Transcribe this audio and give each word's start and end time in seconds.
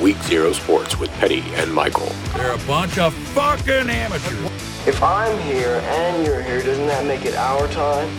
Week 0.00 0.16
Zero 0.22 0.52
Sports 0.52 0.98
with 0.98 1.10
Petty 1.18 1.42
and 1.56 1.72
Michael. 1.74 2.10
They're 2.34 2.54
a 2.54 2.66
bunch 2.66 2.96
of 2.96 3.12
fucking 3.12 3.90
amateurs. 3.90 4.44
If 4.86 5.02
I'm 5.02 5.38
here 5.40 5.82
and 5.84 6.26
you're 6.26 6.40
here, 6.40 6.62
doesn't 6.62 6.86
that 6.86 7.04
make 7.04 7.26
it 7.26 7.34
our 7.34 7.68
time? 7.68 8.10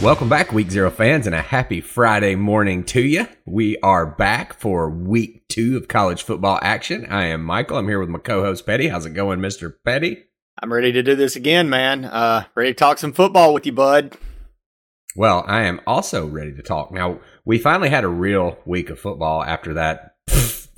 Welcome 0.00 0.30
back, 0.30 0.52
Week 0.52 0.70
Zero 0.70 0.90
fans, 0.90 1.26
and 1.26 1.34
a 1.34 1.42
happy 1.42 1.82
Friday 1.82 2.34
morning 2.34 2.82
to 2.84 3.02
you. 3.02 3.28
We 3.44 3.76
are 3.80 4.06
back 4.06 4.58
for 4.58 4.88
week 4.88 5.46
two 5.48 5.76
of 5.76 5.86
college 5.86 6.22
football 6.22 6.58
action. 6.62 7.04
I 7.10 7.26
am 7.26 7.44
Michael. 7.44 7.76
I'm 7.76 7.88
here 7.88 8.00
with 8.00 8.08
my 8.08 8.18
co 8.18 8.42
host, 8.42 8.64
Petty. 8.64 8.88
How's 8.88 9.04
it 9.04 9.10
going, 9.10 9.40
Mr. 9.40 9.74
Petty? 9.84 10.24
I'm 10.62 10.72
ready 10.72 10.92
to 10.92 11.02
do 11.02 11.14
this 11.14 11.36
again, 11.36 11.68
man. 11.68 12.06
Uh, 12.06 12.44
ready 12.54 12.70
to 12.70 12.74
talk 12.74 12.96
some 12.96 13.12
football 13.12 13.52
with 13.52 13.66
you, 13.66 13.72
bud. 13.72 14.16
Well, 15.14 15.44
I 15.46 15.64
am 15.64 15.80
also 15.86 16.26
ready 16.26 16.54
to 16.54 16.62
talk. 16.62 16.90
Now, 16.90 17.20
we 17.44 17.58
finally 17.58 17.90
had 17.90 18.04
a 18.04 18.08
real 18.08 18.56
week 18.64 18.88
of 18.88 18.98
football 18.98 19.44
after 19.44 19.74
that, 19.74 20.14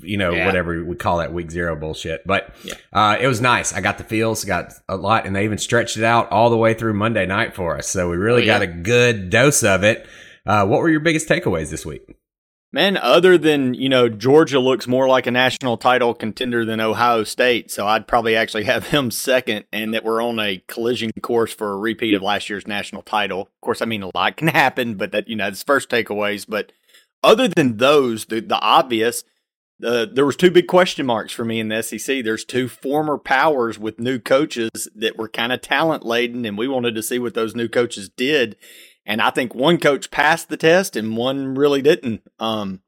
you 0.05 0.17
know, 0.17 0.31
Yeah. 0.33 0.45
whatever 0.45 0.83
we 0.83 0.95
call 0.95 1.17
that 1.17 1.33
week 1.33 1.51
zero 1.51 1.75
bullshit. 1.75 2.25
But 2.25 2.53
Yeah. 2.63 2.73
uh, 2.93 3.17
it 3.19 3.27
was 3.27 3.41
nice. 3.41 3.73
I 3.73 3.81
got 3.81 3.97
the 3.97 4.03
feels, 4.03 4.43
got 4.45 4.73
a 4.87 4.95
lot, 4.95 5.25
and 5.25 5.35
they 5.35 5.43
even 5.43 5.57
stretched 5.57 5.97
it 5.97 6.03
out 6.03 6.31
all 6.31 6.49
the 6.49 6.57
way 6.57 6.73
through 6.73 6.93
Monday 6.93 7.25
night 7.25 7.53
for 7.55 7.77
us. 7.77 7.87
So 7.87 8.09
we 8.09 8.17
really 8.17 8.43
Oh, 8.43 8.45
yeah. 8.45 8.53
got 8.59 8.61
a 8.61 8.67
good 8.67 9.29
dose 9.29 9.63
of 9.63 9.83
it. 9.83 10.05
Uh, 10.45 10.65
what 10.65 10.79
were 10.81 10.89
your 10.89 10.99
biggest 10.99 11.27
takeaways 11.27 11.69
this 11.71 11.85
week? 11.85 12.03
Man, 12.73 12.97
other 12.97 13.37
than, 13.37 13.73
you 13.73 13.87
know, 13.87 14.09
Georgia 14.09 14.59
looks 14.59 14.85
more 14.85 15.07
like 15.07 15.27
a 15.27 15.31
national 15.31 15.77
title 15.77 16.13
contender 16.13 16.65
than 16.65 16.81
Ohio 16.81 17.23
State, 17.23 17.71
so 17.71 17.87
I'd 17.87 18.05
probably 18.05 18.35
actually 18.35 18.63
have 18.65 18.91
them 18.91 19.11
second 19.11 19.63
and 19.71 19.93
that 19.93 20.03
we're 20.03 20.21
on 20.21 20.39
a 20.39 20.61
collision 20.67 21.11
course 21.21 21.53
for 21.53 21.71
a 21.71 21.77
repeat 21.77 22.13
of 22.13 22.21
last 22.21 22.49
year's 22.49 22.67
national 22.67 23.01
title. 23.03 23.41
Of 23.43 23.61
course, 23.61 23.81
I 23.81 23.85
mean 23.85 24.03
a 24.03 24.11
lot 24.13 24.35
can 24.35 24.47
happen, 24.63 24.95
but 24.95 25.13
that, 25.13 25.29
you 25.29 25.37
know, 25.37 25.47
it's 25.47 25.63
first 25.63 25.89
takeaways, 25.89 26.45
but 26.47 26.73
other 27.23 27.47
than 27.47 27.77
those, 27.77 28.25
the 28.25 28.41
the 28.41 28.59
obvious 28.59 29.23
uh, 29.83 30.05
there 30.11 30.25
was 30.25 30.35
two 30.35 30.51
big 30.51 30.67
question 30.67 31.05
marks 31.05 31.33
for 31.33 31.43
me 31.43 31.59
in 31.59 31.67
the 31.67 31.81
SEC. 31.81 32.23
There's 32.23 32.45
two 32.45 32.67
former 32.67 33.17
powers 33.17 33.77
with 33.77 33.99
new 33.99 34.19
coaches 34.19 34.89
that 34.95 35.17
were 35.17 35.27
kind 35.27 35.51
of 35.51 35.61
talent 35.61 36.05
laden, 36.05 36.45
and 36.45 36.57
we 36.57 36.67
wanted 36.67 36.95
to 36.95 37.03
see 37.03 37.19
what 37.19 37.33
those 37.33 37.55
new 37.55 37.67
coaches 37.67 38.09
did. 38.09 38.55
And 39.05 39.21
I 39.21 39.29
think 39.29 39.53
one 39.53 39.77
coach 39.77 40.11
passed 40.11 40.49
the 40.49 40.57
test 40.57 40.95
and 40.95 41.17
one 41.17 41.55
really 41.55 41.81
didn't. 41.81 42.21
Um, 42.39 42.81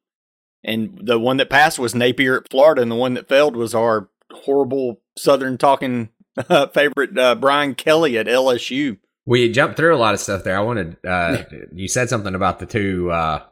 and 0.63 0.99
the 1.01 1.19
one 1.19 1.37
that 1.37 1.49
passed 1.49 1.77
was 1.77 1.93
Napier 1.93 2.37
at 2.37 2.49
Florida, 2.49 2.81
and 2.81 2.91
the 2.91 2.95
one 2.95 3.13
that 3.13 3.29
failed 3.29 3.55
was 3.55 3.75
our 3.75 4.09
horrible 4.31 5.01
Southern 5.17 5.57
talking 5.57 6.09
uh, 6.49 6.67
favorite 6.67 7.17
uh, 7.17 7.35
Brian 7.35 7.75
Kelly 7.75 8.17
at 8.17 8.27
LSU. 8.27 8.97
We 9.25 9.51
jumped 9.51 9.77
through 9.77 9.95
a 9.95 9.97
lot 9.97 10.13
of 10.13 10.19
stuff 10.19 10.43
there. 10.43 10.57
I 10.57 10.61
wanted 10.61 10.97
uh, 11.05 11.43
you 11.73 11.87
said 11.87 12.09
something 12.09 12.33
about 12.33 12.59
the 12.59 12.65
two 12.65 13.11
uh, 13.11 13.43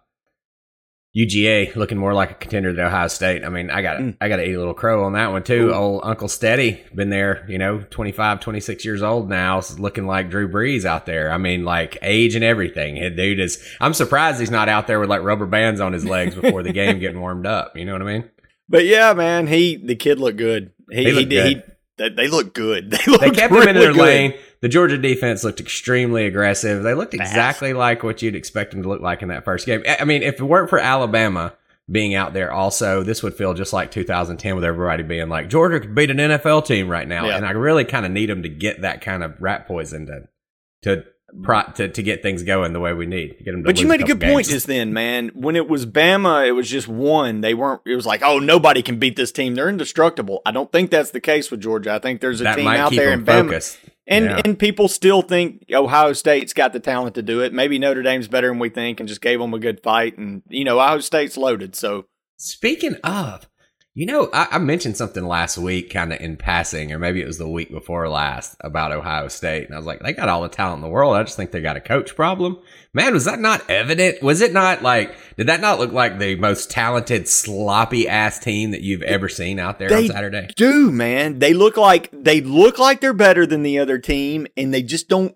UGA 1.15 1.75
looking 1.75 1.97
more 1.97 2.13
like 2.13 2.31
a 2.31 2.33
contender 2.33 2.73
than 2.73 2.85
Ohio 2.85 3.07
State. 3.07 3.43
I 3.45 3.49
mean, 3.49 3.69
I 3.69 3.81
got 3.81 3.97
Mm. 3.99 4.17
I 4.19 4.27
got 4.27 4.37
to 4.37 4.43
eat 4.47 4.53
a 4.53 4.57
little 4.59 4.73
crow 4.73 5.05
on 5.05 5.13
that 5.13 5.31
one 5.31 5.43
too. 5.43 5.69
Ooh. 5.69 5.73
Old 5.73 6.01
Uncle 6.03 6.27
Steady 6.27 6.81
been 6.93 7.09
there, 7.09 7.45
you 7.47 7.57
know, 7.57 7.85
25, 7.89 8.41
26 8.41 8.83
years 8.83 9.01
old 9.01 9.29
now, 9.29 9.61
looking 9.77 10.05
like 10.07 10.29
Drew 10.29 10.49
Brees 10.49 10.83
out 10.83 11.05
there. 11.05 11.31
I 11.31 11.37
mean, 11.37 11.63
like 11.63 11.97
age 12.01 12.35
and 12.35 12.43
everything. 12.43 12.95
Dude 13.15 13.39
is. 13.39 13.63
I'm 13.79 13.93
surprised 13.93 14.39
he's 14.39 14.51
not 14.51 14.67
out 14.67 14.87
there 14.87 14.99
with 14.99 15.09
like 15.09 15.21
rubber 15.23 15.45
bands 15.45 15.79
on 15.79 15.93
his 15.93 16.03
legs 16.05 16.35
before 16.41 16.63
the 16.63 16.73
game 16.73 16.99
getting 16.99 17.21
warmed 17.21 17.45
up. 17.47 17.77
You 17.77 17.85
know 17.85 17.93
what 17.93 18.01
I 18.01 18.05
mean? 18.05 18.29
But 18.67 18.85
yeah, 18.85 19.13
man, 19.13 19.47
he 19.47 19.77
the 19.77 19.95
kid 19.95 20.19
looked 20.19 20.37
good. 20.37 20.73
He, 20.91 21.03
They 21.03 21.03
he 21.05 21.11
look 21.13 21.29
did. 21.29 21.45
He, 21.47 21.53
good. 21.55 21.63
they, 21.97 22.09
they 22.09 22.27
look 22.27 22.53
good. 22.53 22.91
They, 23.05 23.11
looked 23.11 23.21
They 23.23 23.29
kept 23.31 23.53
him 23.53 23.67
in 23.67 23.75
their 23.75 23.93
good. 23.93 24.01
lane. 24.01 24.33
The 24.65 24.69
Georgia 24.69 24.97
defense 24.97 25.43
looked 25.43 25.59
extremely 25.59 26.25
aggressive. 26.25 26.81
They 26.81 26.95
looked 26.95 27.15
Fast. 27.15 27.29
exactly 27.29 27.73
like 27.73 28.01
what 28.01 28.23
you'd 28.23 28.33
expect 28.33 28.71
them 28.71 28.81
to 28.81 28.89
look 28.89 28.99
like 28.99 29.21
in 29.21 29.27
that 29.27 29.45
first 29.45 29.67
game. 29.67 29.83
I 29.87 29.97
I 29.99 30.05
mean, 30.05 30.23
if 30.23 30.39
it 30.39 30.43
weren't 30.43 30.71
for 30.71 30.79
Alabama 30.79 31.53
being 31.87 32.15
out 32.15 32.33
there 32.33 32.51
also, 32.51 33.03
this 33.03 33.21
would 33.21 33.35
feel 33.35 33.53
just 33.53 33.73
like 33.73 33.91
2010 33.91 34.55
with 34.55 34.63
everybody 34.63 35.03
being 35.03 35.29
like, 35.29 35.49
Georgia 35.49 35.79
could 35.79 35.93
beat 35.93 36.09
an 36.09 36.17
NFL 36.17 36.65
team 36.65 36.89
right 36.89 37.07
now. 37.07 37.27
Yeah. 37.27 37.37
And 37.37 37.45
I 37.45 37.51
really 37.51 37.85
kind 37.85 38.07
of 38.07 38.11
need 38.11 38.27
them 38.27 38.41
to 38.41 38.49
get 38.49 38.81
that 38.81 39.01
kind 39.01 39.23
of 39.23 39.39
rat 39.39 39.67
poison 39.67 40.07
to, 40.07 40.27
to, 40.81 41.05
pro, 41.43 41.61
to, 41.75 41.87
to 41.87 42.01
get 42.01 42.23
things 42.23 42.41
going 42.41 42.73
the 42.73 42.79
way 42.79 42.91
we 42.93 43.05
need. 43.05 43.37
Get 43.45 43.51
them 43.51 43.61
to 43.61 43.67
But 43.67 43.79
you 43.79 43.87
made 43.87 44.01
a 44.01 44.03
couple 44.03 44.15
good 44.15 44.31
point 44.33 44.47
just 44.47 44.65
then, 44.65 44.93
man. 44.93 45.29
When 45.35 45.55
it 45.55 45.69
was 45.69 45.85
Bama, 45.85 46.47
it 46.47 46.53
was 46.53 46.67
just 46.67 46.87
one. 46.87 47.41
They 47.41 47.53
weren't. 47.53 47.81
It 47.85 47.95
was 47.95 48.07
like, 48.07 48.23
oh, 48.23 48.39
nobody 48.39 48.81
can 48.81 48.97
beat 48.97 49.15
this 49.15 49.31
team. 49.31 49.53
They're 49.53 49.69
indestructible. 49.69 50.41
I 50.43 50.49
don't 50.49 50.71
think 50.71 50.89
that's 50.89 51.11
the 51.11 51.21
case 51.21 51.51
with 51.51 51.61
Georgia. 51.61 51.93
I 51.93 51.99
think 51.99 52.19
there's 52.19 52.41
a 52.41 52.45
that 52.45 52.55
team 52.55 52.65
might 52.65 52.79
out 52.79 52.89
keep 52.89 52.97
there 52.97 53.11
them 53.11 53.19
in 53.19 53.25
Bama, 53.27 53.49
focused. 53.49 53.77
And 54.07 54.25
Yeah. 54.25 54.41
and 54.45 54.57
people 54.57 54.87
still 54.87 55.21
think 55.21 55.65
Ohio 55.73 56.13
State's 56.13 56.53
got 56.53 56.73
the 56.73 56.79
talent 56.79 57.15
to 57.15 57.21
do 57.21 57.41
it. 57.41 57.53
Maybe 57.53 57.79
Notre 57.79 58.03
Dame's 58.03 58.27
better 58.27 58.47
than 58.49 58.59
we 58.59 58.69
think, 58.69 58.99
and 58.99 59.07
just 59.09 59.21
gave 59.21 59.39
them 59.39 59.53
a 59.53 59.59
good 59.59 59.81
fight. 59.83 60.17
And 60.17 60.41
you 60.49 60.63
know, 60.63 60.79
Ohio 60.79 60.99
State's 60.99 61.37
loaded. 61.37 61.75
So 61.75 62.05
Speaking 62.37 62.95
of, 63.03 63.47
you 63.93 64.05
know, 64.05 64.29
I, 64.33 64.47
I 64.51 64.57
mentioned 64.57 64.97
something 64.97 65.23
last 65.23 65.57
week, 65.57 65.89
kind 65.89 66.11
of 66.11 66.19
in 66.19 66.35
passing, 66.35 66.91
or 66.91 66.99
maybe 66.99 67.21
it 67.21 67.25
was 67.27 67.37
the 67.37 67.47
week 67.47 67.71
before 67.71 68.09
last 68.09 68.57
about 68.59 68.91
Ohio 68.91 69.29
State, 69.29 69.65
and 69.67 69.73
I 69.73 69.77
was 69.77 69.85
like, 69.85 70.01
they 70.01 70.11
got 70.11 70.27
all 70.27 70.41
the 70.41 70.49
talent 70.49 70.79
in 70.79 70.81
the 70.81 70.89
world. 70.89 71.15
I 71.15 71.23
just 71.23 71.37
think 71.37 71.51
they 71.51 71.61
got 71.61 71.77
a 71.77 71.81
coach 71.81 72.13
problem. 72.15 72.59
Man, 72.95 73.13
was 73.13 73.25
that 73.25 73.41
not 73.41 73.69
evident? 73.69 74.23
Was 74.23 74.39
it 74.39 74.53
not 74.53 74.81
like? 74.81 75.13
Did 75.35 75.47
that 75.47 75.59
not 75.59 75.79
look 75.79 75.91
like 75.91 76.17
the 76.17 76.35
most 76.37 76.71
talented, 76.71 77.27
sloppy 77.27 78.07
ass 78.07 78.39
team 78.39 78.71
that 78.71 78.83
you've 78.83 79.01
ever 79.01 79.27
seen 79.27 79.59
out 79.59 79.79
there 79.79 79.93
on 79.93 80.07
Saturday? 80.07 80.47
do, 80.55 80.93
man. 80.93 81.39
They 81.39 81.53
look 81.53 81.75
like 81.75 82.09
they 82.13 82.39
look 82.39 82.79
like 82.79 83.01
they're 83.01 83.11
better 83.11 83.45
than 83.45 83.63
the 83.63 83.79
other 83.79 83.99
team, 83.99 84.47
and 84.55 84.73
they 84.73 84.81
just 84.81 85.09
don't 85.09 85.35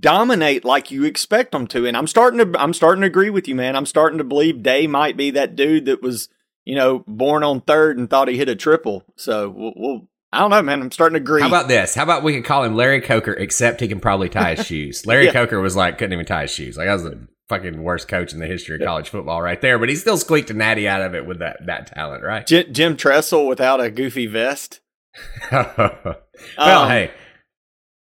dominate 0.00 0.64
like 0.64 0.90
you 0.90 1.04
expect 1.04 1.52
them 1.52 1.68
to. 1.68 1.86
And 1.86 1.96
I'm 1.96 2.08
starting 2.08 2.52
to 2.52 2.60
I'm 2.60 2.74
starting 2.74 3.02
to 3.02 3.06
agree 3.06 3.30
with 3.30 3.46
you, 3.46 3.54
man. 3.54 3.76
I'm 3.76 3.86
starting 3.86 4.18
to 4.18 4.24
believe 4.24 4.64
Day 4.64 4.88
might 4.88 5.16
be 5.16 5.30
that 5.30 5.54
dude 5.54 5.84
that 5.84 6.02
was, 6.02 6.28
you 6.64 6.74
know, 6.74 7.04
born 7.06 7.44
on 7.44 7.60
third 7.60 7.96
and 7.96 8.10
thought 8.10 8.26
he 8.26 8.36
hit 8.36 8.48
a 8.48 8.56
triple. 8.56 9.04
So 9.14 9.48
we'll, 9.50 9.72
we'll 9.76 10.08
I 10.32 10.40
don't 10.40 10.50
know, 10.50 10.62
man. 10.62 10.82
I'm 10.82 10.90
starting 10.90 11.14
to 11.14 11.20
agree. 11.22 11.40
How 11.40 11.48
about 11.48 11.68
this? 11.68 11.94
How 11.94 12.02
about 12.02 12.22
we 12.22 12.34
could 12.34 12.44
call 12.44 12.62
him 12.64 12.74
Larry 12.76 13.00
Coker, 13.00 13.32
except 13.32 13.80
he 13.80 13.88
can 13.88 13.98
probably 14.00 14.28
tie 14.28 14.54
his 14.56 14.66
shoes. 14.66 15.06
Larry 15.06 15.26
Yeah. 15.26 15.32
Coker 15.32 15.60
was 15.60 15.74
like 15.76 15.96
couldn't 15.98 16.12
even 16.12 16.26
tie 16.26 16.42
his 16.42 16.50
shoes. 16.50 16.76
Like 16.76 16.86
that 16.86 16.92
was 16.94 17.04
the 17.04 17.26
fucking 17.48 17.82
worst 17.82 18.08
coach 18.08 18.34
in 18.34 18.38
the 18.40 18.46
history 18.46 18.76
of 18.76 18.82
college 18.86 19.08
football, 19.08 19.40
right 19.40 19.60
there. 19.60 19.78
But 19.78 19.88
he 19.88 19.96
still 19.96 20.18
squeaked 20.18 20.50
a 20.50 20.54
natty 20.54 20.86
out 20.86 21.00
of 21.00 21.14
it 21.14 21.24
with 21.26 21.38
that 21.38 21.64
that 21.66 21.86
talent, 21.94 22.22
right? 22.22 22.46
Jim, 22.46 22.72
Jim 22.72 22.96
Tressel 22.96 23.46
without 23.48 23.80
a 23.80 23.90
goofy 23.90 24.26
vest? 24.26 24.80
well, 25.50 26.16
Um, 26.58 26.88
hey, 26.88 27.10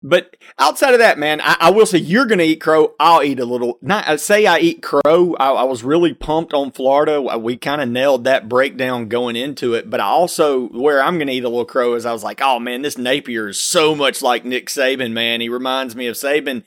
But 0.07 0.37
outside 0.59 0.93
of 0.93 0.99
that, 0.99 1.17
man, 1.17 1.41
I, 1.41 1.57
I 1.59 1.69
will 1.71 1.87
say 1.87 1.97
you're 1.97 2.27
going 2.27 2.37
to 2.37 2.45
eat 2.45 2.61
crow. 2.61 2.93
I'll 2.99 3.23
eat 3.23 3.39
a 3.39 3.45
little. 3.45 3.79
Not 3.81 4.07
I 4.07 4.17
say 4.17 4.45
I 4.45 4.59
eat 4.59 4.83
crow. 4.83 5.35
I, 5.39 5.49
I 5.49 5.63
was 5.63 5.83
really 5.83 6.13
pumped 6.13 6.53
on 6.53 6.71
Florida. 6.71 7.23
Uh, 7.23 7.39
we 7.39 7.57
kind 7.57 7.81
of 7.81 7.89
nailed 7.89 8.23
that 8.25 8.47
breakdown 8.47 9.07
going 9.07 9.35
into 9.35 9.73
it. 9.73 9.89
But 9.89 9.99
I 9.99 10.05
also 10.05 10.67
where 10.67 11.01
I'm 11.01 11.17
going 11.17 11.27
to 11.27 11.33
eat 11.33 11.43
a 11.43 11.49
little 11.49 11.65
crow 11.65 11.95
is 11.95 12.05
I 12.05 12.13
was 12.13 12.23
like, 12.23 12.39
oh 12.39 12.59
man, 12.59 12.83
this 12.83 12.99
Napier 12.99 13.47
is 13.47 13.59
so 13.59 13.95
much 13.95 14.21
like 14.21 14.45
Nick 14.45 14.67
Saban. 14.67 15.11
Man, 15.11 15.41
he 15.41 15.49
reminds 15.49 15.95
me 15.95 16.05
of 16.05 16.15
Saban. 16.15 16.63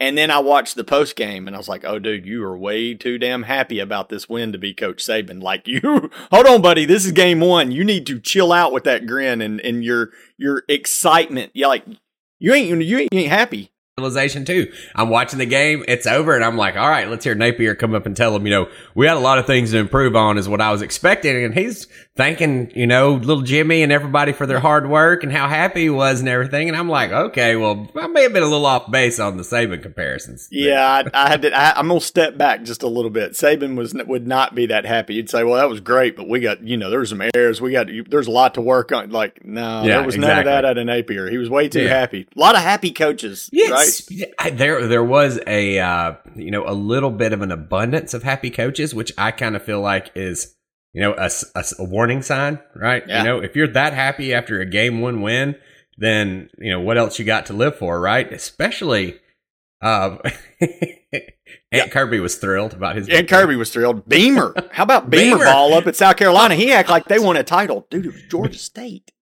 And 0.00 0.16
then 0.16 0.30
I 0.30 0.38
watched 0.38 0.76
the 0.76 0.84
post 0.84 1.16
game 1.16 1.48
and 1.48 1.56
I 1.56 1.58
was 1.58 1.68
like, 1.68 1.84
oh, 1.84 1.98
dude, 1.98 2.24
you 2.24 2.44
are 2.44 2.56
way 2.56 2.94
too 2.94 3.18
damn 3.18 3.42
happy 3.42 3.80
about 3.80 4.08
this 4.08 4.28
win 4.28 4.52
to 4.52 4.58
be 4.58 4.72
Coach 4.72 5.04
Saban. 5.04 5.42
Like, 5.42 5.66
you, 5.66 5.80
hold 6.30 6.46
on, 6.46 6.62
buddy. 6.62 6.84
This 6.84 7.04
is 7.04 7.10
game 7.10 7.40
one. 7.40 7.72
You 7.72 7.82
need 7.82 8.06
to 8.06 8.20
chill 8.20 8.52
out 8.52 8.72
with 8.72 8.84
that 8.84 9.08
grin 9.08 9.40
and, 9.40 9.60
and 9.62 9.82
your, 9.82 10.10
your 10.36 10.62
excitement. 10.68 11.50
Yeah, 11.54 11.66
like, 11.66 11.84
you 12.38 12.52
ain't, 12.54 12.68
you 12.82 12.98
ain't, 12.98 13.12
you 13.12 13.20
ain't 13.20 13.30
happy. 13.30 13.72
Realization 13.98 14.44
too. 14.44 14.72
I'm 14.94 15.08
watching 15.08 15.38
the 15.38 15.46
game, 15.46 15.84
it's 15.88 16.06
over, 16.06 16.34
and 16.34 16.44
I'm 16.44 16.56
like, 16.56 16.76
all 16.76 16.88
right, 16.88 17.08
let's 17.08 17.24
hear 17.24 17.34
Napier 17.34 17.74
come 17.74 17.94
up 17.94 18.06
and 18.06 18.16
tell 18.16 18.34
him, 18.34 18.46
you 18.46 18.50
know, 18.50 18.68
we 18.94 19.06
had 19.06 19.16
a 19.16 19.20
lot 19.20 19.38
of 19.38 19.46
things 19.46 19.72
to 19.72 19.78
improve 19.78 20.14
on, 20.16 20.38
is 20.38 20.48
what 20.48 20.60
I 20.60 20.70
was 20.72 20.82
expecting. 20.82 21.44
And 21.44 21.54
he's 21.54 21.86
thanking, 22.16 22.70
you 22.74 22.86
know, 22.86 23.14
little 23.14 23.42
Jimmy 23.42 23.82
and 23.82 23.92
everybody 23.92 24.32
for 24.32 24.46
their 24.46 24.58
hard 24.60 24.88
work 24.88 25.22
and 25.22 25.32
how 25.32 25.48
happy 25.48 25.82
he 25.82 25.90
was 25.90 26.20
and 26.20 26.28
everything. 26.28 26.68
And 26.68 26.76
I'm 26.76 26.88
like, 26.88 27.10
okay, 27.12 27.54
well, 27.56 27.88
I 27.96 28.06
may 28.08 28.22
have 28.22 28.32
been 28.32 28.42
a 28.42 28.46
little 28.46 28.66
off 28.66 28.90
base 28.90 29.20
on 29.20 29.36
the 29.36 29.42
Saban 29.44 29.82
comparisons. 29.82 30.48
Yeah, 30.50 30.84
I, 30.84 31.04
I 31.26 31.28
had 31.28 31.42
to, 31.42 31.52
I, 31.56 31.78
I'm 31.78 31.88
going 31.88 32.00
to 32.00 32.06
step 32.06 32.36
back 32.36 32.64
just 32.64 32.82
a 32.82 32.88
little 32.88 33.10
bit. 33.10 33.32
Saban 33.32 33.76
was, 33.76 33.94
would 33.94 34.26
not 34.26 34.54
be 34.54 34.66
that 34.66 34.84
happy. 34.84 35.14
You'd 35.14 35.30
say, 35.30 35.44
well, 35.44 35.54
that 35.56 35.68
was 35.68 35.80
great, 35.80 36.16
but 36.16 36.28
we 36.28 36.40
got, 36.40 36.62
you 36.62 36.76
know, 36.76 36.90
there's 36.90 37.10
some 37.10 37.22
errors. 37.34 37.60
We 37.60 37.72
got, 37.72 37.86
there's 38.08 38.26
a 38.26 38.30
lot 38.32 38.54
to 38.54 38.60
work 38.60 38.90
on. 38.92 39.10
Like, 39.10 39.44
no, 39.44 39.82
Yeah, 39.84 39.98
there 39.98 40.06
was 40.06 40.16
none 40.16 40.38
of 40.38 40.44
that 40.46 40.64
at 40.64 40.76
of 40.78 40.86
Napier. 40.86 41.28
He 41.30 41.38
was 41.38 41.48
way 41.48 41.68
too 41.68 41.82
Yeah. 41.82 41.88
happy. 41.90 42.26
A 42.36 42.38
lot 42.38 42.54
of 42.56 42.62
happy 42.62 42.90
coaches. 42.90 43.48
Yes, 43.52 43.68
Yeah, 43.70 43.76
I- 44.38 44.50
there 44.50 44.86
there 44.86 45.04
was 45.04 45.40
a 45.46 45.78
uh, 45.78 46.14
you 46.34 46.50
know 46.50 46.64
a 46.66 46.72
little 46.74 47.10
bit 47.10 47.32
of 47.32 47.42
an 47.42 47.50
abundance 47.52 48.14
of 48.14 48.22
happy 48.22 48.50
coaches, 48.50 48.94
which 48.94 49.12
I 49.18 49.30
kind 49.30 49.56
of 49.56 49.62
feel 49.62 49.80
like 49.80 50.10
is 50.14 50.54
you 50.92 51.00
know 51.02 51.14
a, 51.18 51.30
a 51.54 51.64
a 51.78 51.84
warning 51.84 52.22
sign, 52.22 52.58
right? 52.74 53.02
Yeah. 53.06 53.18
You 53.18 53.24
know, 53.28 53.38
if 53.42 53.54
you're 53.56 53.68
that 53.68 53.92
happy 53.94 54.32
after 54.34 54.60
a 54.60 54.66
game 54.66 55.00
one 55.00 55.22
win, 55.22 55.56
then 55.96 56.48
you 56.58 56.70
know 56.72 56.80
what 56.80 56.98
else 56.98 57.18
you 57.18 57.24
got 57.24 57.46
to 57.46 57.52
live 57.52 57.76
for, 57.76 58.00
right? 58.00 58.32
Especially, 58.32 59.18
uh, 59.82 60.16
Aunt 61.72 61.90
Kirby 61.90 62.20
was 62.20 62.36
thrilled 62.36 62.72
about 62.74 62.96
his 62.96 63.08
And 63.08 63.28
Kirby 63.28 63.56
was 63.56 63.70
thrilled. 63.70 64.08
Beamer. 64.08 64.54
How 64.72 64.82
about 64.84 65.10
Beamer, 65.10 65.36
Beamer. 65.38 65.44
ball 65.44 65.74
up 65.74 65.86
at 65.86 65.96
South 65.96 66.16
Carolina? 66.16 66.54
He 66.54 66.72
act 66.72 66.88
like 66.88 67.06
they 67.06 67.18
won 67.18 67.36
a 67.36 67.44
title. 67.44 67.86
Dude, 67.90 68.06
it 68.06 68.12
was 68.12 68.22
Georgia 68.30 68.58
State. 68.58 69.12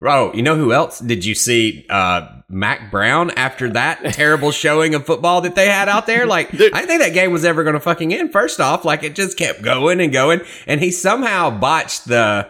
Bro, 0.00 0.32
you 0.32 0.42
know 0.42 0.56
who 0.56 0.72
else? 0.72 0.98
Did 0.98 1.26
you 1.26 1.34
see 1.34 1.86
uh 1.90 2.26
Mack 2.48 2.90
Brown 2.90 3.30
after 3.32 3.68
that 3.70 4.02
terrible 4.14 4.50
showing 4.50 4.94
of 4.94 5.04
football 5.04 5.42
that 5.42 5.54
they 5.54 5.66
had 5.66 5.88
out 5.88 6.06
there? 6.06 6.26
Like, 6.26 6.50
Dude. 6.50 6.72
I 6.72 6.78
didn't 6.78 6.88
think 6.88 7.02
that 7.02 7.12
game 7.12 7.32
was 7.32 7.44
ever 7.44 7.62
going 7.64 7.74
to 7.74 7.80
fucking 7.80 8.14
end. 8.14 8.32
First 8.32 8.60
off, 8.60 8.84
like 8.84 9.02
it 9.02 9.14
just 9.14 9.36
kept 9.36 9.60
going 9.60 10.00
and 10.00 10.12
going, 10.12 10.40
and 10.66 10.80
he 10.80 10.90
somehow 10.90 11.50
botched 11.50 12.06
the 12.06 12.48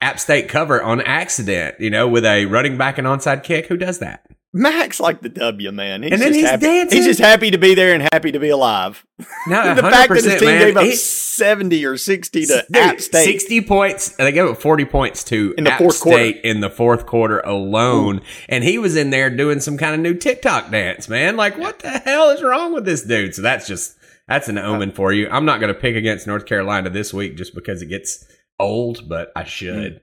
App 0.00 0.18
State 0.18 0.48
cover 0.48 0.82
on 0.82 1.00
accident, 1.00 1.76
you 1.78 1.88
know, 1.88 2.08
with 2.08 2.24
a 2.24 2.46
running 2.46 2.76
back 2.76 2.98
and 2.98 3.06
onside 3.06 3.44
kick. 3.44 3.66
Who 3.66 3.76
does 3.76 4.00
that? 4.00 4.26
Max 4.54 5.00
like 5.00 5.22
the 5.22 5.30
W 5.30 5.72
man, 5.72 6.02
he's 6.02 6.12
And 6.12 6.20
then 6.20 6.28
just 6.28 6.40
he's 6.40 6.50
happy. 6.50 6.66
dancing. 6.66 6.96
He's 6.98 7.06
just 7.06 7.20
happy 7.20 7.50
to 7.50 7.58
be 7.58 7.74
there 7.74 7.94
and 7.94 8.02
happy 8.12 8.32
to 8.32 8.38
be 8.38 8.50
alive. 8.50 9.04
No, 9.46 9.74
the 9.74 9.82
fact 9.82 10.10
that 10.10 10.22
his 10.24 10.34
team 10.38 10.44
man. 10.48 10.66
gave 10.66 10.76
up 10.76 10.84
He- 10.84 10.94
seventy 10.94 11.84
or 11.86 11.96
sixty 11.96 12.44
to 12.44 12.64
Dude, 12.70 12.76
App 12.82 13.00
State. 13.00 13.24
60 13.24 13.62
points. 13.62 14.10
They 14.16 14.30
gave 14.32 14.44
up 14.50 14.60
40 14.60 14.84
points 14.84 15.24
to 15.24 15.54
In 15.56 15.64
the 15.64 15.72
App 15.72 15.78
fourth 15.78 16.00
quarter. 16.00 16.18
State 16.18 16.40
in 16.44 16.60
the 16.60 16.68
fourth 16.68 17.06
quarter 17.06 17.40
alone. 17.40 18.20
And 18.48 18.62
he 18.62 18.76
was 18.78 18.94
in 18.96 19.08
there 19.10 19.30
doing 19.30 19.60
some 19.60 19.78
kind 19.78 19.94
of 19.94 20.00
new 20.00 20.14
TikTok 20.14 20.70
dance, 20.70 21.08
man. 21.08 21.36
Like, 21.36 21.56
what 21.56 21.78
the 21.78 21.88
hell 21.88 22.28
is 22.30 22.42
wrong 22.42 22.74
with 22.74 22.84
this 22.84 23.02
dude? 23.02 23.34
So 23.34 23.40
that's 23.40 23.66
just, 23.66 23.96
that's 24.28 24.48
an 24.48 24.58
omen 24.58 24.92
for 24.92 25.12
you. 25.14 25.28
I'm 25.30 25.46
not 25.46 25.60
going 25.60 25.72
to 25.72 25.80
pick 25.80 25.96
against 25.96 26.26
North 26.26 26.44
Carolina 26.44 26.90
this 26.90 27.14
week 27.14 27.36
just 27.38 27.54
because 27.54 27.80
it 27.80 27.86
gets 27.86 28.26
old, 28.60 29.08
but 29.08 29.32
I 29.34 29.44
should. 29.44 30.02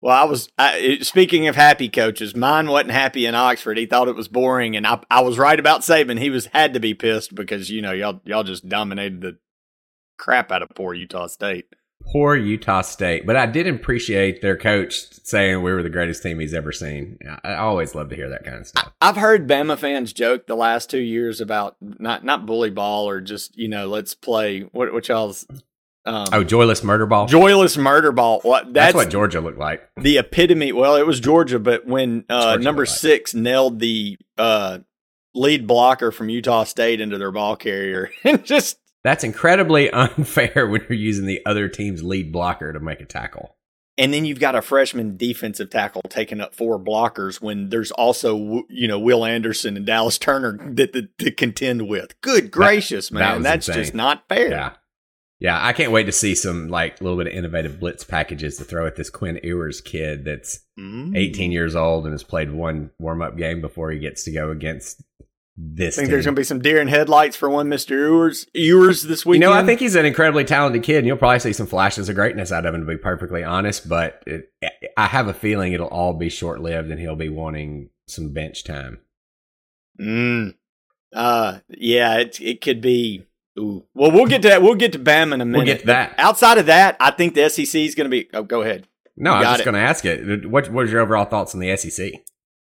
Well, 0.00 0.14
I 0.14 0.24
was 0.24 0.48
I, 0.58 0.98
speaking 1.02 1.48
of 1.48 1.56
happy 1.56 1.88
coaches. 1.88 2.36
Mine 2.36 2.68
wasn't 2.68 2.92
happy 2.92 3.26
in 3.26 3.34
Oxford. 3.34 3.78
He 3.78 3.86
thought 3.86 4.08
it 4.08 4.14
was 4.14 4.28
boring, 4.28 4.76
and 4.76 4.86
I 4.86 5.00
I 5.10 5.20
was 5.22 5.38
right 5.38 5.58
about 5.58 5.80
Saban. 5.80 6.20
He 6.20 6.30
was 6.30 6.46
had 6.46 6.74
to 6.74 6.80
be 6.80 6.94
pissed 6.94 7.34
because 7.34 7.70
you 7.70 7.82
know 7.82 7.92
y'all 7.92 8.20
y'all 8.24 8.44
just 8.44 8.68
dominated 8.68 9.20
the 9.20 9.38
crap 10.16 10.52
out 10.52 10.62
of 10.62 10.70
poor 10.70 10.94
Utah 10.94 11.26
State. 11.26 11.66
Poor 12.12 12.36
Utah 12.36 12.82
State. 12.82 13.26
But 13.26 13.36
I 13.36 13.46
did 13.46 13.66
appreciate 13.66 14.40
their 14.40 14.56
coach 14.56 15.12
saying 15.24 15.62
we 15.62 15.72
were 15.72 15.82
the 15.82 15.90
greatest 15.90 16.22
team 16.22 16.38
he's 16.38 16.54
ever 16.54 16.70
seen. 16.70 17.18
I 17.42 17.54
always 17.56 17.94
love 17.94 18.08
to 18.10 18.16
hear 18.16 18.28
that 18.30 18.44
kind 18.44 18.58
of 18.58 18.66
stuff. 18.68 18.92
I've 19.00 19.16
heard 19.16 19.48
Bama 19.48 19.76
fans 19.76 20.12
joke 20.12 20.46
the 20.46 20.54
last 20.54 20.90
two 20.90 21.00
years 21.00 21.40
about 21.40 21.76
not 21.80 22.24
not 22.24 22.46
bully 22.46 22.70
ball 22.70 23.08
or 23.08 23.20
just 23.20 23.58
you 23.58 23.68
know 23.68 23.88
let's 23.88 24.14
play 24.14 24.60
what 24.72 24.92
what 24.92 25.08
y'all's 25.08 25.44
um, 26.08 26.26
Oh, 26.32 26.42
joyless 26.44 26.82
murder 26.82 27.06
ball. 27.06 27.26
joyless 27.26 27.76
murder 27.76 28.12
ball. 28.12 28.40
What 28.42 28.64
that's, 28.72 28.74
that's, 28.74 28.94
what 28.94 29.10
Georgia 29.10 29.40
looked 29.40 29.58
like. 29.58 29.82
the 29.96 30.18
epitome. 30.18 30.72
Well, 30.72 30.96
it 30.96 31.06
was 31.06 31.20
Georgia, 31.20 31.58
but 31.58 31.86
when 31.86 32.24
uh, 32.28 32.52
Georgia 32.52 32.64
number 32.64 32.82
looked 32.82 32.90
like. 32.92 32.98
six 32.98 33.34
nailed 33.34 33.78
the 33.78 34.18
uh, 34.36 34.78
lead 35.34 35.66
blocker 35.66 36.10
from 36.10 36.28
Utah 36.28 36.64
State 36.64 37.00
into 37.00 37.18
their 37.18 37.30
ball 37.32 37.54
carrier, 37.56 38.10
and 38.24 38.44
just 38.44 38.78
That's 39.04 39.22
incredibly 39.24 39.90
unfair 39.92 40.66
when 40.68 40.80
you're 40.88 40.98
using 40.98 41.26
the 41.26 41.40
other 41.46 41.68
team's 41.68 42.02
lead 42.02 42.32
blocker 42.32 42.72
to 42.72 42.80
make 42.80 43.00
a 43.00 43.04
tackle. 43.04 43.54
and 43.98 44.14
then 44.14 44.24
you've 44.24 44.38
got 44.40 44.54
a 44.54 44.62
freshman 44.62 45.16
defensive 45.16 45.70
tackle 45.70 46.02
taking 46.08 46.40
up 46.40 46.54
four 46.54 46.78
blockers 46.78 47.40
when 47.40 47.68
there's 47.70 47.90
also 47.92 48.62
you 48.68 48.86
know 48.88 48.98
Will 48.98 49.24
Anderson 49.24 49.76
and 49.76 49.84
Dallas 49.84 50.18
Turner 50.18 50.56
that, 50.74 50.92
that 50.92 51.18
to 51.18 51.30
contend 51.30 51.88
with. 51.88 52.18
Good 52.20 52.50
gracious, 52.50 53.08
that 53.08 53.14
man, 53.14 53.34
was 53.36 53.44
that's 53.44 53.68
insane. 53.68 53.82
just 53.82 53.94
not 53.94 54.28
fair. 54.28 54.50
Yeah. 54.50 54.72
Yeah, 55.40 55.64
I 55.64 55.72
can't 55.72 55.92
wait 55.92 56.04
to 56.04 56.12
see 56.12 56.34
some 56.34 56.68
like 56.68 57.00
a 57.00 57.04
little 57.04 57.16
bit 57.18 57.28
of 57.28 57.32
innovative 57.32 57.78
blitz 57.78 58.02
packages 58.02 58.56
to 58.56 58.64
throw 58.64 58.86
at 58.86 58.96
this 58.96 59.08
Quinn 59.10 59.38
Ewers 59.42 59.80
kid 59.80 60.24
that's 60.24 60.60
Mm. 60.78 61.16
18 61.16 61.50
years 61.50 61.74
old 61.74 62.04
and 62.04 62.12
has 62.12 62.22
played 62.22 62.52
one 62.52 62.90
warm 63.00 63.20
up 63.20 63.36
game 63.36 63.60
before 63.60 63.90
he 63.90 63.98
gets 63.98 64.22
to 64.24 64.30
go 64.30 64.50
against 64.52 65.02
this. 65.56 65.96
I 65.96 66.02
think 66.02 66.06
team. 66.06 66.12
there's 66.12 66.24
going 66.24 66.36
to 66.36 66.40
be 66.40 66.44
some 66.44 66.60
deer 66.60 66.80
in 66.80 66.86
headlights 66.86 67.36
for 67.36 67.50
one 67.50 67.68
Mister 67.68 67.96
Ewers 67.96 68.46
Ewers 68.54 69.02
this 69.02 69.24
you 69.24 69.30
weekend. 69.32 69.50
know, 69.50 69.52
I 69.52 69.64
think 69.66 69.80
he's 69.80 69.96
an 69.96 70.06
incredibly 70.06 70.44
talented 70.44 70.84
kid, 70.84 70.98
and 70.98 71.06
you'll 71.08 71.16
probably 71.16 71.40
see 71.40 71.52
some 71.52 71.66
flashes 71.66 72.08
of 72.08 72.14
greatness 72.14 72.52
out 72.52 72.64
of 72.64 72.72
him. 72.74 72.82
To 72.82 72.86
be 72.86 72.96
perfectly 72.96 73.42
honest, 73.42 73.88
but 73.88 74.22
it, 74.24 74.52
I 74.96 75.06
have 75.06 75.26
a 75.26 75.34
feeling 75.34 75.72
it'll 75.72 75.88
all 75.88 76.14
be 76.14 76.28
short 76.28 76.60
lived, 76.60 76.90
and 76.92 77.00
he'll 77.00 77.16
be 77.16 77.28
wanting 77.28 77.90
some 78.06 78.32
bench 78.32 78.62
time. 78.62 79.00
Mm. 80.00 80.54
Uh, 81.12 81.58
yeah, 81.70 82.18
it 82.18 82.40
it 82.40 82.60
could 82.60 82.80
be. 82.80 83.24
Ooh. 83.58 83.86
Well, 83.94 84.10
we'll 84.10 84.26
get 84.26 84.42
to 84.42 84.48
that. 84.48 84.62
We'll 84.62 84.74
get 84.74 84.92
to 84.92 84.98
Bam 84.98 85.32
in 85.32 85.40
a 85.40 85.44
minute. 85.44 85.58
We'll 85.58 85.66
get 85.66 85.80
to 85.80 85.86
that. 85.86 86.14
Outside 86.18 86.58
of 86.58 86.66
that, 86.66 86.96
I 87.00 87.10
think 87.10 87.34
the 87.34 87.48
SEC 87.48 87.74
is 87.74 87.94
going 87.94 88.06
to 88.06 88.10
be. 88.10 88.28
Oh, 88.32 88.42
go 88.42 88.62
ahead. 88.62 88.86
No, 89.16 89.32
I 89.32 89.40
was 89.40 89.48
just 89.58 89.64
going 89.64 89.74
to 89.74 89.80
ask 89.80 90.04
it. 90.04 90.48
What 90.48 90.70
What 90.70 90.86
is 90.86 90.92
your 90.92 91.00
overall 91.00 91.24
thoughts 91.24 91.54
on 91.54 91.60
the 91.60 91.76
SEC? 91.76 92.12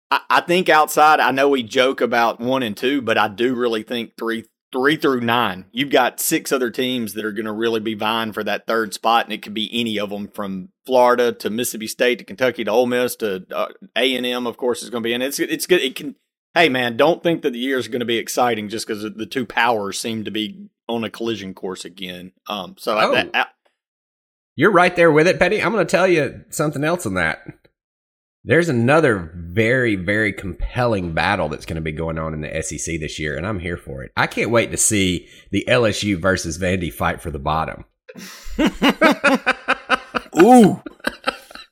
I, 0.10 0.22
I 0.30 0.42
think 0.42 0.70
outside. 0.70 1.20
I 1.20 1.32
know 1.32 1.50
we 1.50 1.64
joke 1.64 2.02
about 2.02 2.40
one 2.40 2.64
and 2.64 2.76
two, 2.76 3.02
but 3.02 3.18
I 3.18 3.28
do 3.28 3.56
really 3.56 3.84
think 3.84 4.14
three, 4.18 4.46
three 4.72 4.96
through 4.96 5.22
nine. 5.22 5.66
You've 5.72 5.92
got 5.92 6.20
six 6.20 6.52
other 6.52 6.72
teams 6.72 7.14
that 7.14 7.26
are 7.26 7.32
going 7.32 7.46
to 7.46 7.52
really 7.52 7.80
be 7.80 7.94
vying 7.94 8.34
for 8.34 8.44
that 8.44 8.66
third 8.66 8.94
spot, 8.94 9.26
and 9.26 9.34
it 9.34 9.42
could 9.42 9.54
be 9.54 9.70
any 9.72 10.00
of 10.00 10.10
them 10.10 10.28
from 10.28 10.70
Florida 10.86 11.32
to 11.34 11.50
Mississippi 11.50 11.88
State 11.88 12.20
to 12.20 12.26
Kentucky 12.26 12.64
to 12.64 12.72
Ole 12.72 12.88
Miss 12.88 13.16
to 13.18 13.46
uh, 13.54 13.68
A 13.96 14.16
and 14.16 14.26
M. 14.26 14.48
Of 14.48 14.58
course, 14.58 14.82
is 14.82 14.90
going 14.90 15.04
to 15.04 15.08
be, 15.08 15.14
in. 15.14 15.22
it's 15.22 15.40
it's 15.40 15.68
good. 15.68 15.82
It 15.82 15.96
can. 15.96 16.16
Hey 16.56 16.70
man, 16.70 16.98
don't 16.98 17.22
think 17.22 17.44
that 17.44 17.54
the 17.54 17.60
year 17.60 17.78
is 17.78 17.88
going 17.88 18.00
to 18.00 18.06
be 18.06 18.18
exciting 18.18 18.68
just 18.70 18.88
because 18.88 19.04
the 19.04 19.28
two 19.28 19.46
powers 19.46 20.00
seem 20.00 20.24
to 20.24 20.32
be 20.32 20.70
on 20.88 21.04
a 21.04 21.10
collision 21.10 21.54
course 21.54 21.86
again. 21.86 22.31
Um, 22.48 22.75
so 22.78 22.98
Oh. 22.98 23.13
I, 23.16 23.30
I, 23.34 23.45
You're 24.56 24.72
right 24.72 24.95
there 24.95 25.12
with 25.12 25.28
it, 25.28 25.39
Petty. 25.39 25.62
I'm 25.62 25.72
going 25.74 25.86
to 25.86 25.89
tell 25.92 26.07
you 26.07 26.44
something 26.50 26.84
else 26.84 27.06
on 27.06 27.13
that. 27.16 27.39
There's 28.44 28.69
another 28.69 29.31
very, 29.36 29.95
very 29.95 30.31
compelling 30.31 31.13
battle 31.13 31.50
that's 31.50 31.66
going 31.66 31.75
to 31.75 31.81
be 31.81 31.92
going 31.92 32.18
on 32.18 32.34
in 32.34 32.39
the 32.42 32.62
SEC 32.63 32.98
this 33.00 33.19
year, 33.19 33.36
and 33.36 33.45
I'm 33.45 33.60
here 33.60 33.75
for 33.75 34.04
it. 34.04 34.12
I 34.16 34.25
can't 34.28 34.51
wait 34.51 34.72
to 34.72 34.78
see 34.78 35.28
the 35.51 35.66
LSU 35.68 36.18
versus 36.18 36.57
Vandy 36.57 36.94
fight 36.94 37.22
for 37.22 37.30
the 37.30 37.40
bottom. 37.40 37.83
Ooh. 40.42 40.81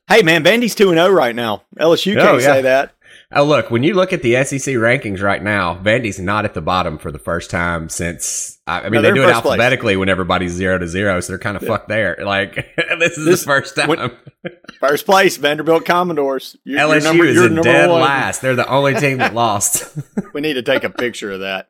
hey 0.09 0.21
man, 0.23 0.43
Vandy's 0.43 0.75
two 0.75 0.89
and 0.89 0.97
zero 0.97 1.09
right 1.09 1.35
now. 1.35 1.63
LSU 1.79 2.15
can't 2.15 2.27
Oh, 2.27 2.37
yeah. 2.37 2.45
say 2.45 2.61
that. 2.63 2.94
Oh, 3.37 3.43
look, 3.43 3.69
when 3.69 3.83
you 3.83 3.93
look 3.95 4.13
at 4.13 4.21
the 4.21 4.41
SEC 4.45 4.75
rankings 4.75 5.21
right 5.21 5.43
now, 5.43 5.75
Vandy's 5.75 6.19
not 6.19 6.45
at 6.45 6.53
the 6.53 6.61
bottom 6.61 6.97
for 6.97 7.11
the 7.11 7.19
first 7.19 7.49
time 7.51 7.89
since. 7.89 8.59
I 8.65 8.83
mean, 8.83 8.93
No, 8.93 9.01
they 9.01 9.11
do 9.13 9.23
it 9.23 9.25
first 9.25 9.41
place. 9.41 9.51
alphabetically 9.51 9.97
when 9.97 10.07
everybody's 10.07 10.53
zero 10.53 10.77
to 10.77 10.87
zero, 10.87 11.19
so 11.19 11.33
they're 11.33 11.37
kind 11.39 11.57
of 11.57 11.63
fucked 11.63 11.89
there. 11.89 12.17
Like, 12.23 12.55
this 12.99 13.17
is 13.17 13.25
This- 13.25 13.41
the 13.41 13.45
first 13.45 13.75
time. 13.75 13.89
when- 13.89 14.11
First 14.79 15.05
place, 15.05 15.37
Vanderbilt 15.37 15.85
Commodores. 15.85 16.55
You're, 16.63 16.79
you're 16.79 16.99
LSU 16.99 17.03
number- 17.03 17.25
is 17.25 17.35
you're 17.35 17.47
in 17.47 17.55
dead 17.61 17.89
one. 17.89 18.01
last. 18.01 18.41
They're 18.41 18.55
the 18.55 18.67
only 18.69 18.93
team 18.95 19.17
that 19.19 19.33
lost. 19.43 19.97
We 20.33 20.41
need 20.41 20.53
to 20.55 20.61
take 20.63 20.83
a 20.83 20.89
picture 20.89 21.31
of 21.31 21.39
that. 21.41 21.69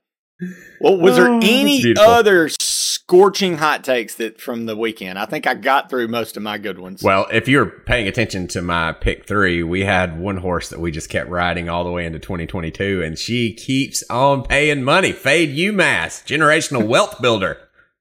Well, 0.82 0.98
was 0.98 1.16
there 1.16 1.30
Oh, 1.30 1.40
any 1.42 1.94
other 1.98 2.50
scorching 2.50 3.58
hot 3.58 3.84
takes 3.84 4.16
that 4.16 4.42
from 4.42 4.66
the 4.66 4.76
weekend? 4.76 5.18
I 5.18 5.26
think 5.26 5.48
I 5.48 5.54
got 5.54 5.90
through 5.90 6.08
most 6.10 6.36
of 6.38 6.44
my 6.44 6.58
good 6.58 6.78
ones. 6.80 7.02
Well, 7.04 7.28
if 7.32 7.48
you're 7.48 7.66
paying 7.68 8.08
attention 8.08 8.48
to 8.50 8.62
my 8.62 8.92
pick 8.92 9.26
three, 9.28 9.64
we 9.64 9.82
had 9.86 10.20
one 10.20 10.38
horse 10.38 10.70
that 10.70 10.80
we 10.80 10.92
just 10.92 11.10
kept 11.10 11.30
riding 11.30 11.70
all 11.70 11.84
the 11.84 11.92
way 11.92 12.06
into 12.06 12.20
2022, 12.20 13.02
and 13.04 13.18
she 13.18 13.54
keeps 13.54 14.04
on 14.10 14.44
paying 14.44 14.84
money. 14.84 15.12
Fade 15.14 15.56
UMass, 15.56 16.26
generational 16.26 16.86
wealth 16.88 17.22
builder. 17.22 17.58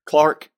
Clark, 0.06 0.50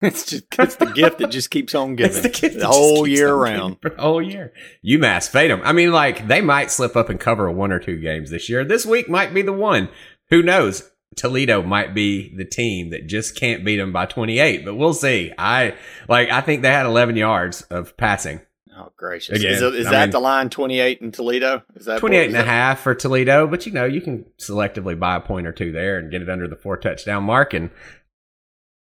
it's 0.00 0.26
just 0.26 0.44
it's 0.58 0.76
the 0.76 0.86
gift 0.86 1.18
that 1.18 1.30
just 1.30 1.50
keeps 1.50 1.74
on 1.74 1.96
giving 1.96 2.12
It's 2.12 2.22
the, 2.22 2.28
kid 2.30 2.52
that 2.54 2.60
just 2.60 2.72
whole 2.72 3.04
keeps 3.04 3.18
year 3.18 3.34
on 3.34 3.40
round. 3.40 3.76
for 3.82 3.90
the 3.90 4.00
whole 4.00 4.22
year. 4.22 4.52
UMass, 4.86 5.28
fade 5.28 5.50
them. 5.50 5.60
I 5.64 5.72
mean, 5.72 5.90
like 5.90 6.28
they 6.28 6.40
might 6.40 6.70
slip 6.70 6.94
up 6.96 7.08
and 7.08 7.18
cover 7.18 7.50
one 7.50 7.72
or 7.72 7.80
two 7.80 7.98
games 7.98 8.30
this 8.30 8.48
year. 8.48 8.64
This 8.64 8.86
week 8.86 9.08
might 9.08 9.34
be 9.34 9.42
the 9.42 9.52
one. 9.52 9.88
Who 10.30 10.42
knows? 10.42 10.90
Toledo 11.16 11.62
might 11.62 11.94
be 11.94 12.34
the 12.36 12.44
team 12.44 12.90
that 12.90 13.06
just 13.06 13.36
can't 13.36 13.64
beat 13.64 13.76
them 13.78 13.92
by 13.92 14.06
28, 14.06 14.64
but 14.64 14.74
we'll 14.74 14.92
see. 14.94 15.32
I 15.38 15.74
like. 16.08 16.30
I 16.30 16.40
think 16.42 16.62
they 16.62 16.68
had 16.70 16.86
11 16.86 17.16
yards 17.16 17.62
of 17.62 17.96
passing. 17.96 18.40
Oh 18.78 18.92
gracious! 18.98 19.38
Again, 19.38 19.52
is, 19.54 19.62
it- 19.62 19.74
is 19.74 19.86
that 19.90 20.00
mean- 20.02 20.10
the 20.10 20.20
line 20.20 20.50
twenty 20.50 20.80
eight 20.80 21.00
in 21.00 21.10
Toledo? 21.10 21.62
Is 21.76 21.86
that 21.86 21.98
28 21.98 22.28
is 22.28 22.34
and 22.34 22.42
a 22.42 22.44
half 22.46 22.80
for 22.80 22.94
Toledo, 22.94 23.46
but 23.46 23.64
you 23.64 23.72
know, 23.72 23.86
you 23.86 24.02
can 24.02 24.26
selectively 24.38 24.98
buy 24.98 25.16
a 25.16 25.20
point 25.20 25.46
or 25.46 25.52
two 25.52 25.72
there 25.72 25.96
and 25.98 26.10
get 26.10 26.20
it 26.20 26.28
under 26.28 26.46
the 26.46 26.56
four 26.56 26.76
touchdown 26.76 27.24
mark 27.24 27.54
and 27.54 27.70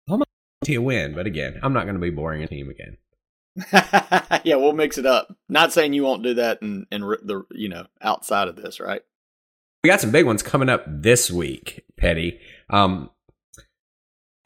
almost 0.09 0.29
a 0.69 0.79
win. 0.79 1.14
But 1.14 1.26
again, 1.26 1.61
I'm 1.62 1.73
not 1.73 1.85
going 1.85 1.95
to 1.95 2.00
be 2.00 2.11
boring 2.11 2.43
a 2.43 2.49
team 2.49 2.69
again. 2.71 2.97
yeah, 4.45 4.57
we'll 4.57 4.73
mix 4.73 4.99
it 4.99 5.07
up. 5.07 5.33
Not 5.49 5.73
saying 5.73 5.93
you 5.93 6.03
won't 6.03 6.25
do 6.25 6.35
that 6.35 6.61
in, 6.61 6.87
in 6.91 7.03
the 7.03 7.45
you 7.53 7.69
know 7.69 7.87
outside 8.03 8.49
of 8.49 8.57
this, 8.57 8.81
right? 8.81 9.03
We 9.85 9.91
got 9.91 10.00
some 10.00 10.11
big 10.11 10.25
ones 10.25 10.43
coming 10.43 10.71
up 10.71 10.83
this 10.88 11.31
week, 11.31 11.85
Petty. 11.99 12.41
Um, 12.71 13.11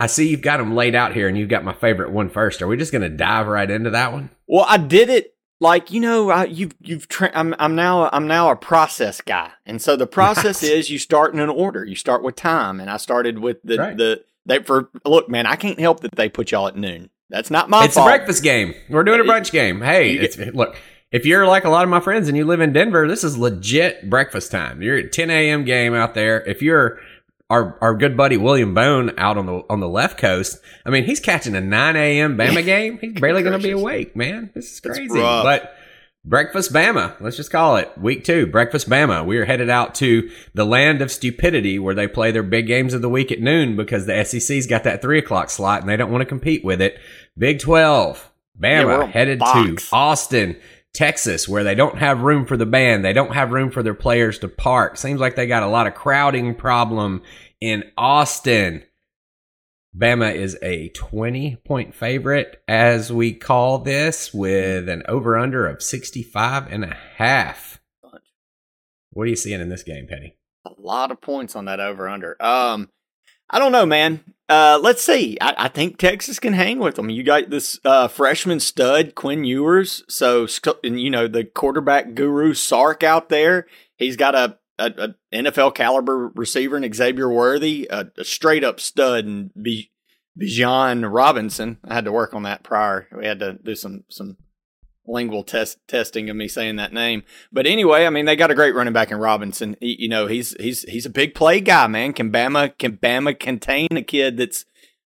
I 0.00 0.09
see 0.09 0.28
you've 0.28 0.42
got 0.42 0.57
them 0.57 0.75
laid 0.75 0.97
out 0.97 1.14
here, 1.14 1.28
and 1.28 1.38
you've 1.38 1.49
got 1.49 1.62
my 1.62 1.73
favorite 1.75 2.11
one 2.11 2.28
first. 2.28 2.61
Are 2.61 2.66
we 2.66 2.76
just 2.76 2.90
going 2.90 3.02
to 3.02 3.09
dive 3.09 3.47
right 3.47 3.71
into 3.71 3.90
that 3.90 4.12
one? 4.12 4.30
Well, 4.49 4.64
I 4.68 4.78
did 4.78 5.09
it 5.09 5.37
like 5.61 5.92
you 5.92 6.00
know 6.00 6.28
I, 6.30 6.47
you've 6.47 6.75
you've 6.80 7.07
tra- 7.07 7.30
I'm 7.35 7.54
I'm 7.61 7.76
now 7.76 8.11
I'm 8.12 8.26
now 8.26 8.50
a 8.50 8.57
process 8.57 9.21
guy, 9.21 9.52
and 9.64 9.80
so 9.80 9.95
the 9.95 10.07
process 10.09 10.61
Right. 10.64 10.73
is 10.73 10.90
you 10.90 10.99
start 10.99 11.35
in 11.35 11.38
an 11.38 11.50
order. 11.50 11.85
You 11.85 11.95
start 11.95 12.25
with 12.25 12.35
time, 12.35 12.80
and 12.80 12.90
I 12.90 12.97
started 12.97 13.38
with 13.38 13.59
the 13.62 13.76
Right. 13.78 13.97
the 13.97 14.25
they 14.45 14.59
for 14.64 14.90
look, 15.04 15.28
man, 15.28 15.47
I 15.47 15.54
can't 15.54 15.78
help 15.78 16.00
that 16.00 16.16
they 16.16 16.28
put 16.28 16.50
y'all 16.50 16.66
at 16.66 16.75
noon. 16.76 17.11
That's 17.30 17.49
not 17.50 17.71
my 17.71 17.85
it's 17.85 17.95
fault. 17.95 18.09
a 18.09 18.11
breakfast 18.11 18.42
game. 18.42 18.75
We're 18.90 19.04
doing 19.04 19.21
a 19.21 19.25
brunch 19.25 19.52
game. 19.52 19.83
Hey, 19.83 20.14
it's, 20.14 20.37
look, 20.37 20.76
if 21.11 21.25
you're 21.25 21.47
like 21.47 21.65
a 21.65 21.71
lot 21.71 21.85
of 21.85 21.91
my 21.91 22.00
friends 22.00 22.29
and 22.29 22.37
you 22.37 22.45
live 22.45 22.61
in 22.61 22.73
Denver, 22.73 23.09
this 23.09 23.25
is 23.25 23.38
legit 23.38 24.11
breakfast 24.11 24.50
time. 24.50 24.83
You're 24.83 24.99
at 24.99 25.12
10 25.12 25.31
a.m. 25.31 25.65
game 25.65 25.95
out 25.95 26.15
there. 26.15 26.43
If 26.47 26.61
you're 26.62 27.00
our 27.50 27.79
our 27.81 27.95
good 27.95 28.15
buddy 28.17 28.37
William 28.37 28.75
Bone 28.75 29.12
out 29.17 29.38
on 29.38 29.47
the 29.47 29.62
on 29.71 29.81
the 29.81 29.88
left 29.88 30.19
coast, 30.19 30.59
I 30.85 30.91
mean, 30.91 31.05
he's 31.05 31.21
catching 31.21 31.55
a 31.55 31.61
9 31.61 31.97
a.m. 31.97 32.37
Bama 32.37 32.65
game. 32.65 32.99
He's 32.99 33.15
barely 33.15 33.43
going 33.43 33.59
to 33.59 33.62
be 33.62 33.71
awake, 33.71 34.15
man. 34.15 34.50
This 34.55 34.73
is 34.73 34.81
crazy. 34.81 35.19
But 35.19 35.75
breakfast 36.27 36.75
Bama, 36.75 37.19
let's 37.21 37.38
just 37.38 37.50
call 37.50 37.77
it 37.77 37.91
week 37.97 38.25
two. 38.25 38.47
Breakfast 38.47 38.87
Bama. 38.91 39.25
We 39.25 39.38
are 39.38 39.47
headed 39.47 39.71
out 39.71 39.95
to 39.97 40.31
the 40.53 40.67
land 40.67 41.00
of 41.00 41.11
stupidity 41.11 41.79
where 41.79 41.95
they 41.95 42.07
play 42.07 42.33
their 42.33 42.43
big 42.43 42.67
games 42.67 42.93
of 42.93 43.00
the 43.00 43.09
week 43.09 43.33
at 43.33 43.41
noon 43.41 43.77
because 43.77 44.05
the 44.05 44.25
SEC's 44.25 44.67
got 44.67 44.85
that 44.85 45.00
three 45.00 45.19
o'clock 45.19 45.49
slot 45.49 45.81
and 45.81 45.88
they 45.88 45.97
don't 45.97 46.12
want 46.12 46.21
to 46.21 46.27
compete 46.27 46.62
with 46.62 46.83
it. 46.83 46.99
Big 47.38 47.61
12, 47.61 48.31
Bama 48.61 49.05
on 49.05 49.11
headed 49.11 49.38
box. 49.38 49.88
to 49.88 49.97
Austin 49.97 50.61
Texas, 50.99 51.49
where 51.49 51.62
they 51.62 51.76
don't 51.76 51.99
have 51.99 52.23
room 52.23 52.45
for 52.45 52.57
the 52.57 52.67
band, 52.67 53.05
they 53.05 53.12
don't 53.12 53.33
have 53.33 53.52
room 53.52 53.71
for 53.71 53.85
their 53.85 53.95
players 53.95 54.40
to 54.40 54.49
park. 54.49 54.97
Seems 54.97 55.21
like 55.21 55.37
they 55.37 55.47
got 55.47 55.62
a 55.62 55.69
lot 55.69 55.87
of 55.87 55.95
crowding 55.95 56.57
problem 56.57 57.23
in 57.61 57.85
Austin. 57.97 58.83
Bama 59.97 60.35
is 60.35 60.59
a 60.61 60.88
20 60.88 61.55
point 61.64 61.95
favorite, 61.95 62.61
as 62.67 63.12
we 63.12 63.33
call 63.33 63.78
this, 63.78 64.35
with 64.35 64.88
an 64.88 65.05
over 65.07 65.38
under 65.38 65.69
of 65.69 65.85
65 65.85 66.67
and 66.69 66.83
a 66.83 66.97
half. 67.17 67.81
What 69.12 69.23
are 69.23 69.31
you 69.31 69.37
seeing 69.37 69.61
in 69.61 69.69
this 69.69 69.85
game, 69.85 70.09
Penny? 70.09 70.37
A 70.67 70.73
lot 70.76 71.12
of 71.12 71.21
points 71.21 71.55
on 71.55 71.67
that 71.67 71.78
over 71.78 72.09
under. 72.09 72.37
Um, 72.43 72.88
I 73.50 73.59
don't 73.59 73.73
know, 73.73 73.87
man. 73.87 74.25
Uh, 74.49 74.78
let's 74.83 75.02
see. 75.02 75.37
I, 75.40 75.55
I, 75.67 75.69
think 75.69 75.99
Texas 75.99 76.38
can 76.38 76.55
hang 76.55 76.78
with 76.78 76.95
them. 76.95 77.11
You 77.11 77.23
got 77.23 77.50
this 77.50 77.78
uh, 77.85 78.09
freshman 78.09 78.61
stud 78.61 79.14
Quinn 79.14 79.45
Ewers, 79.45 80.05
so 80.09 80.47
and 80.83 80.99
you 80.99 81.11
know 81.11 81.28
the 81.28 81.45
quarterback 81.45 82.14
guru 82.14 82.55
Sark 82.55 83.02
out 83.02 83.28
there. 83.28 83.67
He's 83.97 84.17
got 84.17 84.35
a, 84.35 84.59
a, 84.78 84.87
a 84.87 85.14
NFL 85.37 85.75
caliber 85.75 86.28
receiver 86.35 86.78
in 86.78 86.93
Xavier 86.93 87.28
Worthy, 87.28 87.88
a, 87.90 88.11
a 88.17 88.25
straight 88.25 88.64
up 88.64 88.81
stud 88.81 89.26
and 89.26 89.50
Bijan 90.40 91.12
Robinson. 91.12 91.76
I 91.85 91.93
had 91.93 92.07
to 92.07 92.12
work 92.12 92.33
on 92.33 92.45
that 92.45 92.62
prior. 92.62 93.07
We 93.14 93.26
had 93.26 93.40
to 93.40 93.59
do 93.62 93.75
some 93.75 94.05
some 94.09 94.38
lingual 95.09 95.43
test 95.43 95.79
testing 95.88 96.29
of 96.31 96.37
me 96.37 96.49
saying 96.49 96.77
that 96.77 96.93
name. 96.93 97.23
But 97.50 97.67
anyway, 97.67 98.07
I 98.07 98.11
mean 98.11 98.27
they 98.27 98.37
got 98.37 98.50
a 98.50 98.55
great 98.55 98.75
running 98.75 98.93
back 98.93 99.11
in 99.11 99.19
Robinson. 99.19 99.77
He, 99.81 99.97
you 100.03 100.09
know, 100.09 100.27
he's 100.27 100.55
he's 100.61 100.83
he's 100.83 101.07
a 101.07 101.11
big 101.11 101.35
play 101.35 101.61
guy, 101.61 101.87
man. 101.87 102.12
Can 102.12 102.31
Bama 102.31 102.77
can 102.79 102.97
Bama 102.97 103.38
contain 103.38 103.88
a 103.93 104.03
kid 104.03 104.37
that's 104.37 104.65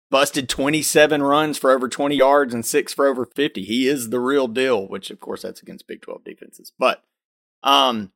busted 0.09 0.49
27 0.49 1.23
runs 1.23 1.57
for 1.57 1.71
over 1.71 1.87
20 1.87 2.15
yards 2.15 2.53
and 2.53 2.65
6 2.65 2.93
for 2.93 3.07
over 3.07 3.25
50. 3.25 3.63
He 3.63 3.87
is 3.87 4.09
the 4.09 4.19
real 4.19 4.47
deal, 4.47 4.87
which 4.87 5.09
of 5.09 5.19
course 5.19 5.43
that's 5.43 5.61
against 5.61 5.87
Big 5.87 6.01
12 6.01 6.23
defenses. 6.23 6.71
But 6.77 7.03
um 7.63 8.11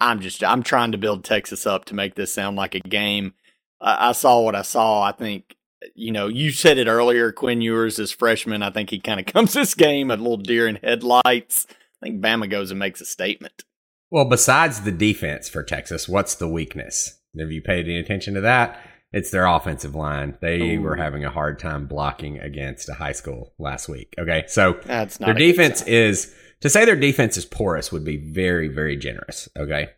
I'm 0.00 0.20
just 0.20 0.42
I'm 0.42 0.62
trying 0.62 0.92
to 0.92 0.98
build 0.98 1.24
Texas 1.24 1.66
up 1.66 1.84
to 1.86 1.94
make 1.94 2.16
this 2.16 2.34
sound 2.34 2.56
like 2.56 2.74
a 2.74 2.80
game. 2.80 3.34
I, 3.80 4.08
I 4.08 4.12
saw 4.12 4.40
what 4.40 4.56
I 4.56 4.62
saw. 4.62 5.02
I 5.02 5.12
think 5.12 5.56
you 5.94 6.12
know, 6.12 6.28
you 6.28 6.50
said 6.50 6.78
it 6.78 6.86
earlier. 6.86 7.32
Quinn 7.32 7.60
Ewers 7.60 7.98
is 7.98 8.12
freshman. 8.12 8.62
I 8.62 8.70
think 8.70 8.90
he 8.90 8.98
kind 8.98 9.20
of 9.20 9.26
comes 9.32 9.52
this 9.52 9.74
game 9.74 10.10
a 10.10 10.16
little 10.16 10.36
deer 10.36 10.66
in 10.66 10.76
headlights. 10.76 11.66
I 12.02 12.06
think 12.06 12.20
Bama 12.20 12.50
goes 12.50 12.70
and 12.70 12.80
makes 12.80 13.00
a 13.00 13.04
statement. 13.04 13.64
Well, 14.10 14.26
besides 14.26 14.82
the 14.82 14.92
defense 14.92 15.48
for 15.48 15.62
Texas, 15.62 16.08
what's 16.08 16.34
the 16.34 16.48
weakness? 16.48 17.18
Have 17.38 17.50
you 17.50 17.62
paid 17.62 17.86
any 17.86 17.98
attention 17.98 18.34
to 18.34 18.42
that? 18.42 18.78
It's 19.12 19.30
their 19.30 19.46
offensive 19.46 19.94
line. 19.94 20.36
They 20.40 20.76
Ooh. 20.76 20.82
were 20.82 20.96
having 20.96 21.24
a 21.24 21.30
hard 21.30 21.58
time 21.58 21.86
blocking 21.86 22.38
against 22.38 22.88
a 22.88 22.94
high 22.94 23.12
school 23.12 23.52
last 23.58 23.88
week. 23.88 24.14
Okay, 24.18 24.44
so 24.48 24.78
That's 24.84 25.18
their 25.18 25.34
defense 25.34 25.82
is 25.82 26.34
to 26.60 26.70
say 26.70 26.84
their 26.84 26.96
defense 26.96 27.36
is 27.36 27.44
porous 27.44 27.92
would 27.92 28.04
be 28.04 28.16
very, 28.16 28.68
very 28.68 28.96
generous. 28.96 29.48
Okay, 29.56 29.88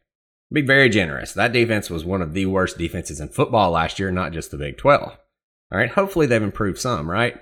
be 0.53 0.63
very 0.63 0.89
generous. 0.89 1.33
That 1.33 1.53
defense 1.53 1.91
was 1.91 2.05
one 2.05 2.23
of 2.23 2.35
the 2.35 2.47
worst 2.47 2.77
defenses 2.77 3.21
in 3.21 3.29
football 3.29 3.71
last 3.71 3.99
year, 3.99 4.11
not 4.11 4.33
just 4.33 4.51
the 4.51 4.57
Big 4.57 4.79
Twelve. 4.79 5.17
All 5.75 5.81
right. 5.81 5.91
Hopefully 5.91 6.27
they've 6.27 6.41
improved 6.41 6.79
some, 6.79 7.11
right? 7.11 7.37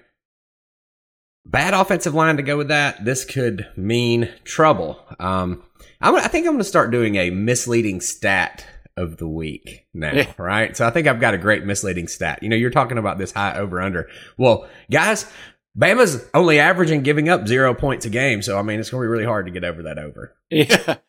Bad 1.44 1.74
offensive 1.74 2.14
line 2.14 2.38
to 2.38 2.42
go 2.42 2.56
with 2.56 2.68
that. 2.68 3.04
This 3.04 3.26
could 3.26 3.68
mean 3.76 4.30
trouble. 4.42 4.98
Um, 5.20 5.62
I'm, 6.00 6.14
I 6.16 6.28
think 6.28 6.46
I'm 6.46 6.54
going 6.54 6.58
to 6.60 6.64
start 6.64 6.90
doing 6.90 7.16
a 7.16 7.28
misleading 7.28 8.00
stat 8.00 8.64
of 8.96 9.18
the 9.18 9.28
week 9.28 9.86
now, 9.92 10.24
right? 10.38 10.74
So 10.74 10.86
I 10.86 10.90
think 10.90 11.06
I've 11.06 11.20
got 11.20 11.34
a 11.34 11.38
great 11.38 11.64
misleading 11.64 12.08
stat. 12.08 12.42
You 12.42 12.48
know, 12.48 12.56
you're 12.56 12.70
talking 12.70 12.96
about 12.96 13.18
this 13.18 13.32
high 13.32 13.58
over 13.58 13.82
under. 13.82 14.08
Well, 14.38 14.66
guys, 14.90 15.30
Bama's 15.78 16.24
only 16.32 16.58
averaging 16.58 17.02
giving 17.02 17.28
up 17.28 17.46
zero 17.46 17.74
points 17.74 18.06
a 18.06 18.10
game, 18.10 18.40
so 18.40 18.58
I 18.58 18.62
mean 18.62 18.80
it's 18.80 18.88
going 18.88 19.02
to 19.02 19.04
be 19.04 19.10
really 19.10 19.26
hard 19.26 19.44
to 19.44 19.52
get 19.52 19.64
over 19.64 19.82
that 19.82 19.98
over. 19.98 20.34
Yeah. 20.50 20.96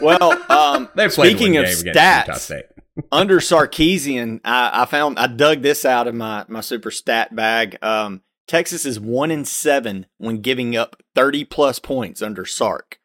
Well, 0.00 0.32
um, 0.50 0.88
speaking 1.08 1.56
of 1.56 1.64
stats, 1.64 2.68
under 3.12 3.38
Sarkisian, 3.40 4.40
I, 4.44 4.82
I, 4.82 4.86
found 4.86 5.18
I 5.18 5.26
dug 5.26 5.62
this 5.62 5.84
out 5.84 6.06
of 6.06 6.14
my 6.14 6.44
my 6.48 6.60
super 6.60 6.90
stat 6.90 7.34
bag. 7.34 7.78
Um, 7.82 8.22
Texas 8.46 8.86
is 8.86 8.98
one 8.98 9.30
in 9.30 9.44
seven 9.44 10.06
when 10.18 10.40
giving 10.40 10.76
up 10.76 11.02
thirty 11.14 11.44
plus 11.44 11.78
points 11.78 12.22
under 12.22 12.44
Sark. 12.44 12.98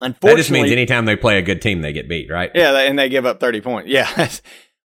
Unfortunately, 0.00 0.30
that 0.30 0.36
just 0.36 0.50
means 0.50 0.70
anytime 0.70 1.04
they 1.04 1.16
play 1.16 1.38
a 1.38 1.42
good 1.42 1.62
team, 1.62 1.80
they 1.80 1.92
get 1.92 2.08
beat, 2.08 2.30
right? 2.30 2.50
Yeah, 2.54 2.78
and 2.80 2.98
they 2.98 3.08
give 3.08 3.26
up 3.26 3.40
thirty 3.40 3.60
points. 3.60 3.90
Yeah. 3.90 4.28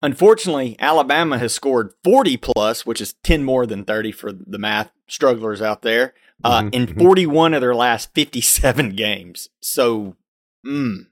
Unfortunately, 0.04 0.76
Alabama 0.80 1.38
has 1.38 1.54
scored 1.54 1.94
40 2.04 2.38
plus, 2.38 2.86
which 2.86 3.02
is 3.02 3.14
10 3.24 3.44
more 3.44 3.68
than 3.68 3.86
30 3.86 4.12
for 4.12 4.32
the 4.32 4.58
math 4.58 4.92
strugglers 5.08 5.62
out 5.62 5.84
there, 5.84 6.16
uh, 6.44 6.62
mm-hmm. 6.62 6.70
in 6.74 6.88
mm-hmm. 6.88 7.00
41 7.00 7.54
of 7.54 7.62
their 7.62 7.76
last 7.76 8.12
57 8.16 8.90
games. 8.96 9.50
So, 9.62 10.16
mm, 10.66 11.06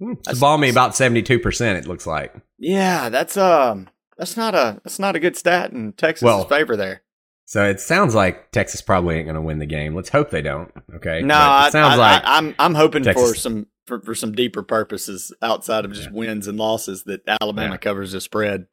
it's 0.00 0.40
balmy 0.40 0.68
about 0.68 0.92
72%, 0.92 1.78
it 1.78 1.86
looks 1.86 2.06
like. 2.06 2.34
Yeah, 2.58 3.08
that's 3.08 3.36
um 3.36 3.88
that's 4.16 4.36
not 4.36 4.54
a 4.54 4.80
that's 4.84 4.98
not 4.98 5.16
a 5.16 5.20
good 5.20 5.36
stat 5.36 5.72
in 5.72 5.92
Texas' 5.92 6.24
well, 6.24 6.44
favor 6.44 6.76
there. 6.76 7.02
So 7.44 7.64
it 7.64 7.80
sounds 7.80 8.14
like 8.14 8.50
Texas 8.50 8.82
probably 8.82 9.16
ain't 9.16 9.24
going 9.24 9.36
to 9.36 9.40
win 9.40 9.58
the 9.58 9.64
game. 9.64 9.94
Let's 9.94 10.10
hope 10.10 10.28
they 10.28 10.42
don't. 10.42 10.70
Okay. 10.96 11.22
No, 11.22 11.64
it 11.66 11.72
sounds 11.72 11.94
I, 11.94 11.96
like 11.96 12.24
I, 12.24 12.36
am 12.36 12.48
I'm, 12.48 12.54
I'm 12.58 12.74
hoping 12.74 13.02
Texas. 13.02 13.30
for 13.30 13.34
some 13.34 13.66
for, 13.86 14.02
for 14.02 14.14
some 14.14 14.32
deeper 14.32 14.62
purposes 14.62 15.32
outside 15.40 15.86
of 15.86 15.92
just 15.92 16.10
yeah. 16.10 16.14
wins 16.14 16.46
and 16.46 16.58
losses 16.58 17.04
that 17.04 17.22
Alabama 17.40 17.74
yeah. 17.74 17.78
covers 17.78 18.12
the 18.12 18.20
spread. 18.20 18.66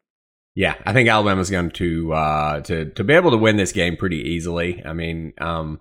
Yeah, 0.56 0.76
I 0.86 0.92
think 0.92 1.08
Alabama's 1.08 1.50
going 1.50 1.72
to 1.72 2.14
uh 2.14 2.62
to 2.62 2.90
to 2.92 3.04
be 3.04 3.14
able 3.14 3.32
to 3.32 3.38
win 3.38 3.56
this 3.56 3.72
game 3.72 3.96
pretty 3.96 4.22
easily. 4.22 4.84
I 4.86 4.92
mean, 4.92 5.34
um, 5.40 5.80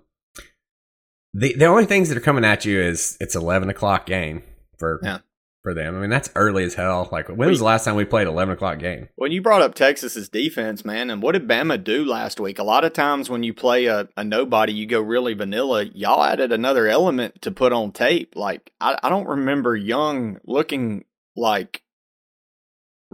the 1.33 1.53
the 1.53 1.65
only 1.65 1.85
things 1.85 2.07
that 2.09 2.17
are 2.17 2.21
coming 2.21 2.45
at 2.45 2.63
you 2.63 2.79
is 2.79 3.17
it's 3.19 3.35
eleven 3.35 3.69
o'clock 3.69 4.05
game 4.05 4.43
for 4.77 4.99
yeah 5.03 5.19
for 5.65 5.73
them. 5.73 5.97
I 5.97 5.99
mean, 5.99 6.11
that's 6.11 6.29
early 6.35 6.63
as 6.63 6.75
hell. 6.75 7.09
Like, 7.11 7.27
when 7.27 7.49
was 7.49 7.57
the 7.57 7.65
last 7.65 7.85
time 7.85 7.95
we 7.95 8.05
played 8.05 8.27
eleven 8.27 8.53
o'clock 8.53 8.77
game? 8.77 9.09
When 9.15 9.31
you 9.31 9.41
brought 9.41 9.63
up 9.63 9.73
Texas's 9.73 10.29
defense, 10.29 10.85
man, 10.85 11.09
and 11.09 11.23
what 11.23 11.31
did 11.31 11.47
Bama 11.47 11.83
do 11.83 12.05
last 12.05 12.39
week? 12.39 12.59
A 12.59 12.63
lot 12.63 12.85
of 12.85 12.93
times 12.93 13.31
when 13.31 13.41
you 13.41 13.51
play 13.51 13.87
a, 13.87 14.07
a 14.15 14.23
nobody, 14.23 14.73
you 14.73 14.85
go 14.85 15.01
really 15.01 15.33
vanilla. 15.33 15.85
Y'all 15.85 16.23
added 16.23 16.51
another 16.51 16.87
element 16.87 17.41
to 17.41 17.49
put 17.49 17.73
on 17.73 17.91
tape. 17.91 18.35
Like, 18.35 18.71
I, 18.79 18.99
I 19.01 19.09
don't 19.09 19.27
remember 19.27 19.75
Young 19.75 20.37
looking 20.45 21.05
like 21.35 21.81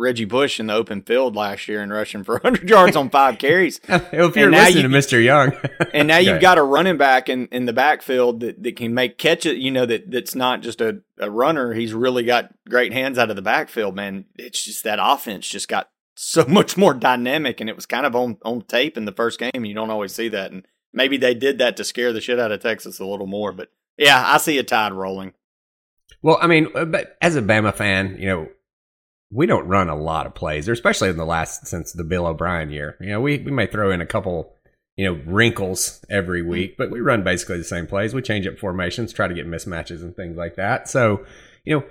Reggie 0.02 0.26
Bush 0.26 0.60
in 0.60 0.68
the 0.68 0.74
open 0.74 1.04
field 1.04 1.36
last 1.36 1.68
year 1.68 1.82
and 1.82 1.94
rushing 1.94 2.24
for 2.24 2.34
100 2.44 2.68
yards 2.68 2.96
on 2.96 3.10
five 3.10 3.38
carries. 3.38 3.80
if 3.88 4.36
you're 4.36 4.52
listening 4.52 4.84
you, 4.84 4.90
to 4.90 4.90
Mr. 4.90 5.24
Young. 5.24 5.54
and 5.94 6.08
now 6.08 6.18
you've 6.18 6.42
got 6.42 6.58
a 6.58 6.64
running 6.64 6.98
back 6.98 7.30
in, 7.30 7.48
in 7.48 7.66
the 7.66 7.74
backfield 7.74 8.40
that, 8.40 8.62
that 8.64 8.76
can 8.76 8.94
make 8.94 9.18
catches, 9.18 9.58
you 9.58 9.70
know, 9.70 9.86
that 9.86 10.10
that's 10.10 10.34
not 10.36 10.62
just 10.62 10.82
a, 10.82 11.02
a 11.20 11.30
runner. 11.30 11.74
He's 11.74 11.94
really 11.94 12.24
got 12.24 12.54
great 12.68 12.92
hands 12.92 13.18
out 13.18 13.30
of 13.30 13.36
the 13.36 13.42
backfield, 13.42 13.96
man. 13.96 14.26
It's 14.38 14.64
just 14.64 14.84
that 14.84 15.00
offense 15.02 15.48
just 15.48 15.68
got 15.68 15.90
so 16.16 16.46
much 16.46 16.76
more 16.76 16.94
dynamic 16.94 17.62
and 17.62 17.70
it 17.70 17.76
was 17.76 17.86
kind 17.86 18.06
of 18.06 18.16
on, 18.16 18.38
on 18.44 18.62
tape 18.64 18.98
in 18.98 19.06
the 19.06 19.12
first 19.12 19.40
game. 19.40 19.66
You 19.66 19.76
don't 19.76 19.92
always 19.92 20.14
see 20.14 20.30
that. 20.30 20.52
And 20.52 20.66
maybe 20.92 21.18
they 21.18 21.36
did 21.36 21.60
that 21.60 21.78
to 21.78 21.84
scare 21.84 22.12
the 22.12 22.22
shit 22.22 22.40
out 22.40 22.52
of 22.52 22.62
Texas 22.62 23.00
a 23.00 23.06
little 23.06 23.28
more. 23.28 23.52
But 23.52 23.70
yeah, 23.98 24.24
I 24.26 24.38
see 24.38 24.58
a 24.58 24.64
tide 24.64 24.94
rolling. 24.94 25.34
Well, 26.24 26.38
I 26.42 26.48
mean, 26.48 26.68
uh, 26.76 26.86
but 26.86 27.18
as 27.22 27.36
a 27.36 27.42
Bama 27.42 27.74
fan, 27.74 28.18
you 28.20 28.28
know, 28.28 28.48
we 29.32 29.46
don't 29.46 29.68
run 29.68 29.90
a 29.90 29.96
lot 29.96 30.26
of 30.26 30.36
plays, 30.36 30.68
especially 30.68 31.10
in 31.10 31.18
the 31.18 31.26
last 31.26 31.66
since 31.66 31.94
the 31.94 32.04
Bill 32.04 32.28
O'Brien 32.28 32.70
year. 32.70 32.98
You 33.00 33.12
know, 33.12 33.22
we 33.22 33.38
we 33.40 33.52
may 33.52 33.66
throw 33.66 33.90
in 33.90 34.02
a 34.02 34.06
couple, 34.06 34.54
you 34.98 35.06
know, 35.06 35.22
wrinkles 35.26 36.04
every 36.10 36.42
week, 36.42 36.76
but 36.78 36.92
we 36.92 37.00
run 37.00 37.24
basically 37.24 37.58
the 37.58 37.64
same 37.64 37.88
plays. 37.88 38.14
We 38.14 38.22
change 38.22 38.46
up 38.46 38.60
formations, 38.60 39.14
try 39.14 39.28
to 39.28 39.34
get 39.34 39.48
mismatches 39.48 40.02
and 40.02 40.16
things 40.16 40.36
like 40.36 40.56
that. 40.56 40.90
So, 40.90 41.26
you 41.64 41.80
know, 41.80 41.86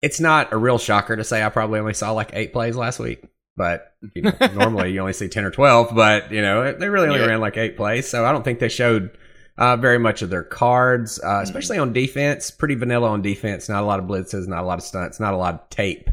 it's 0.00 0.18
not 0.18 0.52
a 0.52 0.56
real 0.56 0.78
shocker 0.78 1.14
to 1.14 1.24
say 1.24 1.42
I 1.42 1.50
probably 1.50 1.78
only 1.78 1.94
saw 1.94 2.12
like 2.12 2.30
eight 2.32 2.54
plays 2.54 2.74
last 2.74 2.98
week. 2.98 3.22
But 3.56 3.94
you 4.14 4.22
know, 4.22 4.32
normally 4.54 4.92
you 4.92 5.00
only 5.00 5.12
see 5.12 5.28
ten 5.28 5.44
or 5.44 5.50
twelve. 5.50 5.94
But 5.94 6.32
you 6.32 6.40
know, 6.40 6.72
they 6.72 6.88
really 6.88 7.08
only 7.08 7.20
yeah. 7.20 7.26
ran 7.26 7.40
like 7.40 7.58
eight 7.58 7.76
plays, 7.76 8.08
so 8.08 8.24
I 8.24 8.32
don't 8.32 8.44
think 8.44 8.60
they 8.60 8.70
showed 8.70 9.10
uh, 9.58 9.76
very 9.76 9.98
much 9.98 10.22
of 10.22 10.30
their 10.30 10.42
cards, 10.42 11.20
uh, 11.22 11.40
especially 11.42 11.76
on 11.76 11.92
defense. 11.92 12.50
Pretty 12.50 12.76
vanilla 12.76 13.10
on 13.10 13.20
defense. 13.20 13.68
Not 13.68 13.82
a 13.82 13.86
lot 13.86 13.98
of 13.98 14.06
blitzes, 14.06 14.48
not 14.48 14.62
a 14.62 14.66
lot 14.66 14.78
of 14.78 14.84
stunts, 14.84 15.20
not 15.20 15.34
a 15.34 15.36
lot 15.36 15.52
of 15.52 15.68
tape 15.68 16.08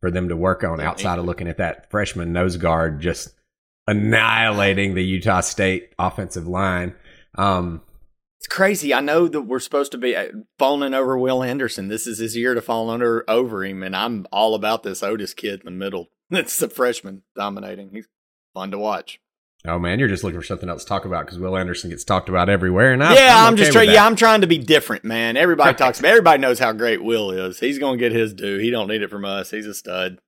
for 0.00 0.10
them 0.10 0.28
to 0.28 0.36
work 0.36 0.62
on 0.64 0.80
outside 0.80 1.18
of 1.18 1.24
looking 1.24 1.48
at 1.48 1.58
that 1.58 1.90
freshman 1.90 2.32
nose 2.32 2.56
guard 2.56 3.00
just 3.00 3.30
annihilating 3.86 4.94
the 4.94 5.04
Utah 5.04 5.40
State 5.40 5.94
offensive 5.98 6.46
line. 6.46 6.94
Um, 7.36 7.82
it's 8.38 8.46
crazy. 8.46 8.92
I 8.92 9.00
know 9.00 9.28
that 9.28 9.42
we're 9.42 9.60
supposed 9.60 9.92
to 9.92 9.98
be 9.98 10.14
uh, 10.14 10.28
falling 10.58 10.94
over 10.94 11.16
Will 11.16 11.42
Anderson. 11.42 11.88
This 11.88 12.06
is 12.06 12.18
his 12.18 12.36
year 12.36 12.54
to 12.54 12.60
fall 12.60 12.90
under 12.90 13.24
over 13.28 13.64
him, 13.64 13.82
and 13.82 13.96
I'm 13.96 14.26
all 14.30 14.54
about 14.54 14.82
this 14.82 15.02
Oatis 15.02 15.34
kid 15.34 15.60
in 15.60 15.64
the 15.64 15.70
middle. 15.70 16.08
It's 16.28 16.58
the 16.58 16.68
freshman 16.68 17.22
dominating. 17.36 17.90
He's 17.92 18.08
fun 18.52 18.72
to 18.72 18.78
watch. 18.80 19.20
Oh 19.66 19.78
man, 19.78 19.98
you're 19.98 20.08
just 20.08 20.24
looking 20.24 20.40
for 20.40 20.46
something 20.46 20.68
else 20.68 20.84
to 20.84 20.88
talk 20.88 21.04
about 21.04 21.26
because 21.26 21.38
Will 21.38 21.56
Anderson 21.56 21.90
gets 21.90 22.04
talked 22.04 22.28
about 22.28 22.48
everywhere, 22.48 22.92
and 22.92 23.02
I, 23.02 23.14
yeah, 23.14 23.36
I'm, 23.36 23.46
I'm 23.48 23.54
okay 23.54 23.62
just 23.62 23.72
trying. 23.72 23.90
Yeah, 23.90 24.06
I'm 24.06 24.16
trying 24.16 24.42
to 24.42 24.46
be 24.46 24.58
different, 24.58 25.04
man. 25.04 25.36
Everybody 25.36 25.74
talks. 25.78 25.98
about 25.98 26.08
Everybody 26.08 26.40
knows 26.40 26.58
how 26.58 26.72
great 26.72 27.02
Will 27.02 27.30
is. 27.30 27.58
He's 27.58 27.78
going 27.78 27.98
to 27.98 28.00
get 28.02 28.12
his 28.12 28.32
due. 28.32 28.58
He 28.58 28.70
don't 28.70 28.88
need 28.88 29.02
it 29.02 29.10
from 29.10 29.24
us. 29.24 29.50
He's 29.50 29.66
a 29.66 29.74
stud. 29.74 30.18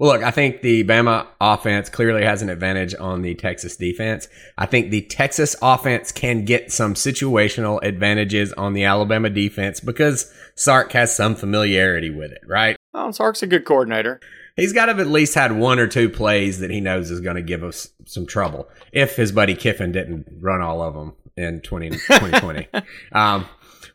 Well, 0.00 0.12
look, 0.12 0.22
I 0.22 0.30
think 0.30 0.62
the 0.62 0.82
Bama 0.82 1.26
offense 1.42 1.90
clearly 1.90 2.24
has 2.24 2.40
an 2.40 2.48
advantage 2.48 2.94
on 2.94 3.20
the 3.20 3.34
Texas 3.34 3.76
defense. 3.76 4.28
I 4.56 4.64
think 4.64 4.90
the 4.90 5.02
Texas 5.02 5.54
offense 5.60 6.10
can 6.10 6.46
get 6.46 6.72
some 6.72 6.94
situational 6.94 7.82
advantages 7.82 8.54
on 8.54 8.72
the 8.72 8.84
Alabama 8.84 9.28
defense 9.28 9.78
because 9.78 10.32
Sark 10.54 10.92
has 10.92 11.14
some 11.14 11.34
familiarity 11.34 12.08
with 12.08 12.32
it, 12.32 12.40
right? 12.46 12.76
Oh, 12.94 13.10
Sark's 13.10 13.42
a 13.42 13.46
good 13.46 13.66
coordinator. 13.66 14.20
He's 14.56 14.72
got 14.72 14.86
to 14.86 14.92
have 14.92 15.00
at 15.00 15.06
least 15.06 15.34
had 15.34 15.52
one 15.52 15.78
or 15.78 15.86
two 15.86 16.08
plays 16.08 16.60
that 16.60 16.70
he 16.70 16.80
knows 16.80 17.10
is 17.10 17.20
going 17.20 17.36
to 17.36 17.42
give 17.42 17.62
us 17.62 17.90
some 18.04 18.26
trouble 18.26 18.68
if 18.92 19.16
his 19.16 19.32
buddy 19.32 19.54
Kiffin 19.54 19.92
didn't 19.92 20.26
run 20.40 20.60
all 20.60 20.82
of 20.82 20.94
them 20.94 21.14
in 21.36 21.60
20, 21.60 21.90
2020. 21.90 22.68
um, 23.12 23.46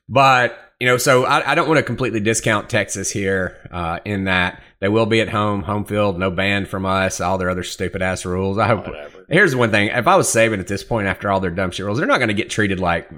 but 0.10 0.60
you 0.80 0.88
know, 0.88 0.98
so 0.98 1.26
I, 1.26 1.52
I 1.52 1.56
don't 1.56 1.68
want 1.68 1.78
to 1.78 1.84
completely 1.84 2.20
discount 2.20 2.70
Texas 2.70 3.10
here 3.10 3.68
uh, 3.72 4.00
in 4.06 4.26
that 4.26 4.62
they 4.86 4.89
will 4.89 5.08
be 5.08 5.20
at 5.20 5.30
home, 5.30 5.63
home 5.63 5.84
field, 5.84 6.20
no 6.20 6.30
ban 6.30 6.68
from 6.68 6.86
us, 6.86 7.20
all 7.20 7.39
their 7.39 7.50
other 7.50 7.63
stupid 7.63 8.04
ass 8.04 8.24
rules. 8.24 8.60
I 8.60 8.68
hope. 8.68 8.86
Whatever. 8.86 9.25
Here's 9.27 9.56
one 9.56 9.72
thing: 9.72 9.88
if 9.88 10.06
I 10.06 10.15
was 10.15 10.30
saving 10.30 10.60
at 10.60 10.68
this 10.68 10.84
point, 10.84 11.08
after 11.08 11.32
all 11.32 11.39
their 11.39 11.50
dumb 11.50 11.72
shit 11.72 11.88
rules, 11.88 11.98
they're 11.98 12.06
not 12.06 12.20
going 12.20 12.27
to 12.27 12.36
get 12.36 12.51
treated 12.51 12.80
like 12.80 13.10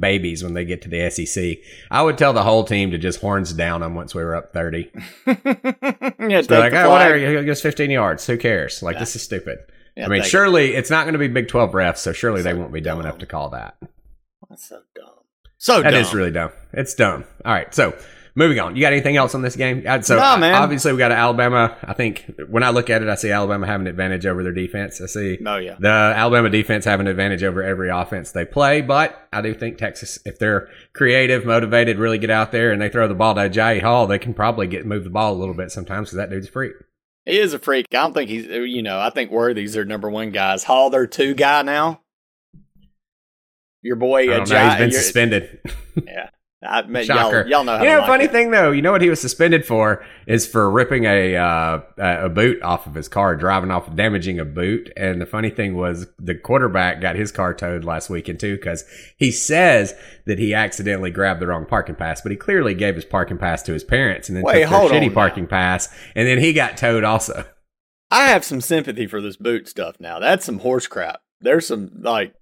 babies 0.00 0.42
when 0.42 0.54
they 0.54 0.64
get 0.64 0.82
to 0.82 0.88
the 0.88 1.08
SEC. 1.10 1.58
I 1.92 2.02
would 2.02 2.18
tell 2.18 2.32
the 2.32 2.42
whole 2.42 2.64
team 2.64 2.90
to 2.90 2.98
just 2.98 3.20
horns 3.20 3.52
down 3.52 3.82
them 3.82 3.94
once 3.94 4.16
we 4.16 4.24
were 4.24 4.34
up 4.34 4.52
thirty. 4.52 4.90
yeah, 5.28 5.36
They're 5.44 6.42
take 6.42 6.50
like, 6.50 6.72
the 6.72 6.82
oh, 6.86 6.90
whatever, 6.90 7.44
just 7.44 7.62
15 7.62 7.88
yards. 7.92 8.26
Who 8.26 8.36
cares? 8.36 8.82
Like, 8.82 8.98
this 8.98 9.14
is 9.14 9.22
stupid. 9.22 9.58
Yeah, 9.96 10.06
I 10.06 10.08
mean, 10.08 10.22
take 10.22 10.26
it. 10.26 10.30
surely 10.30 10.74
it's 10.74 10.90
not 10.90 11.04
going 11.04 11.12
to 11.12 11.20
be 11.20 11.28
Big 11.28 11.46
12 11.46 11.70
refs, 11.70 11.98
so 11.98 12.12
surely 12.12 12.42
they 12.42 12.52
won't 12.52 12.72
be 12.72 12.80
dumb 12.80 12.98
dumb. 12.98 13.06
enough 13.06 13.18
to 13.18 13.26
call 13.26 13.50
that. 13.50 13.76
That's 14.50 14.68
so 14.68 14.80
dumb. 14.96 15.06
So 15.58 15.82
That 15.82 15.92
dumb. 15.92 16.00
is 16.00 16.12
really 16.12 16.32
dumb. 16.32 16.50
It's 16.72 16.94
dumb. 16.94 17.24
All 17.44 17.52
right, 17.52 17.72
so 17.72 17.96
moving 18.34 18.58
on. 18.60 18.74
You 18.76 18.82
got 18.82 18.92
anything 18.92 19.16
else 19.16 19.34
on 19.34 19.42
this 19.42 19.56
game? 19.56 19.84
Uh, 19.86 20.00
So 20.02 20.16
No, 20.18 20.36
man. 20.36 20.54
obviously 20.54 20.92
we 20.92 20.98
got 20.98 21.12
Alabama. 21.12 21.76
I 21.82 21.92
think 21.94 22.30
when 22.48 22.62
I 22.62 22.70
look 22.70 22.90
at 22.90 23.02
it, 23.02 23.08
I 23.08 23.14
see 23.14 23.30
Alabama 23.30 23.66
having 23.66 23.86
an 23.86 23.90
advantage 23.90 24.24
over 24.26 24.42
their 24.42 24.52
defense. 24.52 25.00
I 25.00 25.06
see 25.06 25.38
Oh 25.44 25.56
yeah. 25.56 25.76
the 25.78 25.88
Alabama 25.88 26.50
defense 26.50 26.84
have 26.84 27.00
an 27.00 27.06
advantage 27.06 27.42
over 27.42 27.62
every 27.62 27.90
offense 27.90 28.32
they 28.32 28.44
play, 28.44 28.80
but 28.80 29.28
I 29.32 29.40
do 29.42 29.54
think 29.54 29.78
Texas, 29.78 30.18
if 30.24 30.38
they're 30.38 30.68
creative, 30.94 31.44
motivated, 31.44 31.98
really 31.98 32.18
get 32.18 32.30
out 32.30 32.52
there 32.52 32.70
and 32.72 32.80
they 32.80 32.88
throw 32.88 33.08
the 33.08 33.14
ball 33.14 33.34
to 33.34 33.48
Jai 33.48 33.78
Hall, 33.80 34.06
they 34.06 34.18
can 34.18 34.34
probably 34.34 34.66
get 34.66 34.86
move 34.86 35.04
the 35.04 35.10
ball 35.10 35.32
a 35.32 35.38
little 35.38 35.54
bit 35.54 35.70
sometimes 35.70 36.08
because 36.08 36.16
that 36.16 36.30
dude's 36.30 36.48
free. 36.48 36.70
He 37.24 37.38
is 37.38 37.52
a 37.54 37.58
freak. 37.60 37.86
I 37.92 37.98
don't 37.98 38.14
think 38.14 38.28
he's. 38.30 38.46
You 38.46 38.82
know, 38.82 38.98
I 38.98 39.10
think 39.10 39.30
Worthy's 39.30 39.74
their 39.74 39.84
number 39.84 40.10
one 40.10 40.32
guys. 40.32 40.64
Hall, 40.64 40.90
their 40.90 41.06
two 41.06 41.34
guy 41.34 41.62
now. 41.62 42.00
Your 43.80 43.96
boy, 43.96 44.28
uh, 44.28 44.38
don't 44.38 44.50
know. 44.50 44.64
He's 44.64 44.72
Jai- 44.72 44.78
been 44.78 44.92
suspended. 44.92 45.60
Yeah, 46.06 46.30
I, 46.64 46.82
man, 46.82 47.04
Shocker. 47.04 47.40
y'all, 47.40 47.48
y'all 47.48 47.64
know 47.64 47.76
how 47.78 47.82
You 47.82 47.90
know, 47.90 47.98
like 47.98 48.06
funny 48.06 48.24
it. 48.26 48.32
thing 48.32 48.50
though, 48.52 48.70
you 48.70 48.82
know 48.82 48.92
what 48.92 49.02
he 49.02 49.10
was 49.10 49.20
suspended 49.20 49.64
for 49.66 50.04
is 50.26 50.46
for 50.46 50.70
ripping 50.70 51.04
a 51.04 51.36
uh, 51.36 51.80
a 51.98 52.28
boot 52.28 52.62
off 52.62 52.86
of 52.86 52.94
his 52.94 53.08
car, 53.08 53.34
driving 53.34 53.70
off, 53.70 53.94
damaging 53.96 54.38
a 54.38 54.44
boot. 54.44 54.92
And 54.96 55.20
the 55.20 55.26
funny 55.26 55.50
thing 55.50 55.74
was, 55.74 56.06
the 56.18 56.34
quarterback 56.36 57.00
got 57.00 57.16
his 57.16 57.32
car 57.32 57.52
towed 57.52 57.84
last 57.84 58.10
weekend 58.10 58.38
too 58.38 58.56
because 58.56 58.84
he 59.16 59.32
says 59.32 59.94
that 60.26 60.38
he 60.38 60.54
accidentally 60.54 61.10
grabbed 61.10 61.40
the 61.40 61.48
wrong 61.48 61.66
parking 61.66 61.96
pass, 61.96 62.20
but 62.20 62.30
he 62.30 62.36
clearly 62.36 62.74
gave 62.74 62.94
his 62.94 63.04
parking 63.04 63.38
pass 63.38 63.62
to 63.64 63.72
his 63.72 63.82
parents 63.82 64.28
and 64.28 64.36
then 64.36 64.44
Wait, 64.44 64.62
took 64.62 64.70
their 64.70 65.00
shitty 65.00 65.08
now. 65.08 65.14
parking 65.14 65.46
pass, 65.48 65.88
and 66.14 66.28
then 66.28 66.38
he 66.38 66.52
got 66.52 66.76
towed 66.76 67.02
also. 67.02 67.44
I 68.10 68.28
have 68.28 68.44
some 68.44 68.60
sympathy 68.60 69.06
for 69.06 69.20
this 69.20 69.36
boot 69.36 69.66
stuff 69.68 69.96
now. 69.98 70.18
That's 70.18 70.44
some 70.44 70.58
horse 70.60 70.86
crap. 70.86 71.22
There's 71.40 71.66
some 71.66 71.90
like, 72.02 72.34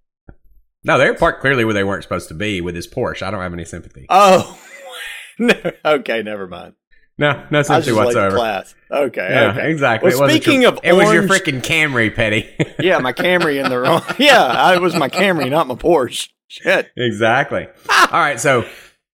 No, 0.84 0.98
they're 0.98 1.14
parked 1.14 1.40
clearly 1.40 1.64
where 1.64 1.74
they 1.74 1.84
weren't 1.84 2.02
supposed 2.02 2.28
to 2.28 2.34
be 2.34 2.60
with 2.60 2.74
his 2.74 2.86
Porsche. 2.88 3.22
I 3.22 3.30
don't 3.30 3.40
have 3.42 3.52
any 3.52 3.64
sympathy. 3.64 4.06
oh, 4.08 4.58
no, 5.38 5.54
okay, 5.84 6.22
never 6.22 6.46
mind. 6.46 6.74
No, 7.18 7.44
no 7.50 7.58
I 7.58 7.62
sympathy 7.62 7.90
to 7.90 7.96
whatsoever. 7.96 8.36
class. 8.36 8.74
Okay, 8.90 9.28
Yeah, 9.30 9.50
okay. 9.50 9.70
exactly. 9.70 10.14
Well, 10.14 10.28
speaking 10.30 10.62
your- 10.62 10.72
of 10.72 10.80
it 10.82 10.94
was 10.94 11.12
your 11.12 11.24
freaking 11.24 11.60
Camry, 11.60 12.14
Petty. 12.14 12.48
Yeah, 12.80 12.98
my 12.98 13.12
Camry 13.12 13.62
in 13.62 13.68
the 13.70 13.78
wrong. 13.78 14.02
Yeah, 14.18 14.72
it 14.74 14.80
was 14.80 14.94
my 14.94 15.08
Camry, 15.10 15.50
not 15.50 15.66
my 15.66 15.74
Porsche. 15.74 16.28
Shit. 16.48 16.90
exactly. 16.96 17.68
All 17.90 18.06
right, 18.12 18.40
so 18.40 18.64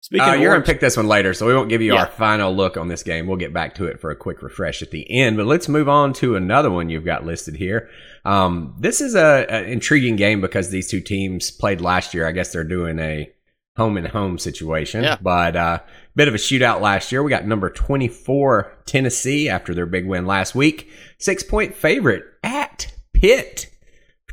Speaking 0.01 0.27
Uh, 0.27 0.33
of 0.33 0.41
you're 0.41 0.51
orange, 0.51 0.65
gonna 0.65 0.73
pick 0.73 0.81
this 0.81 0.97
one 0.97 1.07
later, 1.07 1.33
so 1.33 1.47
we 1.47 1.55
won't 1.55 1.69
give 1.69 1.81
you 1.81 1.93
Yeah. 1.93 2.01
our 2.01 2.07
final 2.07 2.53
look 2.53 2.75
on 2.75 2.89
this 2.89 3.03
game. 3.03 3.25
We'll 3.25 3.37
get 3.37 3.53
back 3.53 3.73
to 3.75 3.85
it 3.85 4.01
for 4.01 4.11
a 4.11 4.15
quick 4.17 4.43
refresh 4.43 4.81
at 4.81 4.91
the 4.91 5.09
end. 5.09 5.37
But 5.37 5.45
let's 5.45 5.69
move 5.69 5.87
on 5.87 6.11
to 6.15 6.35
another 6.35 6.69
one 6.69 6.89
you've 6.89 7.05
got 7.05 7.25
listed 7.25 7.55
here. 7.55 7.89
Um, 8.25 8.75
this 8.79 9.01
is 9.01 9.15
a, 9.15 9.45
an 9.49 9.65
intriguing 9.65 10.15
game 10.15 10.39
because 10.41 10.69
these 10.69 10.89
two 10.89 11.01
teams 11.01 11.51
played 11.51 11.81
last 11.81 12.13
year. 12.13 12.27
I 12.27 12.31
guess 12.31 12.51
they're 12.53 12.63
doing 12.63 12.99
a 12.99 13.31
home 13.75 13.97
and 13.97 14.07
home 14.07 14.37
situation, 14.37 15.03
Yeah. 15.03 15.17
but 15.21 15.55
uh, 15.55 15.79
bit 16.15 16.27
of 16.27 16.33
a 16.35 16.37
shootout 16.37 16.79
last 16.79 17.11
year. 17.11 17.23
We 17.23 17.29
got 17.31 17.45
number 17.47 17.69
24 17.69 18.71
Tennessee 18.85 19.49
after 19.49 19.73
their 19.73 19.85
big 19.87 20.05
win 20.05 20.25
last 20.25 20.53
week, 20.55 20.89
six 21.17 21.43
point 21.43 21.75
favorite 21.75 22.23
at 22.43 22.93
Pitt. 23.13 23.69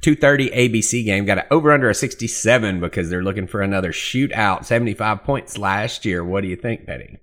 230 0.02 0.50
ABC 0.50 1.04
game 1.04 1.26
got 1.26 1.36
it 1.38 1.46
over 1.50 1.72
under 1.72 1.90
a 1.90 1.94
67 1.94 2.80
because 2.80 3.10
they're 3.10 3.22
looking 3.22 3.46
for 3.46 3.60
another 3.60 3.92
shootout 3.92 4.64
75 4.64 5.22
points 5.24 5.58
last 5.58 6.06
year. 6.06 6.24
What 6.24 6.40
do 6.42 6.48
you 6.48 6.56
think, 6.56 6.86
Petty? 6.86 7.18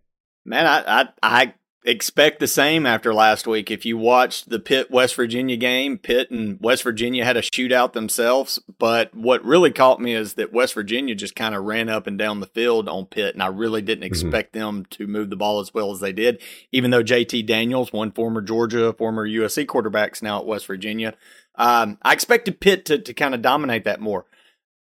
man, 0.46 0.66
I, 0.66 1.02
I 1.02 1.08
I 1.24 1.54
expect 1.86 2.40
the 2.40 2.48
same 2.48 2.86
after 2.86 3.14
last 3.14 3.48
week. 3.48 3.72
If 3.72 3.86
you 3.86 3.98
watched 3.98 4.50
the 4.50 4.60
Pitt 4.60 4.92
West 4.92 5.16
Virginia 5.16 5.56
game, 5.56 5.98
Pitt 5.98 6.30
and 6.30 6.60
West 6.60 6.84
Virginia 6.84 7.24
had 7.24 7.38
a 7.38 7.42
shootout 7.42 7.94
themselves. 7.94 8.60
But 8.78 9.16
what 9.16 9.44
really 9.44 9.72
caught 9.72 10.02
me 10.02 10.14
is 10.14 10.34
that 10.34 10.52
West 10.52 10.74
Virginia 10.74 11.16
just 11.16 11.36
kind 11.36 11.56
of 11.56 11.64
ran 11.64 11.88
up 11.88 12.06
and 12.06 12.18
down 12.18 12.42
the 12.42 12.48
field 12.48 12.90
on 12.90 13.06
Pitt, 13.06 13.34
and 13.34 13.42
I 13.42 13.48
really 13.48 13.82
didn't 13.82 14.04
expect 14.04 14.54
them 14.54 14.86
to 14.92 15.08
move 15.08 15.30
the 15.30 15.38
ball 15.38 15.60
as 15.60 15.74
well 15.74 15.92
as 15.92 16.00
they 16.00 16.12
did. 16.12 16.42
Even 16.72 16.92
though 16.92 17.04
JT 17.04 17.46
Daniels, 17.48 17.94
one 17.94 18.12
former 18.12 18.42
Georgia, 18.42 18.94
former 18.94 19.28
USC 19.28 19.66
quarterbacks 19.66 20.22
now 20.22 20.40
at 20.40 20.46
West 20.46 20.68
Virginia, 20.68 21.14
um, 21.56 21.98
I 22.02 22.14
expected 22.14 22.60
Pitt 22.60 22.86
to 22.86 23.00
to 23.00 23.14
kind 23.14 23.34
of 23.34 23.42
dominate 23.42 23.86
that 23.86 24.02
more. 24.02 24.26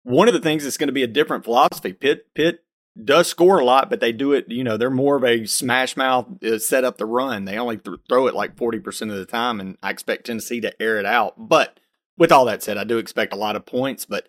One 0.03 0.29
of 0.29 0.35
the 0.35 0.41
things 0.41 0.65
that's 0.65 0.77
going 0.77 0.89
to 0.89 0.93
be 0.93 1.03
a 1.03 1.09
different 1.09 1.45
philosophy. 1.45 1.93
Pitt 1.93 2.35
Pitt 2.35 2.66
does 3.05 3.29
score 3.29 3.59
a 3.59 3.65
lot, 3.65 3.91
but 3.91 4.01
they 4.01 4.13
do 4.13 4.33
it, 4.33 4.47
you 4.49 4.65
know, 4.65 4.77
they're 4.77 4.91
more 4.91 5.17
of 5.17 5.25
a 5.25 5.47
smash 5.47 5.97
mouth 5.97 6.43
uh, 6.43 6.59
set 6.59 6.85
up 6.85 6.97
the 6.97 7.07
run. 7.07 7.45
They 7.45 7.59
only 7.59 7.77
th- 7.77 7.99
throw 8.09 8.27
it 8.27 8.35
like 8.35 8.57
40% 8.57 9.11
of 9.11 9.17
the 9.17 9.27
time, 9.27 9.61
and 9.61 9.77
I 9.83 9.91
expect 9.91 10.27
Tennessee 10.27 10.61
to 10.63 10.81
air 10.81 10.99
it 10.99 11.07
out. 11.07 11.35
But 11.37 11.79
with 12.17 12.33
all 12.33 12.47
that 12.47 12.63
said, 12.63 12.79
I 12.79 12.85
do 12.85 12.99
expect 12.99 13.33
a 13.33 13.37
lot 13.37 13.57
of 13.57 13.67
points. 13.67 14.07
But 14.07 14.29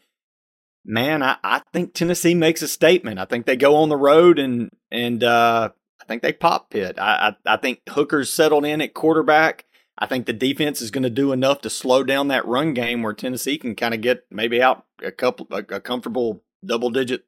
man, 0.83 1.23
I, 1.23 1.37
I 1.43 1.61
think 1.71 1.93
Tennessee 1.93 2.35
makes 2.35 2.61
a 2.61 2.67
statement. 2.67 3.19
I 3.19 3.25
think 3.25 3.45
they 3.45 3.55
go 3.55 3.75
on 3.75 3.89
the 3.89 3.97
road 3.97 4.39
and, 4.39 4.69
and, 4.91 5.23
uh, 5.23 5.69
I 5.99 6.05
think 6.05 6.21
they 6.21 6.33
pop 6.33 6.69
Pitt. 6.69 6.97
I, 6.99 7.35
I, 7.45 7.53
I 7.53 7.57
think 7.57 7.81
Hooker's 7.89 8.31
settled 8.31 8.65
in 8.65 8.81
at 8.81 8.93
quarterback. 8.93 9.65
I 9.97 10.05
think 10.05 10.25
the 10.25 10.33
defense 10.33 10.81
is 10.81 10.91
going 10.91 11.03
to 11.03 11.09
do 11.09 11.31
enough 11.31 11.61
to 11.61 11.69
slow 11.69 12.03
down 12.03 12.27
that 12.27 12.45
run 12.45 12.73
game 12.73 13.01
where 13.01 13.13
Tennessee 13.13 13.57
can 13.57 13.75
kind 13.75 13.93
of 13.93 14.01
get 14.01 14.25
maybe 14.29 14.61
out 14.61 14.85
a 15.03 15.11
couple, 15.11 15.47
a, 15.51 15.57
a 15.69 15.81
comfortable 15.81 16.43
double 16.63 16.91
digit 16.91 17.25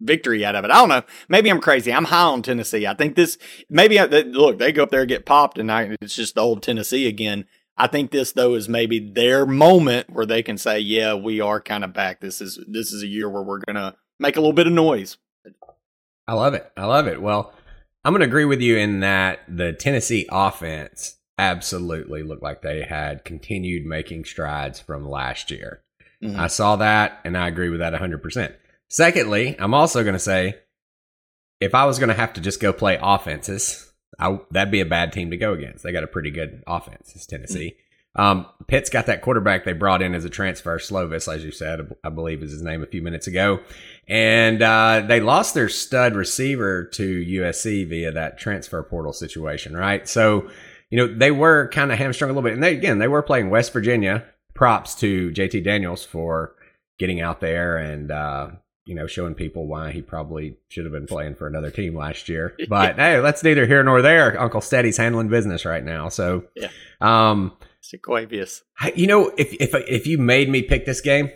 victory 0.00 0.44
out 0.44 0.54
of 0.54 0.64
it. 0.64 0.70
I 0.70 0.74
don't 0.74 0.88
know. 0.88 1.02
Maybe 1.28 1.50
I'm 1.50 1.60
crazy. 1.60 1.92
I'm 1.92 2.04
high 2.06 2.22
on 2.22 2.42
Tennessee. 2.42 2.86
I 2.86 2.94
think 2.94 3.16
this 3.16 3.38
maybe 3.68 3.98
I, 3.98 4.06
they- 4.06 4.24
look 4.24 4.58
they 4.58 4.72
go 4.72 4.82
up 4.84 4.90
there 4.90 5.00
and 5.00 5.08
get 5.08 5.26
popped, 5.26 5.58
and 5.58 5.70
I, 5.70 5.96
it's 6.00 6.14
just 6.16 6.34
the 6.34 6.40
old 6.40 6.62
Tennessee 6.62 7.06
again. 7.08 7.44
I 7.76 7.86
think 7.86 8.10
this 8.10 8.32
though 8.32 8.54
is 8.54 8.68
maybe 8.68 8.98
their 8.98 9.46
moment 9.46 10.10
where 10.10 10.26
they 10.26 10.42
can 10.42 10.58
say, 10.58 10.80
"Yeah, 10.80 11.14
we 11.14 11.40
are 11.40 11.60
kind 11.60 11.84
of 11.84 11.92
back. 11.92 12.20
This 12.20 12.40
is 12.40 12.58
this 12.68 12.92
is 12.92 13.02
a 13.02 13.06
year 13.06 13.28
where 13.28 13.42
we're 13.42 13.60
gonna 13.66 13.96
make 14.18 14.36
a 14.36 14.40
little 14.40 14.52
bit 14.52 14.66
of 14.66 14.72
noise." 14.72 15.16
I 16.28 16.34
love 16.34 16.54
it. 16.54 16.70
I 16.76 16.84
love 16.86 17.06
it. 17.08 17.20
Well, 17.20 17.52
I'm 18.04 18.12
going 18.12 18.20
to 18.20 18.26
agree 18.26 18.44
with 18.44 18.60
you 18.60 18.76
in 18.76 19.00
that 19.00 19.40
the 19.48 19.72
Tennessee 19.72 20.26
offense 20.30 21.16
absolutely 21.38 22.22
looked 22.22 22.42
like 22.42 22.62
they 22.62 22.82
had 22.82 23.24
continued 23.24 23.84
making 23.84 24.24
strides 24.26 24.78
from 24.78 25.08
last 25.08 25.50
year. 25.50 25.82
Mhm. 26.22 26.38
I 26.38 26.46
saw 26.46 26.76
that 26.76 27.18
and 27.24 27.36
I 27.36 27.48
agree 27.48 27.68
with 27.70 27.80
that 27.80 27.94
100%. 27.94 28.52
Secondly, 28.90 29.54
I'm 29.58 29.72
also 29.72 30.02
going 30.02 30.14
to 30.14 30.18
say 30.18 30.56
if 31.60 31.74
I 31.74 31.84
was 31.84 31.98
going 31.98 32.08
to 32.08 32.14
have 32.14 32.32
to 32.34 32.40
just 32.40 32.60
go 32.60 32.72
play 32.72 32.98
offenses, 33.00 33.92
I, 34.18 34.40
that'd 34.50 34.72
be 34.72 34.80
a 34.80 34.86
bad 34.86 35.12
team 35.12 35.30
to 35.30 35.36
go 35.36 35.52
against. 35.54 35.84
They 35.84 35.92
got 35.92 36.04
a 36.04 36.08
pretty 36.08 36.30
good 36.30 36.64
offense, 36.66 37.12
it's 37.14 37.24
Tennessee. 37.24 37.76
Um, 38.16 38.46
Pitt's 38.66 38.90
got 38.90 39.06
that 39.06 39.22
quarterback 39.22 39.64
they 39.64 39.72
brought 39.72 40.02
in 40.02 40.16
as 40.16 40.24
a 40.24 40.30
transfer, 40.30 40.76
Slovis, 40.78 41.32
as 41.32 41.44
you 41.44 41.52
said, 41.52 41.94
I 42.02 42.08
believe 42.08 42.42
is 42.42 42.50
his 42.50 42.62
name 42.62 42.82
a 42.82 42.86
few 42.86 43.02
minutes 43.02 43.28
ago. 43.28 43.60
And 44.08 44.60
uh, 44.60 45.04
they 45.06 45.20
lost 45.20 45.54
their 45.54 45.68
stud 45.68 46.16
receiver 46.16 46.84
to 46.94 47.24
USC 47.24 47.88
via 47.88 48.10
that 48.10 48.38
transfer 48.38 48.82
portal 48.82 49.12
situation, 49.12 49.76
right? 49.76 50.08
So, 50.08 50.50
you 50.90 50.98
know, 50.98 51.06
they 51.06 51.30
were 51.30 51.68
kind 51.68 51.92
of 51.92 51.98
hamstrung 51.98 52.30
a 52.30 52.34
little 52.34 52.48
bit. 52.48 52.54
And 52.54 52.62
they, 52.62 52.76
again, 52.76 52.98
they 52.98 53.06
were 53.06 53.22
playing 53.22 53.50
West 53.50 53.72
Virginia. 53.72 54.24
Props 54.54 54.96
to 54.96 55.30
JT 55.30 55.62
Daniels 55.62 56.04
for 56.04 56.56
getting 56.98 57.20
out 57.20 57.40
there 57.40 57.76
and, 57.76 58.10
uh, 58.10 58.50
you 58.90 58.96
know, 58.96 59.06
showing 59.06 59.34
people 59.34 59.68
why 59.68 59.92
he 59.92 60.02
probably 60.02 60.56
should 60.68 60.84
have 60.84 60.92
been 60.92 61.06
playing 61.06 61.36
for 61.36 61.46
another 61.46 61.70
team 61.70 61.94
last 61.96 62.28
year. 62.28 62.56
But 62.68 62.96
hey, 62.96 63.20
that's 63.20 63.42
neither 63.44 63.64
here 63.66 63.82
nor 63.84 64.02
there. 64.02 64.38
Uncle 64.38 64.60
Steady's 64.60 64.96
handling 64.96 65.28
business 65.28 65.64
right 65.64 65.84
now. 65.84 66.08
So, 66.08 66.44
Yeah. 66.56 66.68
um. 67.00 67.52
You 68.94 69.06
know, 69.06 69.32
if 69.38 69.52
if 69.54 69.74
if 69.74 70.06
you 70.06 70.18
made 70.18 70.48
me 70.50 70.62
pick 70.62 70.84
this 70.86 71.00
game, 71.00 71.30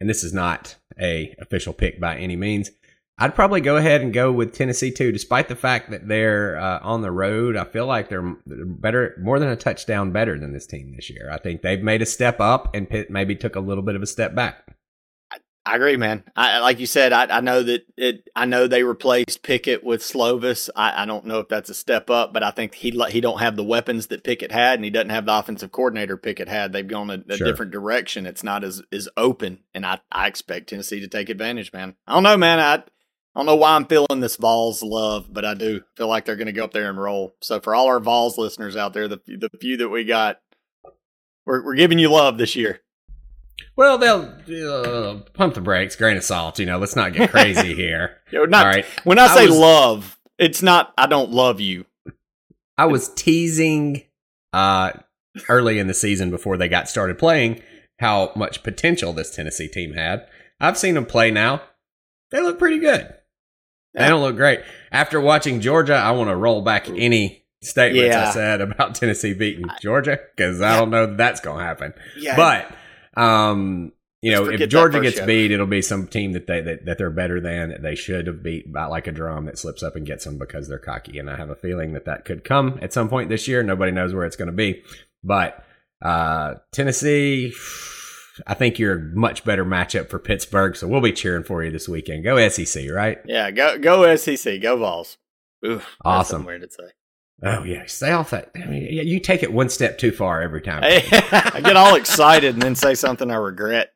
and 0.00 0.08
this 0.08 0.24
is 0.24 0.32
not 0.32 0.76
a 1.00 1.34
official 1.38 1.72
pick 1.72 2.00
by 2.00 2.16
any 2.16 2.36
means, 2.36 2.70
I'd 3.18 3.34
probably 3.34 3.60
go 3.60 3.76
ahead 3.76 4.00
and 4.00 4.12
go 4.12 4.32
with 4.32 4.54
Tennessee 4.54 4.90
too, 4.90 5.12
despite 5.12 5.48
the 5.48 5.56
fact 5.56 5.90
that 5.90 6.08
they're 6.08 6.58
uh, 6.58 6.78
on 6.82 7.02
the 7.02 7.10
road. 7.12 7.56
I 7.56 7.64
feel 7.64 7.86
like 7.86 8.08
they're 8.08 8.36
better, 8.46 9.14
more 9.20 9.38
than 9.38 9.48
a 9.50 9.56
touchdown 9.56 10.10
better 10.12 10.38
than 10.38 10.52
this 10.52 10.66
team 10.66 10.94
this 10.96 11.10
year. 11.10 11.28
I 11.30 11.38
think 11.38 11.62
they've 11.62 11.82
made 11.82 12.00
a 12.02 12.06
step 12.06 12.40
up, 12.40 12.74
and 12.74 12.88
Pitt 12.88 13.10
maybe 13.10 13.34
took 13.36 13.56
a 13.56 13.60
little 13.60 13.82
bit 13.82 13.94
of 13.96 14.02
a 14.02 14.06
step 14.06 14.34
back. 14.34 14.64
I 15.72 15.76
agree, 15.76 15.96
man. 15.96 16.24
I 16.34 16.60
like 16.60 16.80
you 16.80 16.86
said. 16.86 17.12
I, 17.12 17.24
I 17.38 17.40
know 17.40 17.62
that 17.62 17.84
it. 17.96 18.28
I 18.34 18.46
know 18.46 18.66
they 18.66 18.82
replaced 18.84 19.42
Pickett 19.42 19.84
with 19.84 20.00
Slovis. 20.00 20.70
I, 20.74 21.02
I 21.02 21.06
don't 21.06 21.26
know 21.26 21.40
if 21.40 21.48
that's 21.48 21.68
a 21.68 21.74
step 21.74 22.08
up, 22.08 22.32
but 22.32 22.42
I 22.42 22.50
think 22.50 22.74
he 22.74 22.90
he 23.10 23.20
don't 23.20 23.40
have 23.40 23.56
the 23.56 23.64
weapons 23.64 24.06
that 24.06 24.24
Pickett 24.24 24.50
had, 24.50 24.78
and 24.78 24.84
he 24.84 24.90
doesn't 24.90 25.10
have 25.10 25.26
the 25.26 25.38
offensive 25.38 25.70
coordinator 25.72 26.16
Pickett 26.16 26.48
had. 26.48 26.72
They've 26.72 26.86
gone 26.86 27.10
a, 27.10 27.22
a 27.28 27.36
Sure. 27.36 27.46
different 27.46 27.72
direction. 27.72 28.24
It's 28.26 28.42
not 28.42 28.64
as 28.64 28.82
as 28.92 29.08
open, 29.16 29.58
and 29.74 29.84
I 29.84 30.00
I 30.10 30.26
expect 30.26 30.70
Tennessee 30.70 31.00
to 31.00 31.08
take 31.08 31.28
advantage, 31.28 31.72
man. 31.72 31.96
I 32.06 32.14
don't 32.14 32.22
know, 32.22 32.36
man. 32.36 32.58
I. 32.60 32.82
I 33.34 33.40
don't 33.40 33.46
know 33.46 33.56
why 33.56 33.76
I'm 33.76 33.84
feeling 33.86 34.18
this 34.18 34.34
Vols 34.34 34.82
love, 34.82 35.32
but 35.32 35.44
I 35.44 35.54
do 35.54 35.82
feel 35.96 36.08
like 36.08 36.24
they're 36.24 36.34
going 36.34 36.46
to 36.46 36.52
go 36.52 36.64
up 36.64 36.72
there 36.72 36.88
and 36.90 37.00
roll. 37.00 37.36
So 37.40 37.60
for 37.60 37.72
all 37.72 37.86
our 37.86 38.00
Vols 38.00 38.36
listeners 38.36 38.74
out 38.74 38.94
there, 38.94 39.06
the 39.06 39.20
the 39.26 39.50
few 39.60 39.76
that 39.76 39.90
we 39.90 40.02
got, 40.04 40.40
we're 41.46 41.64
we're 41.64 41.76
giving 41.76 42.00
you 42.00 42.10
love 42.10 42.36
this 42.38 42.56
year. 42.56 42.80
Well, 43.76 43.98
they'll 43.98 44.34
uh, 44.74 45.20
pump 45.34 45.54
the 45.54 45.60
brakes, 45.60 45.94
grain 45.96 46.16
of 46.16 46.24
salt. 46.24 46.58
You 46.58 46.66
know, 46.66 46.78
let's 46.78 46.96
not 46.96 47.12
get 47.12 47.30
crazy 47.30 47.74
here. 47.76 48.18
Not, 48.32 48.66
All 48.66 48.72
right. 48.72 48.84
When 49.04 49.18
I 49.18 49.26
I 49.26 49.34
say 49.36 49.46
was- 49.46 49.56
love, 49.58 50.18
it's 50.38 50.62
not 50.62 50.92
I 50.98 51.06
don't 51.06 51.30
love 51.30 51.60
you. 51.60 51.86
I 52.76 52.86
was 52.86 53.08
teasing 53.14 54.04
uh, 54.52 54.92
early 55.48 55.78
in 55.78 55.86
the 55.88 55.94
season 55.94 56.30
before 56.30 56.56
they 56.56 56.68
got 56.68 56.88
started 56.88 57.18
playing 57.18 57.60
how 57.98 58.30
much 58.36 58.62
potential 58.62 59.12
this 59.12 59.34
Tennessee 59.34 59.66
team 59.68 59.94
had. 59.94 60.26
I've 60.60 60.78
seen 60.78 60.94
them 60.94 61.06
play 61.06 61.30
now. 61.32 61.62
They 62.30 62.40
look 62.40 62.58
pretty 62.58 62.78
good. 62.78 63.12
They 63.94 64.08
don't 64.08 64.20
look 64.22 64.36
great. 64.36 64.60
After 64.92 65.20
watching 65.20 65.60
Georgia, 65.60 65.94
I 65.94 66.12
want 66.12 66.30
to 66.30 66.36
roll 66.36 66.62
back 66.62 66.88
any 66.88 67.44
statements 67.62 68.14
I 68.14 68.30
said 68.30 68.60
about 68.60 68.94
Tennessee 68.96 69.34
beating 69.34 69.66
Georgia 69.80 70.20
because 70.36 70.60
I 70.62 70.78
don't 70.78 70.90
know 70.90 71.06
that 71.06 71.16
that's 71.16 71.40
going 71.40 71.58
to 71.58 71.64
happen. 71.64 71.94
Yeah, 72.16 72.36
But 72.36 72.70
um, 73.18 73.92
you 74.20 74.32
know, 74.32 74.48
if 74.48 74.68
Georgia 74.68 75.00
gets 75.00 75.18
show. 75.18 75.26
beat, 75.26 75.50
it'll 75.50 75.66
be 75.66 75.82
some 75.82 76.06
team 76.08 76.32
that 76.32 76.46
they 76.46 76.60
that, 76.60 76.84
that 76.86 76.98
they're 76.98 77.10
better 77.10 77.40
than 77.40 77.80
they 77.82 77.94
should 77.94 78.26
have 78.26 78.42
beat 78.42 78.72
by 78.72 78.86
like 78.86 79.06
a 79.06 79.12
drum 79.12 79.46
that 79.46 79.58
slips 79.58 79.82
up 79.82 79.94
and 79.94 80.06
gets 80.06 80.24
them 80.24 80.38
because 80.38 80.68
they're 80.68 80.78
cocky. 80.78 81.18
And 81.18 81.30
I 81.30 81.36
have 81.36 81.50
a 81.50 81.54
feeling 81.54 81.92
that 81.92 82.04
that 82.06 82.24
could 82.24 82.44
come 82.44 82.78
at 82.82 82.92
some 82.92 83.08
point 83.08 83.28
this 83.28 83.46
year. 83.46 83.62
Nobody 83.62 83.92
knows 83.92 84.14
where 84.14 84.24
it's 84.24 84.36
going 84.36 84.46
to 84.46 84.52
be, 84.52 84.82
but 85.22 85.64
uh, 86.02 86.54
Tennessee. 86.72 87.52
I 88.46 88.54
think 88.54 88.78
you're 88.78 88.94
a 88.94 89.02
much 89.16 89.44
better 89.44 89.64
matchup 89.64 90.08
for 90.08 90.20
Pittsburgh, 90.20 90.76
so 90.76 90.86
we'll 90.86 91.00
be 91.00 91.10
cheering 91.10 91.42
for 91.42 91.64
you 91.64 91.72
this 91.72 91.88
weekend. 91.88 92.22
Go 92.22 92.48
SEC, 92.48 92.88
right? 92.88 93.18
yeah, 93.26 93.50
go 93.50 93.78
go 93.78 94.14
SEC, 94.14 94.62
go 94.62 94.76
Vols. 94.76 95.18
Awesome. 96.04 96.44
Weird 96.44 96.62
to 96.62 96.70
say. 96.70 96.92
Oh 97.42 97.62
yeah, 97.62 97.86
stay 97.86 98.10
off 98.10 98.30
that. 98.30 98.50
I 98.56 98.66
mean, 98.66 98.88
yeah, 98.90 99.02
you 99.02 99.20
take 99.20 99.42
it 99.42 99.52
one 99.52 99.68
step 99.68 99.98
too 99.98 100.10
far 100.10 100.42
every 100.42 100.60
time. 100.60 100.80
I 100.84 101.60
get 101.62 101.76
all 101.76 101.94
excited 101.94 102.54
and 102.54 102.62
then 102.62 102.74
say 102.74 102.94
something 102.94 103.30
I 103.30 103.36
regret. 103.36 103.92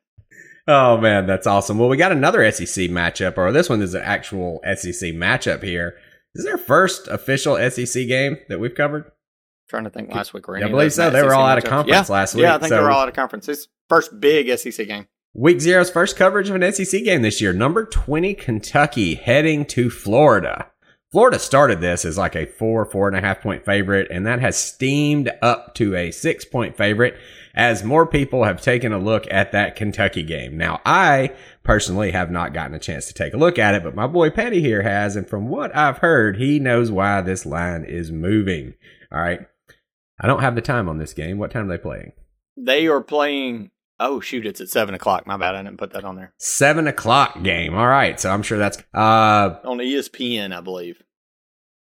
Oh 0.65 0.97
man, 0.97 1.25
that's 1.25 1.45
awesome. 1.45 1.77
Well, 1.77 1.89
we 1.89 1.97
got 1.97 2.13
another 2.13 2.49
SEC 2.51 2.89
matchup, 2.89 3.37
or 3.37 3.51
this 3.51 3.69
one 3.69 3.81
is 3.81 3.93
an 3.93 4.01
actual 4.01 4.61
SEC 4.63 5.13
matchup 5.13 5.61
here. 5.61 5.95
This 6.33 6.45
is 6.45 6.51
our 6.51 6.57
first 6.57 7.07
official 7.09 7.57
SEC 7.69 8.07
game 8.07 8.37
that 8.47 8.59
we've 8.59 8.73
covered. 8.73 9.11
trying 9.69 9.83
to 9.83 9.89
think 9.89 10.13
last 10.13 10.33
week. 10.33 10.47
Were 10.47 10.55
I 10.55 10.61
any 10.61 10.65
of 10.65 10.71
believe 10.71 10.93
so. 10.93 11.09
They 11.09 11.21
were 11.21 11.35
all 11.35 11.45
out 11.45 11.57
of 11.57 11.65
conference 11.65 12.09
yeah. 12.09 12.15
last 12.15 12.35
week. 12.35 12.43
Yeah, 12.43 12.55
I 12.55 12.59
think 12.59 12.69
so- 12.69 12.77
they 12.77 12.81
were 12.81 12.91
all 12.91 13.01
out 13.01 13.09
of 13.09 13.13
conference. 13.13 13.45
This 13.45 13.67
first 13.89 14.19
big 14.21 14.57
SEC 14.57 14.87
game. 14.87 15.07
Week 15.35 15.59
zero's 15.59 15.89
first 15.89 16.15
coverage 16.15 16.47
of 16.49 16.55
an 16.55 16.71
SEC 16.71 17.03
game 17.03 17.23
this 17.23 17.41
year. 17.41 17.53
Number 17.53 17.85
20, 17.85 18.35
Kentucky 18.35 19.15
heading 19.15 19.65
to 19.65 19.89
Florida. 19.89 20.67
Florida 21.13 21.37
started 21.37 21.79
this 21.79 22.05
as 22.05 22.17
like 22.17 22.35
a 22.35 22.47
four, 22.47 22.85
four 22.85 23.07
and 23.07 23.15
a 23.15 23.21
half 23.21 23.39
point 23.39 23.63
favorite, 23.63 24.07
and 24.09 24.25
that 24.25 24.39
has 24.39 24.57
steamed 24.57 25.29
up 25.43 25.75
to 25.75 25.95
a 25.95 26.09
six 26.09 26.43
point 26.43 26.75
favorite 26.75 27.15
as 27.53 27.83
more 27.83 28.07
people 28.07 28.45
have 28.45 28.59
taken 28.59 28.91
a 28.91 28.97
look 28.97 29.27
at 29.29 29.51
that 29.51 29.75
Kentucky 29.75 30.23
game. 30.23 30.57
Now, 30.57 30.81
I 30.87 31.35
personally 31.61 32.09
have 32.13 32.31
not 32.31 32.51
gotten 32.51 32.73
a 32.73 32.79
chance 32.79 33.05
to 33.05 33.13
take 33.13 33.35
a 33.35 33.37
look 33.37 33.59
at 33.59 33.75
it, 33.75 33.83
but 33.83 33.93
my 33.93 34.07
boy 34.07 34.31
Petty 34.31 34.59
here 34.59 34.81
has, 34.81 35.15
and 35.15 35.29
from 35.29 35.49
what 35.49 35.75
I've 35.75 35.99
heard, 35.99 36.37
he 36.37 36.57
knows 36.57 36.89
why 36.89 37.21
this 37.21 37.45
line 37.45 37.83
is 37.83 38.11
moving. 38.11 38.73
All 39.11 39.21
right. 39.21 39.41
I 40.19 40.25
don't 40.25 40.41
have 40.41 40.55
the 40.55 40.61
time 40.61 40.89
on 40.89 40.97
this 40.97 41.13
game. 41.13 41.37
What 41.37 41.51
time 41.51 41.69
are 41.69 41.77
they 41.77 41.81
playing? 41.81 42.13
They 42.57 42.87
are 42.87 43.01
playing. 43.01 43.69
Oh 44.05 44.19
shoot! 44.19 44.45
It's 44.45 44.59
at 44.61 44.69
seven 44.69 44.93
o'clock. 44.95 45.25
My 45.25 45.37
bad. 45.37 45.55
I 45.55 45.63
didn't 45.63 45.77
put 45.77 45.93
that 45.93 46.03
on 46.03 46.15
there. 46.15 46.33
Seven 46.37 46.87
o'clock 46.87 47.41
game. 47.43 47.73
All 47.73 47.87
right. 47.87 48.19
So 48.19 48.29
I'm 48.29 48.43
sure 48.43 48.57
that's 48.57 48.77
uh 48.93 49.59
On 49.63 49.77
ESPN, 49.77 50.53
I 50.55 50.61
believe. 50.61 51.01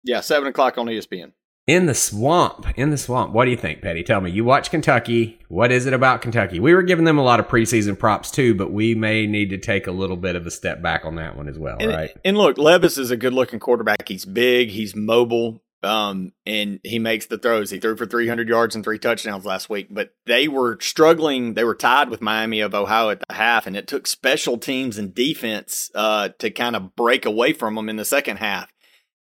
Yeah, 0.04 0.20
seven 0.20 0.48
o'clock 0.48 0.76
on 0.78 0.86
ESPN. 0.86 1.32
in 1.66 1.86
the 1.86 1.94
swamp. 1.94 2.66
In 2.76 2.90
the 2.90 2.98
swamp. 2.98 3.32
What 3.32 3.46
do 3.46 3.50
you 3.50 3.56
think, 3.56 3.80
Petty? 3.80 4.02
Tell 4.02 4.20
me. 4.20 4.30
You 4.30 4.44
watch 4.44 4.70
Kentucky. 4.70 5.40
What 5.48 5.72
is 5.72 5.86
it 5.86 5.94
about 5.94 6.20
Kentucky? 6.20 6.60
We 6.60 6.74
were 6.74 6.82
giving 6.82 7.06
them 7.06 7.16
a 7.18 7.22
lot 7.22 7.40
of 7.40 7.48
preseason 7.48 7.98
props 7.98 8.30
too, 8.30 8.54
but 8.54 8.70
we 8.70 8.94
may 8.94 9.26
need 9.26 9.48
to 9.50 9.56
take 9.58 9.86
a 9.86 9.90
little 9.92 10.18
bit 10.18 10.36
of 10.36 10.46
a 10.46 10.50
step 10.50 10.82
back 10.82 11.06
on 11.06 11.14
that 11.16 11.36
one 11.38 11.48
as 11.48 11.58
well, 11.58 11.78
And, 11.80 11.90
right? 11.90 12.10
and 12.22 12.36
look, 12.36 12.58
Levis 12.58 12.98
is 12.98 13.10
a 13.10 13.16
good 13.16 13.32
looking 13.32 13.58
quarterback. 13.60 14.06
He's 14.06 14.26
big, 14.26 14.68
he's 14.68 14.94
mobile, 14.94 15.62
um, 15.84 16.32
and 16.46 16.80
he 16.82 16.98
makes 16.98 17.26
the 17.26 17.38
throws. 17.38 17.70
He 17.70 17.78
threw 17.78 17.96
for 17.96 18.06
300 18.06 18.48
yards 18.48 18.74
and 18.74 18.82
three 18.82 18.98
touchdowns 18.98 19.44
last 19.44 19.68
week, 19.68 19.88
but 19.90 20.14
they 20.26 20.48
were 20.48 20.78
struggling. 20.80 21.54
They 21.54 21.64
were 21.64 21.74
tied 21.74 22.08
with 22.08 22.20
Miami 22.20 22.60
of 22.60 22.74
Ohio 22.74 23.10
at 23.10 23.22
the 23.26 23.34
half, 23.34 23.66
and 23.66 23.76
it 23.76 23.86
took 23.86 24.06
special 24.06 24.58
teams 24.58 24.98
and 24.98 25.14
defense 25.14 25.90
uh, 25.94 26.30
to 26.38 26.50
kind 26.50 26.74
of 26.74 26.96
break 26.96 27.26
away 27.26 27.52
from 27.52 27.74
them 27.74 27.88
in 27.88 27.96
the 27.96 28.04
second 28.04 28.38
half. 28.38 28.70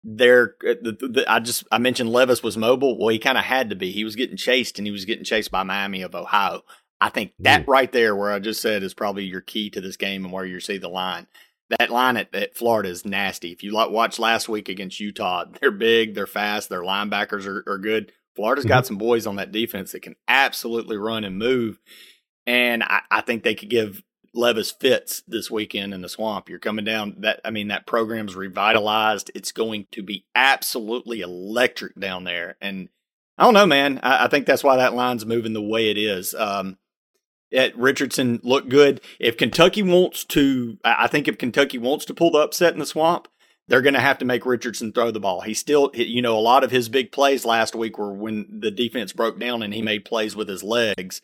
There, 0.02 0.54
the, 0.60 0.96
the, 1.00 1.24
I 1.28 1.40
just 1.40 1.64
I 1.70 1.78
mentioned 1.78 2.10
Levis 2.10 2.42
was 2.42 2.56
mobile. 2.56 2.98
Well, 2.98 3.08
he 3.08 3.18
kind 3.18 3.36
of 3.36 3.44
had 3.44 3.70
to 3.70 3.76
be. 3.76 3.90
He 3.90 4.04
was 4.04 4.16
getting 4.16 4.36
chased, 4.36 4.78
and 4.78 4.86
he 4.86 4.92
was 4.92 5.04
getting 5.04 5.24
chased 5.24 5.50
by 5.50 5.62
Miami 5.62 6.02
of 6.02 6.14
Ohio. 6.14 6.62
I 7.02 7.08
think 7.08 7.32
that 7.40 7.66
right 7.66 7.90
there, 7.90 8.14
where 8.14 8.30
I 8.30 8.38
just 8.38 8.60
said, 8.60 8.82
is 8.82 8.92
probably 8.92 9.24
your 9.24 9.40
key 9.40 9.70
to 9.70 9.80
this 9.80 9.96
game 9.96 10.24
and 10.24 10.32
where 10.32 10.44
you 10.44 10.60
see 10.60 10.78
the 10.78 10.88
line 10.88 11.26
that 11.78 11.90
line 11.90 12.16
at, 12.16 12.34
at 12.34 12.56
Florida 12.56 12.88
is 12.88 13.04
nasty. 13.04 13.52
If 13.52 13.62
you 13.62 13.72
like 13.72 13.90
watch 13.90 14.18
last 14.18 14.48
week 14.48 14.68
against 14.68 15.00
Utah, 15.00 15.44
they're 15.60 15.70
big, 15.70 16.14
they're 16.14 16.26
fast, 16.26 16.68
their 16.68 16.82
linebackers 16.82 17.46
are, 17.46 17.64
are 17.70 17.78
good. 17.78 18.12
Florida's 18.36 18.64
got 18.64 18.86
some 18.86 18.96
boys 18.96 19.26
on 19.26 19.36
that 19.36 19.52
defense 19.52 19.92
that 19.92 20.02
can 20.02 20.16
absolutely 20.28 20.96
run 20.96 21.24
and 21.24 21.36
move. 21.36 21.78
And 22.46 22.82
I, 22.82 23.00
I 23.10 23.20
think 23.20 23.42
they 23.42 23.54
could 23.54 23.68
give 23.68 24.02
Levis 24.32 24.70
fits 24.70 25.22
this 25.26 25.50
weekend 25.50 25.92
in 25.92 26.00
the 26.00 26.08
swamp. 26.08 26.48
You're 26.48 26.58
coming 26.58 26.84
down 26.84 27.16
that 27.18 27.40
I 27.44 27.50
mean, 27.50 27.68
that 27.68 27.86
program's 27.86 28.36
revitalized. 28.36 29.30
It's 29.34 29.52
going 29.52 29.86
to 29.92 30.02
be 30.02 30.24
absolutely 30.34 31.20
electric 31.20 31.98
down 31.98 32.24
there. 32.24 32.56
And 32.60 32.88
I 33.36 33.44
don't 33.44 33.54
know, 33.54 33.66
man. 33.66 34.00
I, 34.02 34.24
I 34.24 34.28
think 34.28 34.46
that's 34.46 34.64
why 34.64 34.76
that 34.76 34.94
line's 34.94 35.26
moving 35.26 35.52
the 35.52 35.62
way 35.62 35.90
it 35.90 35.98
is. 35.98 36.34
Um, 36.34 36.78
at 37.52 37.76
Richardson 37.76 38.40
looked 38.42 38.68
good. 38.68 39.00
If 39.18 39.36
Kentucky 39.36 39.82
wants 39.82 40.24
to, 40.26 40.78
I 40.84 41.06
think 41.06 41.28
if 41.28 41.38
Kentucky 41.38 41.78
wants 41.78 42.04
to 42.06 42.14
pull 42.14 42.30
the 42.30 42.38
upset 42.38 42.72
in 42.72 42.78
the 42.78 42.86
swamp, 42.86 43.28
they're 43.68 43.82
going 43.82 43.94
to 43.94 44.00
have 44.00 44.18
to 44.18 44.24
make 44.24 44.44
Richardson 44.44 44.92
throw 44.92 45.10
the 45.12 45.20
ball. 45.20 45.42
He 45.42 45.54
still, 45.54 45.90
you 45.94 46.20
know, 46.20 46.36
a 46.36 46.40
lot 46.40 46.64
of 46.64 46.72
his 46.72 46.88
big 46.88 47.12
plays 47.12 47.44
last 47.44 47.74
week 47.74 47.98
were 47.98 48.12
when 48.12 48.60
the 48.60 48.70
defense 48.70 49.12
broke 49.12 49.38
down 49.38 49.62
and 49.62 49.72
he 49.72 49.80
made 49.80 50.04
plays 50.04 50.34
with 50.34 50.48
his 50.48 50.62
legs. 50.64 51.22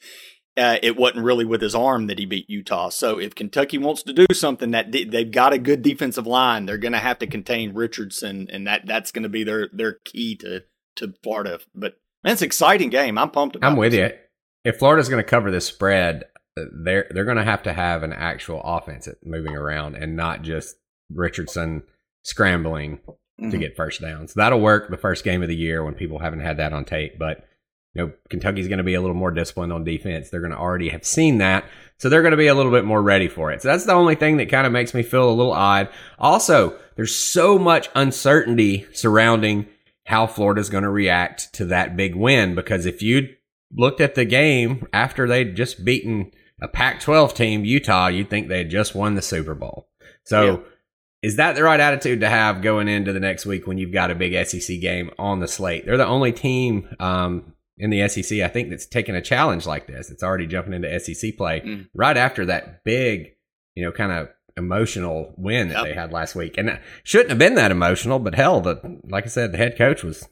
Uh, 0.56 0.78
it 0.82 0.96
wasn't 0.96 1.24
really 1.24 1.44
with 1.44 1.60
his 1.60 1.74
arm 1.74 2.06
that 2.06 2.18
he 2.18 2.24
beat 2.24 2.48
Utah. 2.48 2.88
So 2.88 3.18
if 3.18 3.34
Kentucky 3.34 3.76
wants 3.76 4.02
to 4.04 4.12
do 4.12 4.26
something, 4.32 4.70
that 4.70 4.90
de- 4.90 5.04
they've 5.04 5.30
got 5.30 5.52
a 5.52 5.58
good 5.58 5.82
defensive 5.82 6.26
line, 6.26 6.64
they're 6.64 6.78
going 6.78 6.92
to 6.92 6.98
have 6.98 7.18
to 7.18 7.26
contain 7.26 7.74
Richardson, 7.74 8.48
and 8.50 8.66
that 8.66 8.86
that's 8.86 9.12
going 9.12 9.24
to 9.24 9.28
be 9.28 9.44
their 9.44 9.68
their 9.72 9.98
key 10.04 10.34
to 10.36 10.62
to 10.96 11.12
Florida. 11.22 11.58
But 11.74 11.98
man, 12.24 12.32
it's 12.32 12.42
an 12.42 12.46
exciting 12.46 12.88
game. 12.88 13.18
I'm 13.18 13.30
pumped. 13.30 13.56
About 13.56 13.72
I'm 13.72 13.76
with 13.76 13.92
this. 13.92 14.12
you. 14.12 14.18
If 14.66 14.78
Florida's 14.78 15.08
going 15.08 15.22
to 15.22 15.28
cover 15.28 15.50
this 15.50 15.66
spread, 15.66 16.24
they're 16.56 17.06
they're 17.10 17.24
going 17.24 17.36
to 17.36 17.44
have 17.44 17.62
to 17.64 17.72
have 17.72 18.02
an 18.02 18.12
actual 18.12 18.60
offense 18.64 19.08
moving 19.24 19.54
around 19.56 19.94
and 19.94 20.16
not 20.16 20.42
just 20.42 20.76
Richardson 21.14 21.82
scrambling 22.24 22.98
to 23.38 23.44
Mhm. 23.56 23.60
get 23.60 23.76
first 23.76 24.00
downs. 24.00 24.34
That'll 24.34 24.60
work 24.60 24.88
the 24.90 24.96
first 24.96 25.22
game 25.22 25.42
of 25.42 25.48
the 25.48 25.56
year 25.56 25.84
when 25.84 25.94
people 25.94 26.18
haven't 26.18 26.40
had 26.40 26.56
that 26.56 26.72
on 26.72 26.84
tape, 26.84 27.18
but 27.18 27.44
you 27.94 28.02
know, 28.02 28.12
Kentucky's 28.28 28.68
going 28.68 28.78
to 28.78 28.84
be 28.84 28.94
a 28.94 29.00
little 29.00 29.16
more 29.16 29.30
disciplined 29.30 29.72
on 29.72 29.84
defense. 29.84 30.28
They're 30.28 30.40
going 30.40 30.52
to 30.52 30.58
already 30.58 30.90
have 30.90 31.04
seen 31.04 31.38
that. 31.38 31.64
So 31.98 32.08
they're 32.10 32.20
going 32.22 32.32
to 32.32 32.36
be 32.36 32.46
a 32.48 32.54
little 32.54 32.72
bit 32.72 32.84
more 32.84 33.00
ready 33.00 33.26
for 33.28 33.50
it. 33.52 33.62
So 33.62 33.68
that's 33.68 33.86
the 33.86 33.92
only 33.94 34.14
thing 34.16 34.36
that 34.36 34.50
kind 34.50 34.66
of 34.66 34.72
makes 34.72 34.92
me 34.92 35.02
feel 35.02 35.30
a 35.30 35.32
little 35.32 35.52
odd. 35.52 35.88
Also, 36.18 36.76
there's 36.96 37.14
so 37.14 37.58
much 37.58 37.88
uncertainty 37.94 38.86
surrounding 38.92 39.66
how 40.06 40.26
Florida's 40.26 40.68
going 40.68 40.82
to 40.84 40.90
react 40.90 41.54
to 41.54 41.64
that 41.66 41.96
big 41.96 42.14
win 42.14 42.54
because 42.54 42.84
if 42.84 43.00
you 43.00 43.28
looked 43.76 44.00
at 44.00 44.14
the 44.14 44.24
game 44.24 44.86
after 44.92 45.28
they'd 45.28 45.54
just 45.56 45.84
beaten 45.84 46.32
a 46.60 46.68
Pac 46.68 47.00
12 47.00 47.34
team, 47.34 47.64
Utah, 47.64 48.06
you'd 48.08 48.30
think 48.30 48.48
they 48.48 48.58
had 48.58 48.70
just 48.70 48.94
won 48.94 49.14
the 49.14 49.22
Super 49.22 49.54
Bowl. 49.54 49.88
So 50.24 50.44
Yeah. 50.44 50.58
is 51.22 51.36
that 51.36 51.54
the 51.54 51.62
right 51.62 51.78
attitude 51.80 52.20
to 52.20 52.28
have 52.28 52.62
going 52.62 52.88
into 52.88 53.12
the 53.12 53.20
next 53.20 53.44
week 53.46 53.66
when 53.66 53.76
you've 53.78 53.92
got 53.92 54.10
a 54.10 54.14
big 54.14 54.32
SEC 54.46 54.80
game 54.80 55.10
on 55.18 55.40
the 55.40 55.48
slate? 55.48 55.84
They're 55.86 55.96
the 55.98 56.06
only 56.06 56.32
team 56.32 56.88
um, 56.98 57.52
in 57.78 57.90
the 57.90 58.08
SEC, 58.08 58.40
I 58.40 58.48
think, 58.48 58.70
that's 58.70 58.86
taken 58.86 59.14
a 59.14 59.20
challenge 59.20 59.66
like 59.66 59.86
this. 59.86 60.10
It's 60.10 60.22
already 60.22 60.46
jumping 60.46 60.72
into 60.72 60.88
SEC 60.98 61.32
play 61.36 61.60
Mm. 61.60 61.88
right 61.94 62.16
after 62.16 62.46
that 62.46 62.82
big, 62.84 63.32
you 63.74 63.84
know, 63.84 63.92
kind 63.92 64.12
of 64.12 64.28
emotional 64.56 65.34
win 65.36 65.68
that 65.68 65.74
Yep. 65.78 65.84
they 65.84 65.92
had 65.92 66.12
last 66.12 66.34
week, 66.34 66.56
and 66.56 66.70
it 66.70 66.80
shouldn't 67.04 67.28
have 67.28 67.38
been 67.38 67.56
that 67.56 67.70
emotional. 67.70 68.18
But 68.18 68.34
hell, 68.34 68.62
the 68.62 68.80
like 69.06 69.24
I 69.24 69.28
said, 69.28 69.52
the 69.52 69.58
head 69.58 69.76
coach 69.76 70.02
was 70.02 70.26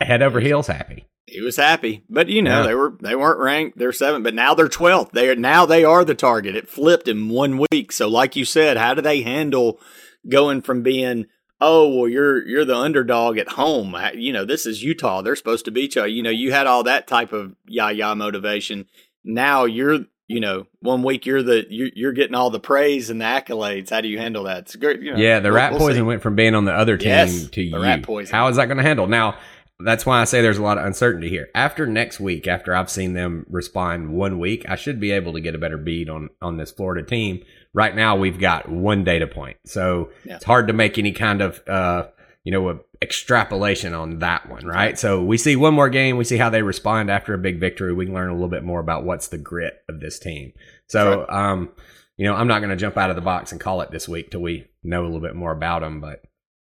head 0.00 0.22
over 0.22 0.40
heels 0.40 0.68
happy. 0.68 1.04
He 1.26 1.40
was 1.40 1.56
happy, 1.56 2.02
but 2.10 2.28
you 2.28 2.42
know 2.42 2.60
Yeah. 2.62 2.66
they 2.66 2.74
were 2.74 2.94
they 3.00 3.14
weren't 3.14 3.38
ranked. 3.38 3.78
They're 3.78 3.92
seventh, 3.92 4.24
but 4.24 4.34
now 4.34 4.54
they're 4.54 4.68
twelfth. 4.68 5.12
They 5.12 5.28
are 5.30 5.36
now 5.36 5.64
they 5.66 5.84
are 5.84 6.04
the 6.04 6.14
target. 6.16 6.56
It 6.56 6.68
flipped 6.68 7.06
in 7.08 7.28
one 7.28 7.64
week. 7.70 7.92
So, 7.92 8.08
like 8.08 8.34
you 8.36 8.44
said, 8.44 8.76
how 8.76 8.92
do 8.94 9.02
they 9.02 9.22
handle 9.22 9.80
going 10.28 10.62
from 10.62 10.82
being 10.82 11.26
oh 11.60 11.88
well 11.88 12.08
you're 12.08 12.44
you're 12.46 12.64
the 12.64 12.76
underdog 12.76 13.38
at 13.38 13.50
home? 13.50 13.96
You 14.14 14.32
know 14.32 14.44
this 14.44 14.66
is 14.66 14.82
Utah. 14.82 15.22
They're 15.22 15.36
supposed 15.36 15.64
to 15.66 15.70
beat 15.70 15.94
you. 15.94 16.04
You 16.06 16.22
know 16.24 16.30
you 16.30 16.50
had 16.52 16.66
all 16.66 16.82
that 16.84 17.06
type 17.06 17.32
of 17.32 17.54
yah 17.66 17.88
yah 17.90 18.14
motivation. 18.16 18.86
Now 19.24 19.64
you're 19.64 20.00
you 20.26 20.40
know 20.40 20.66
one 20.80 21.04
week 21.04 21.24
you're 21.24 21.42
the 21.44 21.64
you're, 21.70 21.90
you're 21.94 22.12
getting 22.12 22.34
all 22.34 22.50
the 22.50 22.58
praise 22.60 23.10
and 23.10 23.20
the 23.20 23.24
accolades. 23.26 23.90
How 23.90 24.00
do 24.00 24.08
you 24.08 24.18
handle 24.18 24.42
that? 24.44 24.58
It's 24.58 24.74
great. 24.76 25.00
You 25.00 25.12
know, 25.12 25.18
Yeah, 25.18 25.38
the 25.38 25.50
we'll- 25.50 25.56
rat 25.56 25.70
we'll 25.70 25.80
poison 25.80 25.98
see. 25.98 26.02
went 26.02 26.20
from 26.22 26.34
being 26.34 26.56
on 26.56 26.64
the 26.64 26.72
other 26.74 26.96
team 26.96 27.08
Yes, 27.10 27.44
to 27.44 27.50
the 27.50 27.62
you. 27.62 27.80
rat 27.80 28.02
poison. 28.02 28.34
How 28.34 28.48
is 28.48 28.56
that 28.56 28.66
going 28.66 28.78
to 28.78 28.82
handle? 28.82 29.06
Now, 29.06 29.36
that's 29.84 30.04
why 30.06 30.20
I 30.20 30.24
say 30.24 30.40
there's 30.42 30.58
a 30.58 30.62
lot 30.62 30.78
of 30.78 30.84
uncertainty 30.84 31.28
here. 31.28 31.48
After 31.54 31.86
next 31.86 32.20
week, 32.20 32.46
after 32.46 32.74
I've 32.74 32.90
seen 32.90 33.12
them 33.14 33.46
respond 33.50 34.12
one 34.12 34.38
week, 34.38 34.64
I 34.68 34.76
should 34.76 35.00
be 35.00 35.10
able 35.10 35.32
to 35.34 35.40
get 35.40 35.54
a 35.54 35.58
better 35.58 35.78
bead 35.78 36.08
on 36.08 36.30
on 36.40 36.56
this 36.56 36.70
Florida 36.70 37.02
team. 37.06 37.42
Right 37.74 37.94
now, 37.96 38.16
we've 38.16 38.38
got 38.38 38.68
one 38.68 39.02
data 39.04 39.26
point, 39.26 39.56
so 39.64 40.10
Yeah. 40.24 40.36
it's 40.36 40.44
hard 40.44 40.66
to 40.68 40.72
make 40.72 40.98
any 40.98 41.12
kind 41.12 41.40
of 41.40 41.60
uh, 41.68 42.06
you 42.44 42.52
know 42.52 42.68
a 42.70 42.78
extrapolation 43.02 43.94
on 43.94 44.18
that 44.20 44.48
one, 44.48 44.66
right? 44.66 44.98
So 44.98 45.22
we 45.22 45.36
see 45.36 45.56
one 45.56 45.74
more 45.74 45.88
game, 45.88 46.16
we 46.16 46.24
see 46.24 46.36
how 46.36 46.50
they 46.50 46.62
respond 46.62 47.10
after 47.10 47.34
a 47.34 47.38
big 47.38 47.58
victory. 47.60 47.92
We 47.92 48.06
can 48.06 48.14
learn 48.14 48.30
a 48.30 48.34
little 48.34 48.48
bit 48.48 48.62
more 48.64 48.80
about 48.80 49.04
what's 49.04 49.28
the 49.28 49.38
grit 49.38 49.82
of 49.88 50.00
this 50.00 50.18
team. 50.18 50.52
So, 50.86 51.26
um, 51.28 51.70
you 52.16 52.26
know, 52.26 52.34
I'm 52.34 52.46
not 52.46 52.60
going 52.60 52.70
to 52.70 52.76
jump 52.76 52.96
out 52.96 53.10
of 53.10 53.16
the 53.16 53.22
box 53.22 53.52
and 53.52 53.60
call 53.60 53.80
it 53.80 53.90
this 53.90 54.08
week 54.08 54.30
till 54.30 54.40
we 54.40 54.66
know 54.84 55.02
a 55.02 55.06
little 55.06 55.20
bit 55.20 55.34
more 55.34 55.52
about 55.52 55.80
them. 55.82 56.00
But, 56.00 56.22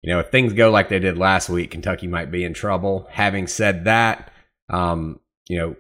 you 0.04 0.12
know, 0.12 0.20
if 0.20 0.30
things 0.30 0.54
go 0.54 0.70
like 0.70 0.89
they 0.89 1.00
did 1.00 1.18
last 1.18 1.50
week, 1.50 1.72
Kentucky 1.72 2.08
might 2.08 2.30
be 2.30 2.44
in 2.44 2.54
trouble. 2.54 3.08
Having 3.10 3.48
said 3.48 3.86
that, 3.86 4.32
um, 4.70 5.20
you 5.48 5.58
know, 5.58 5.76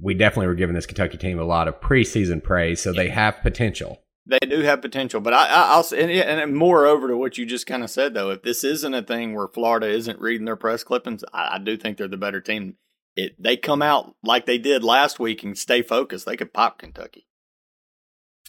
we 0.00 0.14
definitely 0.14 0.46
were 0.46 0.54
giving 0.54 0.74
this 0.74 0.86
Kentucky 0.86 1.18
team 1.18 1.38
a 1.38 1.44
lot 1.44 1.68
of 1.68 1.80
preseason 1.80 2.42
praise, 2.42 2.80
so 2.80 2.92
they 2.92 3.08
have 3.08 3.42
potential. 3.42 4.02
They 4.24 4.38
do 4.38 4.60
have 4.62 4.82
potential, 4.82 5.20
but 5.20 5.34
I, 5.34 5.46
I, 5.46 5.72
I'll 5.72 5.82
say, 5.82 6.00
and, 6.02 6.40
and 6.40 6.56
moreover 6.56 7.08
to 7.08 7.16
what 7.16 7.38
you 7.38 7.46
just 7.46 7.66
kind 7.66 7.82
of 7.82 7.90
said, 7.90 8.14
though, 8.14 8.30
if 8.30 8.42
this 8.42 8.64
isn't 8.64 8.94
a 8.94 9.02
thing 9.02 9.34
where 9.34 9.48
Florida 9.48 9.88
isn't 9.88 10.20
reading 10.20 10.44
their 10.44 10.56
press 10.56 10.82
clippings, 10.82 11.24
I, 11.32 11.54
I 11.54 11.58
do 11.58 11.76
think 11.76 11.96
they're 11.96 12.08
the 12.08 12.16
better 12.16 12.40
team. 12.40 12.76
It 13.14 13.34
they 13.38 13.56
come 13.56 13.82
out 13.82 14.14
like 14.22 14.46
they 14.46 14.58
did 14.58 14.84
last 14.84 15.18
week 15.18 15.42
and 15.42 15.56
stay 15.56 15.82
focused, 15.82 16.26
they 16.26 16.36
could 16.36 16.52
pop 16.52 16.78
Kentucky. 16.78 17.26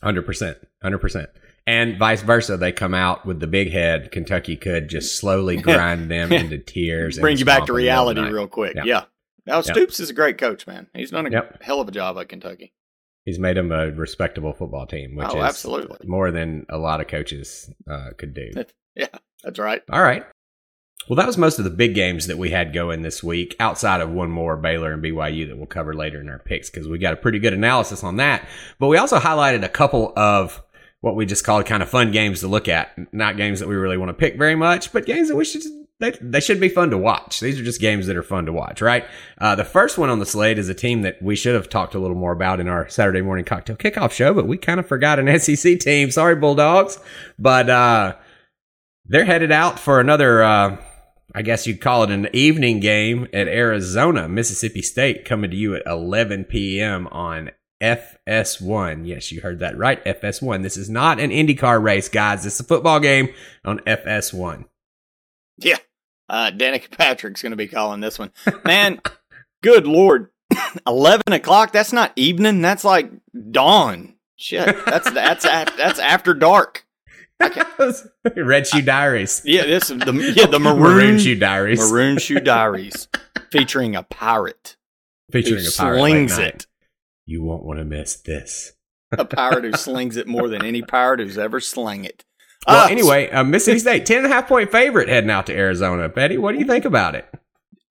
Hundred 0.04 0.26
percent, 0.26 0.58
hundred 0.82 1.00
percent, 1.00 1.30
and 1.68 2.00
vice 2.00 2.24
versa. 2.24 2.58
They 2.58 2.72
come 2.72 2.96
out 2.96 3.26
with 3.26 3.40
the 3.40 3.46
big 3.48 3.72
head. 3.72 4.12
Kentucky 4.12 4.56
could 4.56 4.88
just 4.90 5.18
slowly 5.18 5.58
grind 5.62 6.10
them 6.10 6.32
into 6.34 6.58
tears, 6.58 7.18
and 7.18 7.22
Bring 7.22 7.38
you 7.38 7.46
back 7.46 7.66
to 7.68 7.74
them 7.74 7.80
in 7.80 7.86
the 7.86 7.92
middle 7.92 8.10
of 8.10 8.16
reality 8.16 8.34
real 8.34 8.48
quick. 8.48 8.76
Yeah. 8.76 8.84
Yeah. 8.86 9.04
Now 9.46 9.58
Yep. 9.58 9.66
Stoops 9.66 10.00
is 10.00 10.10
a 10.10 10.14
great 10.14 10.38
coach, 10.40 10.66
man. 10.66 10.88
He's 10.96 11.12
done 11.12 11.28
a 11.28 11.30
Yep. 11.30 11.62
hell 11.62 11.80
of 11.80 11.88
a 11.88 11.92
job 11.92 12.18
at 12.18 12.28
Kentucky. 12.30 12.74
He's 13.26 13.38
made 13.40 13.58
them 13.58 13.72
a 13.74 13.92
respectable 13.92 14.54
football 14.54 14.88
team, 14.88 15.16
which 15.16 15.28
Oh, 15.30 15.38
is 15.40 15.44
absolutely. 15.44 16.08
more 16.08 16.32
than 16.32 16.66
a 16.70 16.78
lot 16.78 17.02
of 17.02 17.08
coaches 17.08 17.70
uh, 17.90 18.12
could 18.18 18.34
do. 18.34 18.52
Yeah, 18.96 19.08
that's 19.44 19.60
right. 19.60 19.82
All 19.92 20.02
right. 20.02 20.26
Well, 21.10 21.16
that 21.18 21.28
was 21.28 21.38
most 21.38 21.58
of 21.60 21.64
the 21.64 21.70
big 21.72 21.94
games 21.96 22.28
that 22.28 22.38
we 22.38 22.50
had 22.50 22.74
going 22.74 23.02
this 23.02 23.24
week, 23.24 23.56
outside 23.62 24.02
of 24.02 24.10
one 24.10 24.30
more 24.30 24.58
Baylor 24.58 24.92
and 24.92 25.02
BYU 25.02 25.48
that 25.48 25.56
we'll 25.58 25.66
cover 25.66 25.94
later 25.94 26.20
in 26.20 26.28
our 26.28 26.40
picks 26.40 26.70
because 26.70 26.88
we 26.88 26.98
got 26.98 27.14
a 27.14 27.18
pretty 27.18 27.40
good 27.40 27.54
analysis 27.54 28.04
on 28.04 28.18
that. 28.18 28.46
But 28.80 28.88
we 28.88 28.98
also 28.98 29.18
highlighted 29.20 29.64
a 29.64 29.70
couple 29.70 30.12
of 30.18 30.62
what 31.02 31.16
we 31.16 31.26
just 31.26 31.44
called 31.44 31.66
kind 31.66 31.84
of 31.84 31.90
fun 31.90 32.12
games 32.12 32.40
to 32.42 32.48
look 32.48 32.68
at. 32.68 32.98
Not 33.14 33.38
games 33.38 33.60
that 33.60 33.70
we 33.70 33.76
really 33.76 33.98
want 33.98 34.10
to 34.10 34.14
pick 34.14 34.38
very 34.38 34.56
much, 34.56 34.92
but 34.92 35.06
games 35.06 35.30
that 35.30 35.36
we 35.36 35.46
should 35.46 35.64
they, 36.00 36.12
they 36.22 36.40
should 36.40 36.60
be 36.60 36.70
fun 36.70 36.92
to 36.92 36.98
watch. 36.98 37.40
These 37.40 37.60
are 37.60 37.64
just 37.64 37.82
games 37.82 38.06
that 38.06 38.16
are 38.16 38.24
fun 38.24 38.46
to 38.46 38.54
watch, 38.54 38.82
right? 38.82 39.06
Uh, 39.40 39.56
the 39.56 39.66
first 39.66 39.98
one 39.98 40.10
on 40.10 40.20
the 40.20 40.28
slate 40.28 40.60
is 40.60 40.70
a 40.70 40.76
team 40.76 41.02
that 41.02 41.20
we 41.22 41.36
should 41.36 41.56
have 41.56 41.70
talked 41.70 41.96
a 41.96 42.00
little 42.00 42.16
more 42.16 42.32
about 42.32 42.60
in 42.60 42.68
our 42.68 42.88
Saturday 42.88 43.22
morning 43.22 43.46
cocktail 43.46 43.76
kickoff 43.76 44.12
show, 44.12 44.34
but 44.34 44.48
we 44.48 44.58
kind 44.58 44.80
of 44.80 44.88
forgot 44.88 45.18
an 45.18 45.40
SEC 45.40 45.80
team. 45.80 46.12
Sorry, 46.12 46.36
Bulldogs, 46.36 47.00
but 47.40 47.70
uh, 47.70 48.16
they're 49.06 49.26
headed 49.26 49.52
out 49.52 49.80
for 49.80 50.00
another. 50.00 50.44
Uh, 50.44 50.78
I 51.34 51.42
guess 51.42 51.68
you'd 51.68 51.82
call 51.82 52.04
it 52.04 52.12
an 52.12 52.30
evening 52.32 52.80
game 52.80 53.28
at 53.34 53.48
Arizona, 53.48 54.30
Mississippi 54.30 54.82
State, 54.82 55.26
coming 55.26 55.52
to 55.52 55.58
you 55.58 55.76
at 55.76 55.84
11 55.86 56.46
p.m. 56.46 57.08
on 57.08 57.52
FS1. 57.82 59.06
Yes, 59.08 59.32
you 59.32 59.42
heard 59.42 59.60
that 59.60 59.78
right. 59.78 60.04
FS1. 60.04 60.64
This 60.64 60.78
is 60.78 60.90
not 60.90 61.20
an 61.20 61.30
IndyCar 61.32 61.82
race, 61.82 62.10
guys. 62.10 62.46
It's 62.46 62.60
a 62.60 62.64
football 62.64 63.00
game 63.00 63.30
on 63.64 63.80
FS1. 63.80 64.66
Yeah. 65.58 65.78
Uh, 66.30 66.52
Danica 66.52 66.92
Patrick's 66.92 67.42
going 67.42 67.52
to 67.52 67.56
be 67.58 67.68
calling 67.68 68.02
this 68.02 68.20
one. 68.20 68.32
Man, 68.66 69.00
good 69.64 69.88
Lord. 69.88 70.30
11 70.88 71.22
o'clock? 71.34 71.72
That's 71.72 71.94
not 71.94 72.12
evening. 72.16 72.62
That's 72.62 72.84
like 72.84 73.12
dawn. 73.52 74.16
Shit. 74.36 74.86
That's, 74.86 75.10
that's, 75.12 75.44
that's 75.44 76.00
after 76.00 76.34
dark. 76.34 76.86
Red 78.36 78.68
Shoe 78.68 78.82
Diaries. 78.82 79.42
Yeah, 79.46 79.66
this 79.66 79.90
is 79.92 80.00
the, 80.00 80.34
yeah, 80.36 80.48
the 80.48 80.60
maroon, 80.60 80.80
Maroon 80.80 81.20
Shoe 81.20 81.36
Diaries. 81.36 81.80
Maroon 81.92 82.18
Shoe 82.18 82.40
Diaries 82.40 83.08
featuring 83.52 83.96
a 83.96 84.04
pirate 84.04 84.76
Featuring 85.32 85.66
a 85.66 85.72
pirate. 85.78 85.98
slings 86.00 86.38
it. 86.38 86.67
You 87.28 87.44
won't 87.44 87.64
want 87.64 87.78
to 87.78 87.86
miss 87.86 88.16
this. 88.16 88.72
A 89.12 89.26
pirate 89.26 89.66
who 89.66 89.74
slings 89.74 90.18
it 90.18 90.28
more 90.28 90.50
than 90.50 90.66
any 90.66 90.82
pirate 90.82 91.20
who's 91.20 91.38
ever 91.38 91.60
slung 91.60 92.04
it. 92.06 92.26
Well, 92.66 92.86
Uh, 92.86 92.90
anyway, 92.90 93.30
uh, 93.30 93.44
Mississippi 93.44 93.80
State, 93.80 94.06
10 94.06 94.18
and 94.18 94.26
a 94.26 94.30
half 94.30 94.48
point 94.48 94.72
favorite 94.72 95.10
heading 95.10 95.30
out 95.30 95.46
to 95.48 95.54
Arizona. 95.56 96.10
Betty, 96.10 96.38
what 96.38 96.54
do 96.54 96.60
you 96.60 96.66
think 96.66 96.86
about 96.86 97.14
it? 97.16 97.28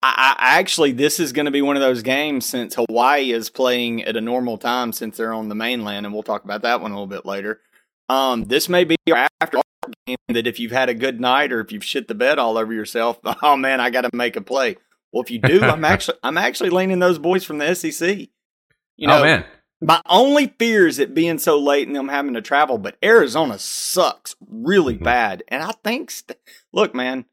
I, 0.03 0.35
I 0.37 0.59
actually, 0.59 0.91
this 0.91 1.19
is 1.19 1.31
going 1.31 1.45
to 1.45 1.51
be 1.51 1.61
one 1.61 1.75
of 1.75 1.81
those 1.81 2.03
games 2.03 2.45
since 2.45 2.75
Hawaii 2.75 3.31
is 3.31 3.49
playing 3.49 4.03
at 4.03 4.17
a 4.17 4.21
normal 4.21 4.57
time 4.57 4.91
since 4.91 5.17
they're 5.17 5.33
on 5.33 5.49
the 5.49 5.55
mainland, 5.55 6.05
and 6.05 6.13
we'll 6.13 6.23
talk 6.23 6.43
about 6.43 6.63
that 6.63 6.81
one 6.81 6.91
a 6.91 6.93
little 6.95 7.07
bit 7.07 7.25
later. 7.25 7.61
Um, 8.09 8.45
this 8.45 8.67
may 8.69 8.83
be 8.83 8.95
your 9.05 9.17
after 9.39 9.61
game 10.05 10.17
that 10.27 10.47
if 10.47 10.59
you've 10.59 10.71
had 10.71 10.89
a 10.89 10.93
good 10.93 11.19
night 11.19 11.51
or 11.51 11.59
if 11.61 11.71
you've 11.71 11.83
shit 11.83 12.07
the 12.07 12.15
bed 12.15 12.39
all 12.39 12.57
over 12.57 12.73
yourself, 12.73 13.19
oh 13.43 13.57
man, 13.57 13.79
I 13.79 13.89
got 13.89 14.01
to 14.01 14.09
make 14.13 14.35
a 14.35 14.41
play. 14.41 14.77
Well, 15.11 15.23
if 15.23 15.31
you 15.31 15.39
do, 15.39 15.61
I'm 15.63 15.85
actually 15.93 16.17
I'm 16.23 16.37
actually 16.37 16.69
leaning 16.69 16.99
those 16.99 17.19
boys 17.19 17.43
from 17.43 17.57
the 17.57 17.73
SEC. 17.73 18.29
You 18.97 19.07
know, 19.07 19.19
oh, 19.19 19.23
man. 19.23 19.45
my 19.81 20.01
only 20.07 20.47
fear 20.59 20.87
is 20.87 20.99
it 20.99 21.13
being 21.13 21.37
so 21.37 21.57
late 21.59 21.87
and 21.87 21.95
them 21.95 22.09
having 22.09 22.33
to 22.33 22.41
travel, 22.41 22.77
but 22.77 22.97
Arizona 23.03 23.57
sucks 23.59 24.35
really 24.49 24.97
Mhm. 24.97 25.03
bad. 25.03 25.43
And 25.47 25.63
I 25.63 25.71
think, 25.83 26.11
st- 26.11 26.39
look, 26.73 26.93
man, 26.93 27.25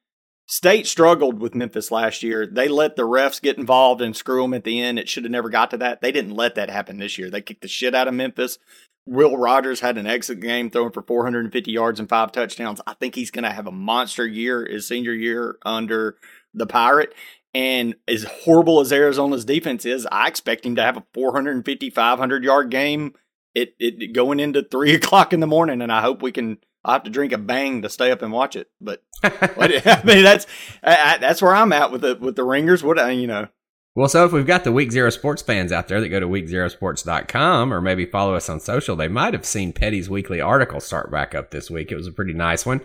State 0.46 0.86
struggled 0.86 1.40
with 1.40 1.54
Memphis 1.54 1.90
last 1.90 2.22
year. 2.22 2.46
They 2.46 2.68
let 2.68 2.96
the 2.96 3.04
refs 3.08 3.40
get 3.40 3.56
involved 3.56 4.02
and 4.02 4.14
screw 4.14 4.42
them 4.42 4.52
at 4.52 4.64
the 4.64 4.78
end. 4.78 4.98
It 4.98 5.08
should 5.08 5.24
have 5.24 5.30
never 5.30 5.48
got 5.48 5.70
to 5.70 5.78
that. 5.78 6.02
They 6.02 6.12
didn't 6.12 6.34
let 6.36 6.54
that 6.56 6.68
happen 6.68 6.98
this 6.98 7.16
year. 7.16 7.30
They 7.30 7.40
kicked 7.40 7.62
the 7.62 7.68
shit 7.68 7.94
out 7.94 8.08
of 8.08 8.14
Memphis. 8.14 8.58
Will 9.06 9.38
Rogers 9.38 9.80
had 9.80 9.96
an 9.96 10.06
exit 10.06 10.40
game 10.40 10.70
throwing 10.70 10.92
for 10.92 11.02
450 11.02 11.70
yards 11.72 11.98
and 11.98 12.08
five 12.10 12.30
touchdowns. 12.30 12.82
I 12.86 12.92
think 12.92 13.14
he's 13.14 13.30
going 13.30 13.44
to 13.44 13.50
have 13.50 13.66
a 13.66 13.72
monster 13.72 14.26
year 14.26 14.66
his 14.66 14.86
senior 14.86 15.14
year 15.14 15.56
under 15.64 16.16
the 16.52 16.66
Pirate. 16.66 17.14
And 17.54 17.94
as 18.08 18.24
horrible 18.24 18.80
as 18.80 18.92
Arizona's 18.92 19.44
defense 19.44 19.86
is, 19.86 20.06
I 20.10 20.26
expect 20.26 20.66
him 20.66 20.74
to 20.76 20.82
have 20.82 20.96
a 20.96 21.04
450, 21.14 21.90
500 21.90 22.42
yard 22.44 22.70
game 22.70 23.14
it, 23.54 23.74
it 23.78 24.12
going 24.12 24.40
into 24.40 24.62
three 24.64 24.94
o'clock 24.96 25.32
in 25.32 25.40
the 25.40 25.46
morning. 25.46 25.80
And 25.80 25.92
I 25.92 26.00
hope 26.00 26.22
we 26.22 26.32
can. 26.32 26.58
I 26.86 26.92
have 26.92 27.04
to 27.04 27.10
drink 27.10 27.32
a 27.32 27.38
bang 27.38 27.80
to 27.82 27.88
stay 27.88 28.10
up 28.10 28.20
and 28.20 28.30
watch 28.32 28.56
it. 28.56 28.68
But 28.80 29.02
I 29.22 30.02
mean, 30.04 30.22
that's 30.24 30.46
I, 30.82 31.14
I, 31.14 31.18
that's 31.18 31.40
where 31.40 31.54
I'm 31.54 31.72
at 31.72 31.90
with 31.92 32.00
the 32.02 32.16
with 32.16 32.36
the 32.36 32.44
ringers. 32.44 32.82
What 32.82 32.98
I- 32.98 33.12
you 33.12 33.26
know, 33.28 33.48
Well, 33.94 34.08
so 34.08 34.24
if 34.26 34.32
we've 34.32 34.44
got 34.46 34.64
the 34.64 34.72
Week 34.72 34.90
Zero 34.90 35.08
sports 35.10 35.40
fans 35.40 35.70
out 35.72 35.86
there 35.88 36.00
that 36.00 36.08
go 36.08 36.18
to 36.20 36.26
weekzerosports.com 36.26 37.72
or 37.72 37.80
maybe 37.80 38.04
follow 38.04 38.34
us 38.34 38.48
on 38.50 38.60
social, 38.60 38.96
they 38.96 39.08
might 39.08 39.32
have 39.32 39.46
seen 39.46 39.72
Petty's 39.72 40.10
weekly 40.10 40.40
article 40.40 40.80
start 40.80 41.10
back 41.10 41.34
up 41.34 41.52
this 41.52 41.70
week. 41.70 41.90
It 41.92 41.96
was 41.96 42.06
a 42.08 42.12
pretty 42.12 42.34
nice 42.34 42.66
one. 42.66 42.80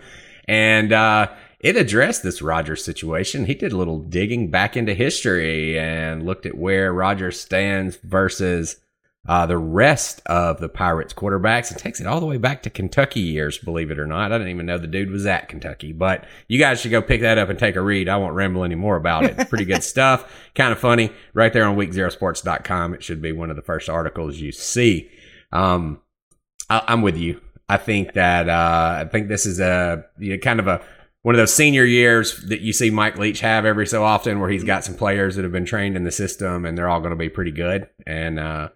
And 0.48 0.94
uh, 0.94 1.28
it 1.60 1.76
addressed 1.76 2.24
this 2.24 2.42
Rogers 2.42 2.84
situation. 2.84 3.46
He 3.46 3.54
did 3.54 3.74
a 3.74 3.78
little 3.78 4.00
digging 4.00 4.50
back 4.50 4.78
into 4.78 4.94
history 4.94 5.78
and 5.78 6.26
looked 6.26 6.46
at 6.46 6.58
where 6.58 6.94
Rogers 6.94 7.40
stands 7.40 7.98
versus 7.98 8.78
uh, 9.28 9.46
the 9.46 9.58
rest 9.58 10.22
of 10.26 10.60
the 10.60 10.70
Pirates 10.70 11.14
quarterbacks 11.14 11.70
and 11.70 11.78
takes 11.80 12.00
it 12.00 12.08
all 12.08 12.22
the 12.22 12.26
way 12.26 12.38
back 12.38 12.64
to 12.64 12.70
Kentucky 12.70 13.20
years, 13.20 13.58
believe 13.58 13.92
it 13.92 14.00
or 14.00 14.08
not. 14.08 14.32
I 14.32 14.38
didn't 14.38 14.54
even 14.54 14.66
know 14.66 14.78
the 14.78 14.88
dude 14.88 15.12
was 15.12 15.26
at 15.26 15.50
Kentucky, 15.50 15.92
but 15.92 16.26
you 16.48 16.58
guys 16.58 16.80
should 16.80 16.92
go 16.92 17.02
pick 17.02 17.22
that 17.22 17.38
up 17.38 17.50
and 17.50 17.60
take 17.60 17.76
a 17.76 17.82
read. 17.82 18.08
I 18.08 18.18
won't 18.18 18.34
ramble 18.34 18.64
any 18.64 18.76
more 18.76 18.96
about 18.96 19.26
it. 19.26 19.50
Pretty 19.50 19.66
good 19.66 19.84
stuff. 19.84 20.34
Kind 20.56 20.72
of 20.72 20.80
funny. 20.80 21.12
Right 21.34 21.52
there 21.52 21.66
on 21.66 21.76
weekzerosports.com. 21.76 22.94
It 22.94 23.04
should 23.04 23.22
be 23.22 23.34
one 23.34 23.50
of 23.50 23.58
the 23.58 23.62
first 23.62 23.90
articles 23.90 24.38
you 24.38 24.54
see. 24.54 25.10
Um, 25.52 26.00
I, 26.70 26.84
I'm 26.88 27.02
with 27.02 27.18
you. 27.18 27.42
I 27.68 27.78
think 27.78 28.14
that, 28.14 28.50
uh, 28.50 29.04
I 29.06 29.10
think 29.10 29.28
this 29.28 29.46
is 29.46 29.60
a 29.60 30.06
you 30.18 30.32
know, 30.32 30.40
kind 30.40 30.60
of 30.60 30.68
a, 30.68 30.82
one 31.22 31.36
of 31.36 31.40
those 31.40 31.54
senior 31.54 31.86
years 31.86 32.42
that 32.48 32.62
you 32.62 32.74
see 32.74 32.90
Mike 32.90 33.18
Leach 33.18 33.42
have 33.42 33.66
every 33.66 33.88
so 33.88 34.04
often 34.04 34.40
where 34.40 34.50
he's 34.50 34.64
got 34.64 34.84
some 34.84 34.96
players 34.96 35.36
that 35.36 35.44
have 35.44 35.52
been 35.52 35.66
trained 35.66 35.96
in 35.96 36.04
the 36.04 36.12
system 36.12 36.66
and 36.66 36.78
they're 36.78 36.90
all 36.90 37.00
going 37.00 37.12
to 37.12 37.16
be 37.16 37.30
pretty 37.30 37.52
good. 37.52 37.90
And, 38.08 38.40
uh, 38.40 38.70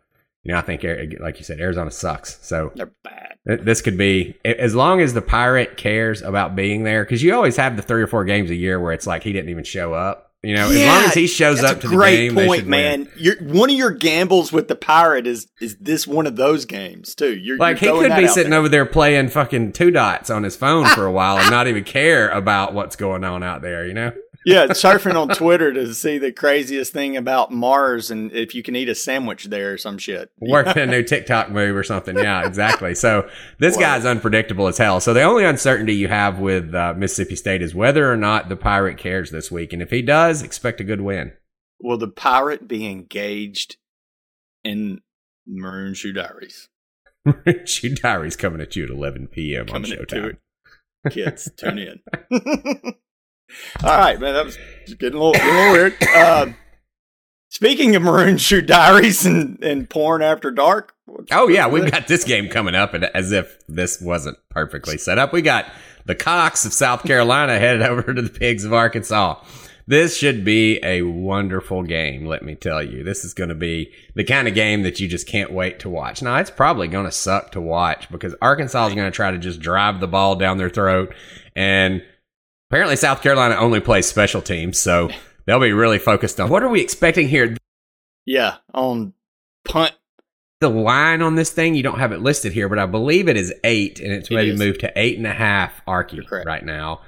You 0.45 0.51
know, 0.51 0.58
I 0.58 0.62
think 0.62 0.84
like 1.21 1.39
you 1.39 1.45
said, 1.45 1.62
Arizona 1.62 1.89
sucks. 1.89 2.38
So 2.45 2.73
they're 2.75 2.91
bad. 3.03 3.38
This 3.45 3.82
could 3.82 3.97
be 3.97 4.36
as 4.45 4.75
long 4.75 5.01
as 5.01 5.13
the 5.13 5.21
pirate 5.21 5.77
cares 5.77 6.21
about 6.21 6.56
being 6.56 6.84
there, 6.84 7.03
because 7.03 7.23
you 7.23 7.34
always 7.34 7.58
have 7.58 7.75
the 7.75 7.82
three 7.82 8.01
or 8.01 8.08
four 8.08 8.25
games 8.25 8.49
a 8.49 8.56
year 8.56 8.79
where 8.79 8.93
it's 8.93 9.08
like 9.08 9.23
he 9.23 9.34
didn't 9.34 9.49
even 9.49 9.63
show 9.63 9.93
up. 9.93 10.22
You 10.45 10.56
know, 10.56 10.69
Yeah, 10.69 10.82
as 10.82 10.88
long 10.88 11.03
as 11.10 11.13
he 11.13 11.27
shows 11.27 11.63
up 11.63 11.79
to 11.82 11.88
the 11.88 11.97
game, 11.97 12.36
point, 12.36 12.67
man. 12.67 13.08
one 13.41 13.69
of 13.69 13.75
your 13.77 13.91
gambles 13.91 14.51
with 14.51 14.67
the 14.67 14.75
pirate 14.75 15.25
is 15.25 15.47
is 15.62 15.77
this 15.77 16.06
one 16.06 16.27
of 16.27 16.36
those 16.36 16.65
games 16.65 17.15
too? 17.15 17.34
You're 17.34 17.58
Like 17.58 17.77
he 17.77 17.86
you're 17.86 17.95
throwing 17.95 18.12
could 18.12 18.17
be 18.21 18.27
sitting 18.27 18.49
there. 18.51 18.60
over 18.60 18.67
there 18.67 18.86
playing 18.86 19.29
fucking 19.29 19.71
two 19.71 19.89
dots 19.89 20.29
on 20.29 20.43
his 20.43 20.58
phone 20.58 20.86
for 20.88 21.06
a 21.06 21.12
while 21.12 21.38
and 21.38 21.49
not 21.49 21.67
even 21.67 21.84
care 21.86 22.27
about 22.29 22.73
what's 22.73 22.97
going 22.97 23.23
on 23.23 23.41
out 23.41 23.62
there. 23.62 23.88
You 23.88 23.93
know, 23.93 24.12
yeah, 24.45 24.67
surfing 24.67 25.15
on 25.15 25.29
Twitter 25.29 25.71
to 25.73 25.93
see 25.93 26.17
the 26.17 26.32
craziest 26.32 26.91
thing 26.93 27.15
about 27.17 27.51
Mars 27.51 28.12
and 28.12 28.32
if 28.32 28.53
you 28.56 28.63
can 28.63 28.75
eat 28.75 28.89
a 28.89 28.95
sandwich 28.95 29.45
there 29.45 29.73
or 29.73 29.77
some 29.77 29.97
shit. 29.97 30.32
working 30.39 30.82
a 30.84 30.86
new 30.86 31.03
TikTok 31.03 31.49
move 31.49 31.75
or 31.75 31.84
something. 31.84 32.17
Yeah, 32.17 32.45
exactly. 32.45 32.95
So 32.95 33.29
this 33.60 33.75
Wow. 33.75 33.82
guy's 33.82 34.06
unpredictable 34.06 34.67
as 34.67 34.77
hell. 34.77 34.99
So 34.99 35.13
the 35.13 35.23
only 35.23 35.45
uncertainty 35.45 35.95
you 35.95 36.08
have 36.08 36.39
with 36.39 36.73
uh, 36.75 36.93
Mississippi 36.95 37.36
State 37.36 37.62
is 37.62 37.73
whether 37.75 38.12
or 38.12 38.17
not 38.17 38.49
the 38.49 38.56
pirate 38.56 38.97
cares 38.97 39.32
this 39.32 39.51
week, 39.51 39.73
and 39.73 39.82
if 39.82 39.89
he 39.91 40.01
does, 40.01 40.41
expect 40.41 40.82
a 40.82 40.84
good 40.84 41.01
win. 41.01 41.34
Will 41.82 41.97
the 41.97 42.08
pirate 42.08 42.67
be 42.67 42.86
engaged 42.88 43.77
in 44.63 45.01
Maroon 45.45 45.93
Shoe 45.93 46.13
Diaries? 46.13 46.69
Maroon 47.25 47.65
Shoe 47.65 47.95
Diaries 47.95 48.36
coming 48.36 48.62
at 48.62 48.75
you 48.75 48.86
at 48.86 48.89
11 48.89 49.27
p.m. 49.27 49.67
Coming 49.67 49.91
on 49.91 49.97
Showtime. 50.06 50.38
Kids, 51.10 51.49
tune 51.58 51.77
in. 51.77 51.99
All 53.84 53.97
right, 53.97 54.19
man. 54.19 54.34
That 54.34 54.45
was 54.45 54.58
getting 54.99 55.19
a 55.19 55.23
little, 55.23 55.34
getting 55.34 55.49
a 55.49 55.58
little 55.58 55.73
weird. 55.73 56.03
Um, 56.15 56.56
speaking 57.49 57.95
of 57.95 58.01
Maroon 58.01 58.38
Shoe 58.38 58.62
Diaries 58.62 59.25
and, 59.25 59.63
and 59.63 59.89
porn 59.89 60.21
after 60.21 60.51
dark. 60.51 60.95
Oh 61.32 61.47
yeah, 61.47 61.67
we've 61.67 61.91
got 61.91 62.08
this 62.08 62.23
game 62.23 62.49
coming 62.49 62.75
up, 62.75 62.93
and 62.93 63.06
as 63.06 63.32
if 63.32 63.62
this 63.67 64.01
wasn't 64.01 64.38
perfectly 64.49 64.97
set 64.97 65.17
up, 65.17 65.34
we 65.34 65.41
got 65.41 65.65
the 66.06 66.15
Cocks 66.15 66.65
of 66.65 66.73
South 66.73 67.03
Carolina 67.03 67.60
headed 67.60 67.82
over 67.82 68.13
to 68.13 68.21
the 68.21 68.29
Pigs 68.29 68.63
of 68.63 68.73
Arkansas. 68.73 69.43
This 69.86 70.17
should 70.17 70.45
be 70.45 70.79
a 70.82 71.01
wonderful 71.01 71.84
game, 71.84 72.25
let 72.25 72.41
me 72.41 72.56
tell 72.56 72.82
you. 72.82 73.03
This 73.03 73.25
is 73.25 73.34
going 73.34 73.49
to 73.49 73.56
be 73.56 73.91
the 74.15 74.23
kind 74.23 74.47
of 74.47 74.53
game 74.53 74.84
that 74.84 75.01
you 75.01 75.10
just 75.10 75.27
can't 75.27 75.51
wait 75.51 75.79
to 75.79 75.89
watch. 75.89 76.21
Now, 76.21 76.38
it's 76.38 76.49
probably 76.49 76.88
going 76.88 77.03
to 77.06 77.12
suck 77.12 77.51
to 77.51 77.60
watch 77.60 78.10
because 78.10 78.34
Arkansas 78.41 78.88
is 78.88 78.93
going 78.95 79.12
to 79.12 79.15
try 79.15 79.32
to 79.32 79.38
just 79.38 79.60
drive 79.60 79.99
the 79.99 80.08
ball 80.08 80.38
down 80.38 80.58
their 80.58 80.69
throat, 80.69 81.13
and 81.53 82.01
apparently 82.73 82.95
South 82.95 83.21
Carolina 83.21 83.55
only 83.55 83.79
plays 83.79 84.07
special 84.07 84.41
teams, 84.41 84.79
so 84.79 85.07
they'll 85.45 85.59
be 85.59 85.71
really 85.71 85.99
focused 85.99 86.39
on 86.39 86.49
what 86.49 86.63
are 86.63 86.69
we 86.69 86.81
expecting 86.81 87.27
here. 87.29 87.55
Yeah, 88.25 88.55
on 88.73 89.13
punt. 89.63 89.93
the 90.59 90.69
line 90.69 91.21
on 91.21 91.36
this 91.36 91.51
thing. 91.51 91.75
You 91.75 91.83
don't 91.83 91.99
have 91.99 92.12
it 92.12 92.21
listed 92.21 92.51
here, 92.53 92.67
but 92.67 92.79
I 92.79 92.88
believe 92.88 93.29
it 93.29 93.38
is 93.38 93.53
eight, 93.63 93.99
and 93.99 94.12
it's 94.12 94.31
It 94.31 94.33
maybe 94.33 94.51
is. 94.53 94.59
moved 94.59 94.79
to 94.79 94.91
eight 94.95 95.17
and 95.19 95.27
a 95.27 95.33
half 95.33 95.86
Arky 95.86 96.19
right 96.45 96.65
now. 96.65 97.01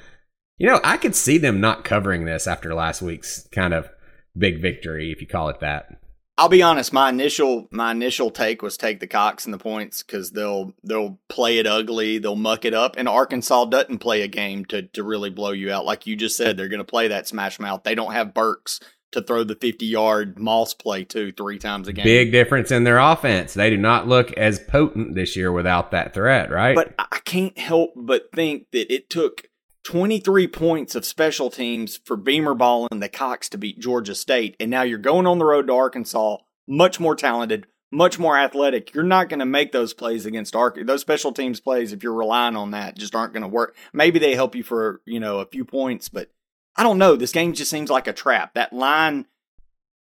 You 0.59 0.67
know, 0.67 0.79
I 0.83 0.97
could 0.97 1.15
see 1.15 1.39
them 1.39 1.59
not 1.59 1.83
covering 1.83 2.25
this 2.25 2.45
after 2.45 2.75
last 2.75 3.01
week's 3.01 3.47
kind 3.51 3.73
of 3.73 3.89
big 4.37 4.61
victory, 4.61 5.11
if 5.11 5.19
you 5.19 5.25
call 5.25 5.49
it 5.49 5.61
that. 5.61 5.99
I'll 6.37 6.49
be 6.49 6.61
honest. 6.61 6.91
My 6.91 7.09
initial 7.09 7.67
my 7.71 7.91
initial 7.91 8.29
take 8.29 8.61
was 8.61 8.75
take 8.75 8.99
the 8.99 9.07
Cocks 9.07 9.45
and 9.45 9.53
the 9.53 9.57
points 9.57 10.03
because 10.03 10.31
they'll 10.31 10.73
they'll 10.83 11.17
play 11.29 11.59
it 11.59 11.67
ugly, 11.67 12.17
they'll 12.17 12.35
muck 12.35 12.65
it 12.65 12.73
up, 12.73 12.95
and 12.97 13.07
Arkansas 13.07 13.65
doesn't 13.65 13.99
play 13.99 14.21
a 14.21 14.27
game 14.27 14.65
to 14.65 14.83
to 14.83 15.03
really 15.03 15.29
blow 15.29 15.51
you 15.51 15.71
out. 15.71 15.85
Like 15.85 16.05
you 16.05 16.15
just 16.15 16.35
said, 16.35 16.57
they're 16.57 16.67
going 16.67 16.79
to 16.79 16.83
play 16.83 17.07
that 17.07 17.27
smash 17.27 17.59
mouth. 17.59 17.83
They 17.83 17.95
don't 17.95 18.11
have 18.11 18.33
Burks 18.33 18.81
to 19.13 19.21
throw 19.21 19.45
the 19.45 19.55
fifty 19.55 19.85
yard 19.85 20.37
Moss 20.37 20.73
play 20.73 21.05
to 21.05 21.31
three 21.31 21.57
times 21.57 21.87
a 21.87 21.93
game. 21.93 22.03
Big 22.03 22.33
difference 22.33 22.69
in 22.69 22.83
their 22.83 22.99
offense. 22.99 23.53
They 23.53 23.69
do 23.69 23.77
not 23.77 24.07
look 24.07 24.33
as 24.33 24.59
potent 24.59 25.15
this 25.15 25.37
year 25.37 25.53
without 25.53 25.91
that 25.91 26.13
threat, 26.13 26.51
right? 26.51 26.75
But 26.75 26.93
I 26.99 27.05
I 27.15 27.19
can't 27.19 27.57
help 27.57 27.93
but 27.95 28.29
think 28.33 28.67
that 28.71 28.93
it 28.93 29.09
took 29.09 29.43
23 29.85 30.47
points 30.47 30.95
of 30.95 31.05
special 31.05 31.49
teams 31.49 31.97
for 32.03 32.17
Beamer 32.17 32.55
Ball 32.55 32.87
and 32.91 33.01
the 33.01 33.07
Cocks 33.07 33.47
to 33.49 33.57
beat 33.57 33.79
Georgia 33.79 34.15
State. 34.15 34.55
And 34.59 34.71
now 34.71 34.81
you're 34.81 34.97
going 34.97 35.27
on 35.27 35.37
the 35.37 35.45
road 35.45 35.67
to 35.67 35.73
Arkansas, 35.73 36.37
much 36.67 36.99
more 36.99 37.15
talented, 37.15 37.67
much 37.91 38.17
more 38.17 38.37
athletic. 38.37 38.93
You're 38.95 39.03
not 39.03 39.29
going 39.29 39.39
to 39.39 39.45
make 39.45 39.71
those 39.71 39.93
plays 39.93 40.25
against 40.25 40.55
Arkansas. 40.55 40.91
Those 40.91 41.01
special 41.01 41.31
teams 41.31 41.59
plays, 41.59 41.93
if 41.93 42.01
you're 42.01 42.13
relying 42.13 42.55
on 42.55 42.71
that, 42.71 42.97
just 42.97 43.13
aren't 43.13 43.33
going 43.33 43.43
to 43.43 43.47
work. 43.47 43.75
Maybe 43.93 44.17
they 44.17 44.33
help 44.33 44.55
you 44.55 44.63
for, 44.63 45.01
you 45.05 45.19
know, 45.19 45.39
a 45.39 45.45
few 45.45 45.63
points, 45.63 46.09
but 46.09 46.31
I 46.75 46.81
don't 46.81 46.97
know. 46.97 47.15
This 47.15 47.31
game 47.31 47.53
just 47.53 47.69
seems 47.71 47.91
like 47.91 48.07
a 48.07 48.13
trap. 48.13 48.55
That 48.55 48.73
line, 48.73 49.27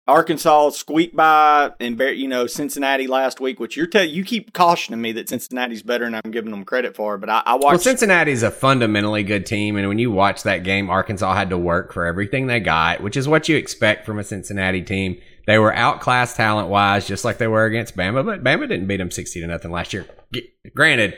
Arkansas 0.09 0.71
squeaked 0.71 1.15
by 1.15 1.71
and 1.79 1.99
you 2.01 2.27
know 2.27 2.49
Cincinnati 2.49 3.07
last 3.07 3.41
week, 3.41 3.61
which 3.61 3.77
you're 3.77 3.87
tell 3.87 4.05
you 4.05 4.25
keep 4.25 4.53
cautioning 4.53 5.01
me 5.01 5.13
that 5.13 5.29
Cincinnati's 5.29 5.83
better 5.83 6.05
than 6.05 6.17
I'm 6.17 6.33
giving 6.33 6.51
them 6.51 6.65
credit 6.65 6.97
for. 6.97 7.19
But 7.19 7.31
I, 7.31 7.43
I 7.47 7.55
well, 7.55 7.73
watched. 7.73 7.85
Cincinnati's 7.85 8.43
a 8.43 8.51
fundamentally 8.51 9.23
good 9.23 9.47
team, 9.47 9.77
and 9.77 9.87
when 9.89 10.01
you 10.01 10.11
watch 10.11 10.43
that 10.43 10.65
game, 10.65 10.91
Arkansas 10.91 11.35
had 11.35 11.51
to 11.51 11.59
work 11.59 11.93
for 11.93 12.05
everything 12.05 12.49
they 12.49 12.59
got, 12.59 13.01
which 13.01 13.17
is 13.17 13.29
what 13.29 13.49
you 13.49 13.57
expect 13.57 14.05
from 14.05 14.19
a 14.19 14.25
Cincinnati 14.25 14.83
team. 14.83 15.21
They 15.47 15.59
were 15.59 15.73
outclassed 15.73 16.37
talent 16.37 16.69
wise, 16.69 17.07
just 17.07 17.25
like 17.25 17.39
they 17.39 17.49
were 17.49 17.65
against 17.65 17.97
Bama, 17.97 18.25
but 18.25 18.43
Bama 18.43 18.69
didn't 18.69 18.87
beat 18.87 18.97
them 18.97 19.13
sixty 19.13 19.41
to 19.41 19.47
nothing 19.47 19.71
last 19.71 19.93
year. 19.93 20.07
G- 20.35 20.49
Granted, 20.75 21.15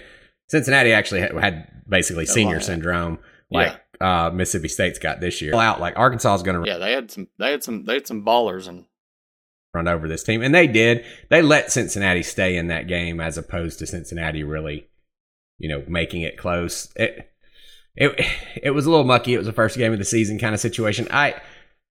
Cincinnati 0.48 0.92
actually 0.92 1.20
had, 1.20 1.32
had 1.32 1.68
basically 1.88 2.26
senior 2.26 2.60
syndrome, 2.60 3.18
like 3.50 3.80
uh, 4.00 4.30
Mississippi 4.32 4.68
State's 4.68 4.98
got 4.98 5.20
this 5.20 5.40
year. 5.40 5.54
Out 5.54 5.80
like 5.80 5.98
Arkansas 5.98 6.34
is 6.36 6.42
going 6.42 6.62
to 6.62 6.68
yeah, 6.70 6.78
they 6.78 6.92
had 6.92 7.10
some. 7.10 7.28
They 7.38 7.50
had 7.50 7.62
some. 7.62 7.84
They 7.84 7.94
had 7.94 8.06
some 8.06 8.24
ballers 8.24 8.68
and 8.68 8.84
run 9.72 9.88
over 9.88 10.08
this 10.08 10.22
team, 10.22 10.42
and 10.42 10.54
they 10.54 10.66
did. 10.66 11.04
They 11.30 11.42
let 11.42 11.72
Cincinnati 11.72 12.22
stay 12.22 12.56
in 12.56 12.68
that 12.68 12.86
game 12.86 13.20
as 13.20 13.36
opposed 13.36 13.78
to 13.80 13.86
Cincinnati 13.86 14.44
really, 14.44 14.88
you 15.58 15.68
know, 15.68 15.84
making 15.88 16.22
it 16.22 16.38
close. 16.38 16.92
It 16.96 17.30
it 17.96 18.20
it 18.62 18.70
was 18.70 18.86
a 18.86 18.90
little 18.90 19.04
mucky. 19.04 19.34
It 19.34 19.38
was 19.38 19.46
the 19.46 19.52
first 19.52 19.76
game 19.76 19.92
of 19.92 19.98
the 19.98 20.04
season 20.04 20.38
kind 20.38 20.54
of 20.54 20.60
situation. 20.60 21.08
I 21.10 21.34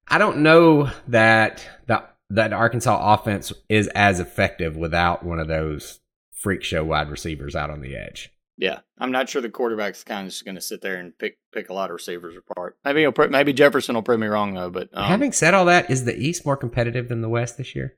I 0.08 0.18
don't 0.18 0.38
know 0.38 0.90
that 1.08 1.66
that 1.86 2.16
that 2.30 2.52
Arkansas 2.52 3.14
offense 3.14 3.52
is 3.68 3.88
as 3.88 4.20
effective 4.20 4.76
without 4.76 5.24
one 5.24 5.38
of 5.38 5.48
those 5.48 6.00
freak 6.32 6.62
show 6.62 6.84
wide 6.84 7.10
receivers 7.10 7.54
out 7.54 7.70
on 7.70 7.80
the 7.80 7.96
edge. 7.96 8.30
Yeah, 8.56 8.80
I'm 8.98 9.10
not 9.10 9.28
sure 9.28 9.42
the 9.42 9.50
quarterback's 9.50 10.04
kind 10.04 10.26
of 10.26 10.32
just 10.32 10.44
going 10.44 10.54
to 10.54 10.60
sit 10.60 10.80
there 10.80 10.96
and 10.96 11.16
pick 11.18 11.38
pick 11.52 11.68
a 11.68 11.74
lot 11.74 11.90
of 11.90 11.94
receivers 11.94 12.36
apart. 12.36 12.76
Maybe 12.84 13.00
he'll, 13.00 13.28
maybe 13.28 13.52
Jefferson 13.52 13.94
will 13.94 14.02
prove 14.02 14.20
me 14.20 14.26
wrong 14.26 14.54
though. 14.54 14.70
But 14.70 14.88
um, 14.92 15.04
Having 15.04 15.32
said 15.32 15.54
all 15.54 15.64
that, 15.66 15.90
is 15.90 16.04
the 16.04 16.16
East 16.16 16.46
more 16.46 16.56
competitive 16.56 17.08
than 17.08 17.20
the 17.20 17.28
West 17.28 17.56
this 17.58 17.74
year? 17.74 17.96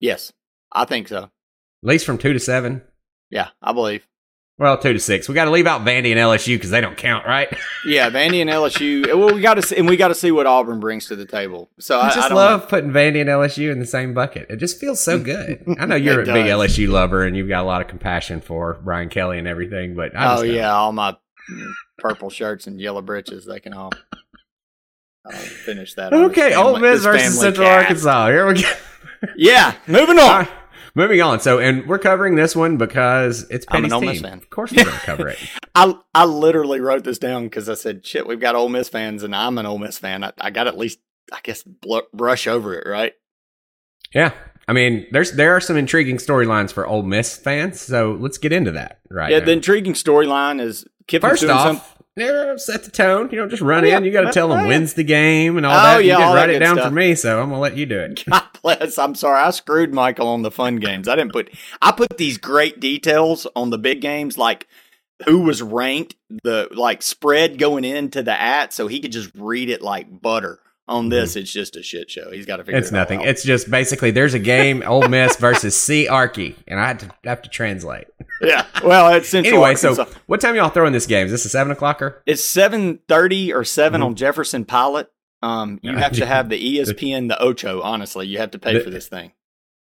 yes, 0.00 0.32
I 0.72 0.84
think 0.84 1.08
so. 1.08 1.24
At 1.24 1.30
least 1.82 2.06
from 2.06 2.18
two 2.18 2.32
to 2.32 2.40
seven. 2.40 2.82
Yeah, 3.30 3.48
I 3.62 3.72
believe. 3.72 4.06
Well, 4.56 4.78
two 4.78 4.92
to 4.92 5.00
six. 5.00 5.28
We 5.28 5.34
got 5.34 5.46
to 5.46 5.50
leave 5.50 5.66
out 5.66 5.80
Vandy 5.80 6.12
and 6.12 6.20
LSU 6.20 6.54
because 6.54 6.70
they 6.70 6.80
don't 6.80 6.96
count, 6.96 7.26
right? 7.26 7.48
Yeah, 7.86 8.08
Vandy 8.08 8.40
and 8.40 8.48
LSU. 8.48 9.06
Well, 9.14 9.34
we 9.34 9.42
got 9.42 9.54
to 9.54 9.62
see, 9.62 9.76
and 9.76 9.86
we 9.86 9.98
got 9.98 10.08
to 10.08 10.14
see 10.14 10.30
what 10.30 10.46
Auburn 10.46 10.80
brings 10.80 11.06
to 11.08 11.16
the 11.16 11.26
table. 11.26 11.68
So 11.78 12.00
I, 12.00 12.06
I 12.06 12.14
just 12.14 12.30
I 12.30 12.34
love 12.34 12.66
putting 12.66 12.92
Vandy 12.92 13.20
and 13.20 13.28
LSU 13.28 13.70
in 13.70 13.78
the 13.78 13.84
same 13.84 14.14
bucket. 14.14 14.46
It 14.48 14.56
just 14.56 14.80
feels 14.80 15.02
so 15.02 15.18
good. 15.22 15.62
I 15.78 15.84
know 15.84 15.94
you're 15.96 16.22
a 16.22 16.24
big. 16.24 16.46
LSU 16.46 16.88
lover 16.88 17.24
and 17.24 17.36
you've 17.36 17.48
got 17.48 17.62
a 17.62 17.66
lot 17.66 17.82
of 17.82 17.88
compassion 17.88 18.40
for 18.40 18.80
Brian 18.82 19.10
Kelly 19.10 19.38
and 19.38 19.46
everything, 19.46 19.94
but 19.94 20.16
I 20.16 20.38
oh 20.38 20.42
yeah, 20.42 20.72
all 20.72 20.92
my 20.92 21.14
purple 21.98 22.30
shirts 22.30 22.66
and 22.66 22.80
yellow 22.80 23.02
breeches. 23.02 23.44
They 23.44 23.60
can 23.60 23.74
all. 23.74 23.90
I'll 25.26 25.32
finish 25.32 25.92
that. 25.94 26.14
Okay, 26.14 26.54
Ole 26.54 26.78
Miss 26.78 27.02
versus 27.02 27.38
Central 27.38 27.66
cast. 27.66 27.82
Arkansas. 27.82 28.28
Here 28.28 28.46
we 28.46 28.62
go. 28.62 28.72
Yeah, 29.36 29.74
moving 29.86 30.18
on. 30.18 30.48
Moving 30.94 31.20
on. 31.22 31.40
So, 31.40 31.58
and 31.58 31.86
we're 31.86 31.98
covering 31.98 32.34
this 32.34 32.54
one 32.56 32.76
because 32.76 33.42
it's 33.50 33.66
I'm 33.68 33.84
an 33.84 33.90
Petty's 33.90 33.92
Ole. 33.92 34.00
Miss 34.12 34.20
fan. 34.22 34.38
Of 34.38 34.50
course, 34.50 34.72
we're 34.72 34.84
going 34.84 34.96
to 34.96 35.02
cover 35.04 35.28
it. 35.28 35.38
I 35.74 35.94
I 36.14 36.24
literally 36.24 36.80
wrote 36.80 37.04
this 37.04 37.18
down 37.18 37.44
because 37.44 37.68
I 37.68 37.74
said, 37.74 38.06
"Shit, 38.06 38.26
we've 38.26 38.40
got 38.40 38.54
Ole 38.54 38.68
Miss 38.68 38.88
fans, 38.88 39.22
and 39.22 39.34
I'm 39.34 39.58
an 39.58 39.66
Ole 39.66 39.78
Miss 39.78 39.98
fan. 39.98 40.24
I, 40.24 40.32
I 40.40 40.50
got 40.50 40.66
at 40.66 40.78
least, 40.78 40.98
I 41.32 41.38
guess, 41.42 41.62
bl- 41.62 41.98
brush 42.12 42.46
over 42.46 42.74
it, 42.74 42.88
right?" 42.88 43.12
Yeah, 44.14 44.32
I 44.68 44.72
mean, 44.72 45.06
there's 45.10 45.32
there 45.32 45.56
are 45.56 45.60
some 45.60 45.76
intriguing 45.76 46.18
storylines 46.18 46.72
for 46.72 46.86
Ole 46.86 47.02
Miss 47.02 47.36
fans. 47.36 47.80
So 47.80 48.16
let's 48.20 48.38
get 48.38 48.52
into 48.52 48.70
that 48.72 49.00
right 49.10 49.30
yeah, 49.32 49.40
now. 49.40 49.46
the 49.46 49.52
intriguing 49.52 49.94
storyline 49.94 50.60
is 50.60 50.84
Kiffin's 51.08 51.40
First 51.40 51.44
off, 51.46 51.66
some- 51.66 51.80
yeah, 52.16 52.54
set 52.56 52.84
the 52.84 52.92
tone. 52.92 53.28
You 53.32 53.38
don't 53.38 53.48
just 53.50 53.60
run 53.62 53.82
Oh, 53.82 53.88
yeah. 53.88 53.96
in. 53.96 54.04
You 54.04 54.12
got 54.12 54.20
to 54.20 54.32
tell 54.32 54.48
them 54.50 54.68
wins 54.68 54.94
the 54.94 55.02
game 55.02 55.56
and 55.56 55.66
all 55.66 55.72
Oh, 55.72 55.82
that. 55.82 56.04
You 56.04 56.10
yeah, 56.10 56.14
just 56.18 56.26
all 56.28 56.34
that 56.34 56.40
write 56.46 56.50
it 56.50 56.58
down 56.60 56.76
stuff. 56.76 56.88
for 56.90 56.94
me, 56.94 57.16
so 57.16 57.42
I'm 57.42 57.48
gonna 57.48 57.60
let 57.60 57.76
you 57.76 57.86
do 57.86 57.98
it. 57.98 58.22
God 58.30 58.42
I'm 58.64 59.14
sorry. 59.14 59.40
I 59.40 59.50
screwed 59.50 59.92
Michael 59.92 60.28
on 60.28 60.42
the 60.42 60.50
fun 60.50 60.76
games. 60.76 61.08
I 61.08 61.16
didn't 61.16 61.32
put. 61.32 61.50
I 61.82 61.92
put 61.92 62.16
these 62.18 62.38
great 62.38 62.80
details 62.80 63.46
on 63.54 63.70
the 63.70 63.78
big 63.78 64.00
games, 64.00 64.38
like 64.38 64.66
who 65.26 65.40
was 65.42 65.62
ranked, 65.62 66.16
the 66.42 66.68
like 66.72 67.02
spread 67.02 67.58
going 67.58 67.84
into 67.84 68.22
the 68.22 68.40
at, 68.40 68.72
so 68.72 68.86
he 68.88 69.00
could 69.00 69.12
just 69.12 69.30
read 69.34 69.70
it 69.70 69.82
like 69.82 70.20
butter. 70.22 70.60
On 70.86 71.08
this, 71.08 71.34
it's 71.34 71.50
just 71.50 71.76
a 71.76 71.82
shit 71.82 72.10
show. 72.10 72.30
He's 72.30 72.44
got 72.44 72.58
to 72.58 72.62
figure. 72.64 72.74
Mm-hmm. 72.78 72.82
It's 72.84 72.90
it 72.90 72.94
nothing. 72.94 73.20
out. 73.20 73.26
It's 73.28 73.42
just 73.42 73.70
basically 73.70 74.10
there's 74.10 74.34
a 74.34 74.38
game, 74.38 74.82
Ole 74.86 75.08
Miss 75.08 75.34
versus 75.36 75.74
C 75.74 76.06
Arky, 76.06 76.56
and 76.68 76.78
I 76.78 76.86
had 76.88 77.00
to 77.00 77.10
have 77.24 77.40
to 77.40 77.48
translate. 77.48 78.06
yeah. 78.42 78.66
Well, 78.84 79.08
it's 79.14 79.28
Central 79.30 79.64
Anyway, 79.64 79.76
so 79.76 80.06
what 80.26 80.42
time 80.42 80.56
y'all 80.56 80.68
throwing 80.68 80.92
this 80.92 81.06
game? 81.06 81.24
Is 81.24 81.30
this 81.32 81.46
a 81.46 81.48
seven 81.48 81.74
o'clocker? 81.74 82.16
It's 82.26 82.44
seven 82.44 82.98
thirty 83.08 83.50
or 83.50 83.64
7 83.64 84.02
Mhm. 84.02 84.04
on 84.04 84.14
Jefferson 84.14 84.66
Pilot. 84.66 85.10
Um, 85.44 85.78
you 85.82 85.94
have 85.96 86.12
to 86.12 86.26
have 86.26 86.48
the 86.48 86.58
ESPN, 86.78 87.28
the 87.28 87.40
Ocho. 87.40 87.80
Honestly, 87.82 88.26
you 88.26 88.38
have 88.38 88.50
to 88.52 88.58
pay 88.58 88.74
The- 88.74 88.80
for 88.80 88.90
this 88.90 89.08
thing. 89.08 89.32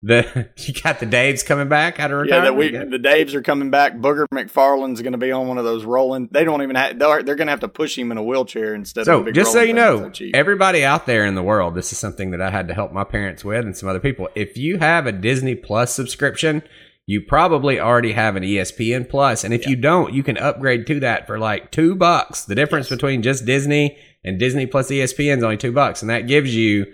The 0.02 0.50
you 0.58 0.74
got 0.82 1.02
the 1.02 1.06
Daves 1.06 1.46
coming 1.46 1.68
back 1.68 2.00
out 2.00 2.10
of 2.10 2.26
Yeah, 2.26 2.40
that 2.46 2.54
retirement. 2.56 2.92
we 2.92 2.98
the 2.98 3.04
Daves 3.06 3.34
are 3.34 3.42
coming 3.42 3.70
back. 3.70 3.96
Booger 3.98 4.26
McFarland's 4.34 5.02
going 5.02 5.12
to 5.12 5.18
be 5.18 5.30
on 5.34 5.50
one 5.50 5.58
of 5.58 5.66
those 5.66 5.84
rolling. 5.84 6.30
They 6.32 6.46
don't 6.46 6.62
even 6.64 6.78
have. 6.78 6.98
They're, 6.98 7.22
they're 7.22 7.36
going 7.36 7.48
to 7.48 7.52
have 7.52 7.60
to 7.60 7.68
push 7.68 7.98
him 7.98 8.10
in 8.10 8.18
a 8.18 8.24
wheelchair 8.24 8.74
instead 8.74 9.02
of. 9.02 9.06
So 9.26 9.32
just 9.34 9.52
so 9.52 9.62
you 9.62 9.74
know, 9.74 10.10
So 10.14 10.26
everybody 10.34 10.86
out 10.86 11.06
there 11.06 11.26
in 11.26 11.36
the 11.36 11.44
world, 11.44 11.76
this 11.76 11.92
is 11.92 12.00
something 12.00 12.32
that 12.32 12.40
I 12.42 12.50
had 12.50 12.70
to 12.70 12.74
help 12.74 12.94
my 12.94 13.04
parents 13.04 13.44
with 13.44 13.66
and 13.66 13.76
some 13.76 13.90
other 13.90 14.00
people. 14.00 14.30
If 14.36 14.56
you 14.56 14.78
have 14.78 15.06
a 15.06 15.12
Disney 15.12 15.56
Plus 15.56 15.94
subscription, 15.94 16.64
you 17.06 17.20
probably 17.22 17.78
already 17.78 18.14
have 18.14 18.38
an 18.38 18.44
ESPN 18.44 19.10
Plus, 19.10 19.44
and 19.44 19.54
if 19.54 19.68
you 19.68 19.76
don't, 19.76 20.14
you 20.14 20.24
can 20.24 20.38
upgrade 20.38 20.88
to 20.88 21.02
that 21.02 21.28
for 21.28 21.38
like 21.38 21.72
two 21.72 21.94
bucks. 21.96 22.46
The 22.46 22.56
difference 22.56 22.88
between 22.88 23.22
just 23.22 23.46
Disney 23.46 23.98
and 24.30 24.40
Disney 24.40 24.66
Plus 24.66 24.90
ESPN 24.90 25.38
is 25.38 25.44
only 25.44 25.58
two 25.58 25.72
bucks, 25.72 26.02
and 26.02 26.10
that 26.10 26.28
gives 26.28 26.56
you 26.56 26.86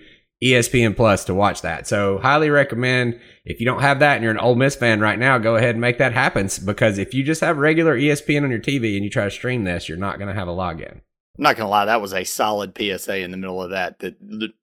ESPN 0.44 0.96
Plus 0.96 1.26
to 1.26 1.34
watch 1.34 1.62
that. 1.62 1.88
So 1.88 2.20
highly 2.20 2.50
recommend 2.50 3.20
if 3.46 3.60
you 3.60 3.66
don't 3.66 3.82
have 3.82 4.00
that 4.00 4.16
and 4.16 4.24
you're 4.24 4.32
an 4.32 4.40
Ole 4.40 4.56
Miss 4.56 4.76
fan 4.76 5.00
right 5.00 5.18
now, 5.18 5.38
go 5.38 5.56
ahead 5.56 5.72
and 5.72 5.82
make 5.82 5.98
that 5.98 6.14
happen 6.14 6.50
because 6.66 6.98
if 6.98 7.14
you 7.14 7.24
just 7.24 7.42
have 7.42 7.58
regular 7.58 7.98
ESPN 7.98 8.44
on 8.44 8.52
your 8.52 8.60
TV 8.60 8.96
and 8.96 9.04
you 9.04 9.10
try 9.10 9.26
to 9.26 9.32
stream 9.32 9.64
this, 9.64 9.88
you're 9.88 9.98
not 9.98 10.18
going 10.18 10.28
to 10.28 10.34
have 10.34 10.48
a 10.48 10.52
login. 10.52 11.02
I'm 11.38 11.44
not 11.44 11.58
going 11.58 11.66
to 11.66 11.72
lie, 11.72 11.86
that 11.86 12.02
was 12.02 12.14
a 12.14 12.24
solid 12.24 12.78
PSA 12.78 13.20
in 13.20 13.32
the 13.32 13.38
middle 13.38 13.62
of 13.62 13.72
that 13.72 14.00
that 14.00 14.18
that, 14.22 14.54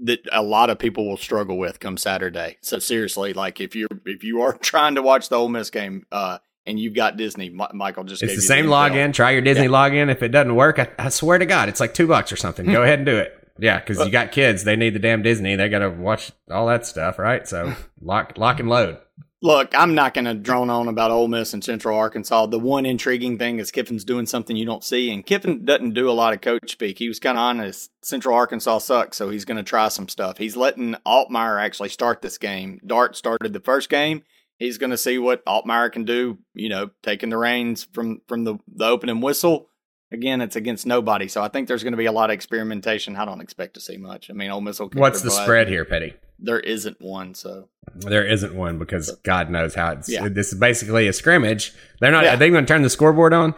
that 0.00 0.20
a 0.30 0.42
lot 0.42 0.70
of 0.70 0.78
people 0.78 1.08
will 1.08 1.16
struggle 1.16 1.58
with 1.58 1.80
come 1.80 1.96
Saturday. 1.96 2.58
So 2.60 2.78
seriously, 2.78 3.32
like 3.32 3.60
if 3.60 3.74
you're 3.74 3.88
if 4.04 4.22
you 4.22 4.40
are 4.42 4.52
trying 4.58 4.94
to 4.96 5.02
watch 5.02 5.28
the 5.28 5.36
Ole 5.36 5.48
Miss 5.48 5.70
game, 5.70 6.06
uh, 6.12 6.38
and 6.68 6.78
you've 6.78 6.94
got 6.94 7.16
Disney, 7.16 7.50
Mi- 7.50 7.66
Michael 7.72 8.04
just 8.04 8.22
It's 8.22 8.36
the 8.36 8.42
same 8.42 8.66
intel. 8.66 8.90
login. 8.90 9.12
Try 9.12 9.32
your 9.32 9.40
Disney 9.40 9.64
Yeah. 9.64 9.70
login. 9.70 10.10
If 10.10 10.22
it 10.22 10.28
doesn't 10.28 10.54
work, 10.54 10.78
I, 10.78 10.88
I 10.98 11.08
swear 11.08 11.38
to 11.38 11.46
God, 11.46 11.68
it's 11.68 11.80
like 11.80 11.94
two 11.94 12.06
bucks 12.06 12.30
or 12.30 12.36
something. 12.36 12.66
Go 12.66 12.78
hmm. 12.78 12.82
ahead 12.82 12.98
and 13.00 13.06
do 13.06 13.16
it. 13.16 13.34
Yeah, 13.58 13.80
because 13.80 13.98
you 13.98 14.10
got 14.10 14.30
kids. 14.30 14.62
They 14.62 14.76
need 14.76 14.94
the 14.94 15.00
damn 15.00 15.22
Disney. 15.22 15.56
They 15.56 15.68
got 15.68 15.80
to 15.80 15.90
watch 15.90 16.30
all 16.48 16.68
that 16.68 16.86
stuff, 16.86 17.18
right? 17.18 17.46
So 17.48 17.74
lock, 18.00 18.34
lock 18.36 18.60
and 18.60 18.68
load. 18.68 18.98
Look, 19.40 19.72
I'm 19.78 19.94
not 19.94 20.14
going 20.14 20.24
to 20.24 20.34
drone 20.34 20.68
on 20.68 20.88
about 20.88 21.12
Ole 21.12 21.28
Miss 21.28 21.54
and 21.54 21.62
Central 21.62 21.96
Arkansas. 21.96 22.46
The 22.46 22.58
one 22.58 22.84
intriguing 22.84 23.38
thing 23.38 23.60
is 23.60 23.70
Kiffin's 23.70 24.04
doing 24.04 24.26
something 24.26 24.56
you 24.56 24.66
don't 24.66 24.82
see, 24.82 25.12
and 25.12 25.24
Kiffin 25.24 25.64
doesn't 25.64 25.94
do 25.94 26.10
a 26.10 26.12
lot 26.12 26.34
of 26.34 26.40
coach 26.40 26.72
speak. 26.72 26.98
He 26.98 27.06
was 27.06 27.20
kind 27.20 27.38
of 27.38 27.42
honest. 27.42 27.92
Central 28.02 28.34
Arkansas 28.34 28.78
sucks, 28.78 29.16
so 29.16 29.30
he's 29.30 29.44
going 29.44 29.56
to 29.56 29.62
try 29.62 29.88
some 29.88 30.08
stuff. 30.08 30.38
He's 30.38 30.56
letting 30.56 30.96
Altmyer 31.06 31.62
actually 31.62 31.90
start 31.90 32.20
this 32.20 32.36
game. 32.36 32.80
Dart 32.84 33.14
started 33.14 33.52
the 33.52 33.60
first 33.60 33.88
game. 33.88 34.24
He's 34.58 34.78
going 34.78 34.90
to 34.90 34.96
see 34.96 35.18
what 35.18 35.44
Altmyer 35.46 35.90
can 35.90 36.04
do. 36.04 36.38
You 36.54 36.68
know, 36.68 36.90
taking 37.02 37.30
the 37.30 37.38
reins 37.38 37.84
from 37.92 38.20
from 38.26 38.44
the 38.44 38.56
the 38.72 38.86
opening 38.86 39.20
whistle. 39.20 39.68
Again, 40.10 40.40
it's 40.40 40.56
against 40.56 40.86
nobody, 40.86 41.28
so 41.28 41.42
I 41.42 41.48
think 41.48 41.68
there's 41.68 41.82
going 41.82 41.92
to 41.92 41.98
be 41.98 42.06
a 42.06 42.12
lot 42.12 42.30
of 42.30 42.34
experimentation. 42.34 43.14
I 43.14 43.26
don't 43.26 43.42
expect 43.42 43.74
to 43.74 43.80
see 43.80 43.98
much. 43.98 44.30
I 44.30 44.32
mean, 44.32 44.50
Ole 44.50 44.62
Miss 44.62 44.80
will. 44.80 44.88
What's 44.94 45.20
the 45.20 45.30
spread 45.30 45.68
here, 45.68 45.84
Petty? 45.84 46.14
There 46.38 46.60
isn't 46.60 46.96
one, 47.00 47.34
so 47.34 47.68
There 47.94 48.26
isn't 48.26 48.54
one 48.54 48.78
because 48.78 49.10
God 49.22 49.50
knows 49.50 49.74
how 49.74 49.90
it's. 49.92 50.08
Yeah. 50.08 50.28
This 50.28 50.52
is 50.52 50.58
basically 50.58 51.08
a 51.08 51.12
scrimmage. 51.12 51.74
They're 52.00 52.10
not. 52.10 52.24
Yeah. 52.24 52.34
Are 52.34 52.36
they 52.38 52.48
going 52.48 52.64
to 52.64 52.72
turn 52.72 52.82
the 52.82 52.90
scoreboard 52.90 53.34
on? 53.34 53.54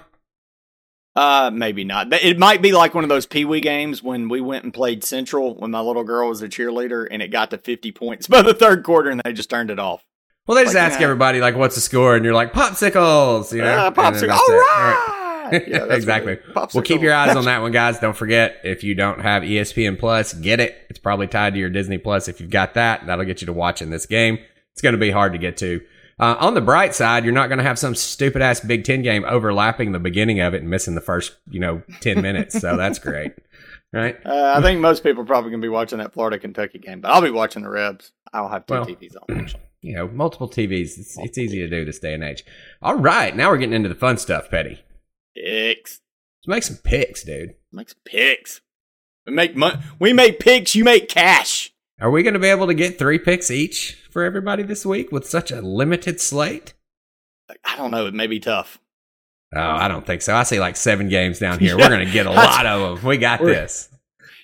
Uh, 1.15 1.51
maybe 1.53 1.85
not. 1.85 2.13
It 2.13 2.39
might 2.39 2.63
be 2.63 2.73
like 2.73 2.95
one 2.95 3.05
of 3.05 3.11
those 3.11 3.27
Pee 3.27 3.45
Wee 3.45 3.61
games 3.61 4.03
when 4.03 4.29
we 4.29 4.41
went 4.41 4.65
and 4.65 4.73
played 4.73 5.05
Central 5.05 5.55
when 5.57 5.71
my 5.71 5.81
little 5.81 6.05
girl 6.05 6.29
was 6.29 6.41
a 6.41 6.49
cheerleader 6.49 7.07
and 7.11 7.21
it 7.21 7.29
got 7.29 7.51
to 7.51 7.59
50 7.59 7.93
points 7.93 8.27
by 8.27 8.43
the 8.43 8.55
third 8.55 8.85
quarter 8.85 9.11
and 9.11 9.21
they 9.25 9.33
just 9.33 9.51
turned 9.51 9.71
it 9.71 9.79
off. 9.79 10.05
Well, 10.51 10.57
they 10.57 10.65
just 10.65 10.75
Like, 10.75 10.83
ask 10.83 10.99
yeah. 10.99 11.05
everybody 11.05 11.41
like, 11.41 11.55
"What's 11.55 11.77
the 11.77 11.81
score?" 11.81 12.17
And 12.17 12.25
you're 12.25 12.35
like, 12.35 12.53
"Popsicles," 12.53 13.53
you 13.53 13.63
know. 13.63 13.73
Ah, 13.73 13.87
And 13.87 13.97
then 13.97 14.05
popsicle. 14.05 14.27
that's 14.27 14.51
All 14.51 14.57
right. 14.57 15.69
Yeah, 15.69 15.85
exactly. 15.95 16.39
Well, 16.57 16.83
keep 16.83 17.03
your 17.03 17.15
eyes 17.15 17.37
on 17.37 17.45
that 17.45 17.63
one, 17.63 17.71
guys. 17.71 18.01
Don't 18.01 18.17
forget 18.17 18.57
if 18.65 18.83
you 18.83 18.97
don't 18.97 19.21
have 19.21 19.45
ESPN 19.45 19.97
Plus, 19.97 20.33
get 20.33 20.59
it. 20.59 20.77
It's 20.91 20.99
probably 20.99 21.29
tied 21.29 21.55
to 21.55 21.61
your 21.61 21.71
Disney 21.71 21.99
Plus. 21.99 22.27
If 22.27 22.41
you've 22.41 22.51
got 22.51 22.75
that, 22.75 23.07
that'll 23.07 23.25
get 23.25 23.41
you 23.41 23.47
to 23.47 23.53
watching 23.53 23.91
this 23.91 24.07
game. 24.07 24.39
It's 24.73 24.83
going 24.83 24.93
to 24.95 24.99
be 24.99 25.13
hard 25.13 25.33
to 25.35 25.39
get 25.39 25.57
to. 25.59 25.81
Uh, 26.19 26.37
on 26.41 26.55
the 26.55 26.61
bright 26.61 26.95
side, 26.97 27.25
you're 27.25 27.33
not 27.33 27.47
going 27.49 27.59
to 27.59 27.65
have 27.65 27.79
some 27.79 27.95
stupid 27.95 28.43
ass 28.43 28.59
Big 28.61 28.83
Ten 28.85 29.03
game 29.03 29.25
overlapping 29.29 29.93
the 29.93 29.99
beginning 30.01 30.41
of 30.41 30.53
it 30.53 30.63
and 30.63 30.69
missing 30.71 30.95
the 30.97 31.01
first, 31.01 31.37
you 31.49 31.61
know, 31.61 31.83
ten 32.01 32.21
minutes. 32.23 32.61
So 32.61 32.77
that's 32.77 32.99
great, 32.99 33.33
right? 33.93 34.17
Uh, 34.27 34.55
I 34.57 34.61
think 34.63 34.81
most 34.81 35.03
people 35.05 35.23
are 35.23 35.27
probably 35.27 35.51
going 35.51 35.63
to 35.63 35.65
be 35.65 35.71
watching 35.71 35.99
that 35.99 36.13
Florida 36.13 36.39
Kentucky 36.39 36.79
game, 36.79 37.01
but 37.01 37.11
I'll 37.13 37.23
be 37.23 37.31
watching 37.31 37.63
the 37.63 37.71
Rebs. 37.71 38.11
I'll 38.33 38.49
have 38.49 38.67
two 38.67 38.75
Well. 38.75 38.87
TVs 38.87 39.15
on. 39.29 39.39
Actually. 39.39 39.61
You 39.83 39.95
know, 39.95 40.09
multiple 40.09 40.49
TVs. 40.49 40.99
It's, 40.99 41.19
it's 41.19 41.39
easy 41.39 41.59
to 41.59 41.69
do 41.69 41.85
this 41.85 41.99
day 41.99 42.15
and 42.15 42.23
age. 42.23 42.45
All 42.83 42.97
right, 42.97 43.35
now 43.35 43.51
we're 43.51 43.59
getting 43.59 43.75
into 43.75 43.89
the 43.89 43.95
fun 43.95 44.19
stuff, 44.19 44.51
Petty. 44.51 44.83
Picks. 45.35 46.01
Let's 46.47 46.49
make 46.49 46.63
some 46.63 46.77
picks, 46.77 47.25
dude. 47.25 47.55
Make 47.73 47.91
some 47.91 48.01
picks. 48.05 48.61
We 49.27 49.33
make 49.33 49.57
money. 49.57 49.79
We 49.99 50.13
make 50.13 50.41
picks. 50.41 50.75
You 50.75 50.85
make 50.85 51.09
cash. 51.09 51.73
Are 52.01 52.11
we 52.11 52.23
going 52.23 52.35
to 52.35 52.41
be 52.41 52.49
able 52.49 52.67
to 52.67 52.75
get 52.75 52.99
three 52.99 53.19
picks 53.19 53.51
each 53.51 53.95
for 54.11 54.25
everybody 54.25 54.63
this 54.63 54.87
week 54.87 55.13
with 55.13 55.27
such 55.29 55.51
a 55.51 55.61
limited 55.61 56.21
slate? 56.21 56.75
I 57.65 57.77
don't 57.77 57.91
know. 57.91 58.07
It 58.07 58.15
may 58.15 58.27
be 58.27 58.41
tough. 58.41 58.79
Oh, 59.55 59.61
I 59.61 59.89
don't 59.89 60.07
think 60.07 60.23
so. 60.23 60.35
I 60.35 60.45
see 60.45 60.61
like 60.61 60.77
seven 60.77 61.09
games 61.09 61.39
down 61.39 61.59
here. 61.59 61.77
We're 61.79 61.89
going 61.89 62.07
to 62.07 62.13
get 62.13 62.27
a 62.27 62.31
lot 62.31 62.67
of 62.67 62.97
them. 63.01 63.09
We 63.09 63.19
got 63.19 63.41
this. 63.41 63.89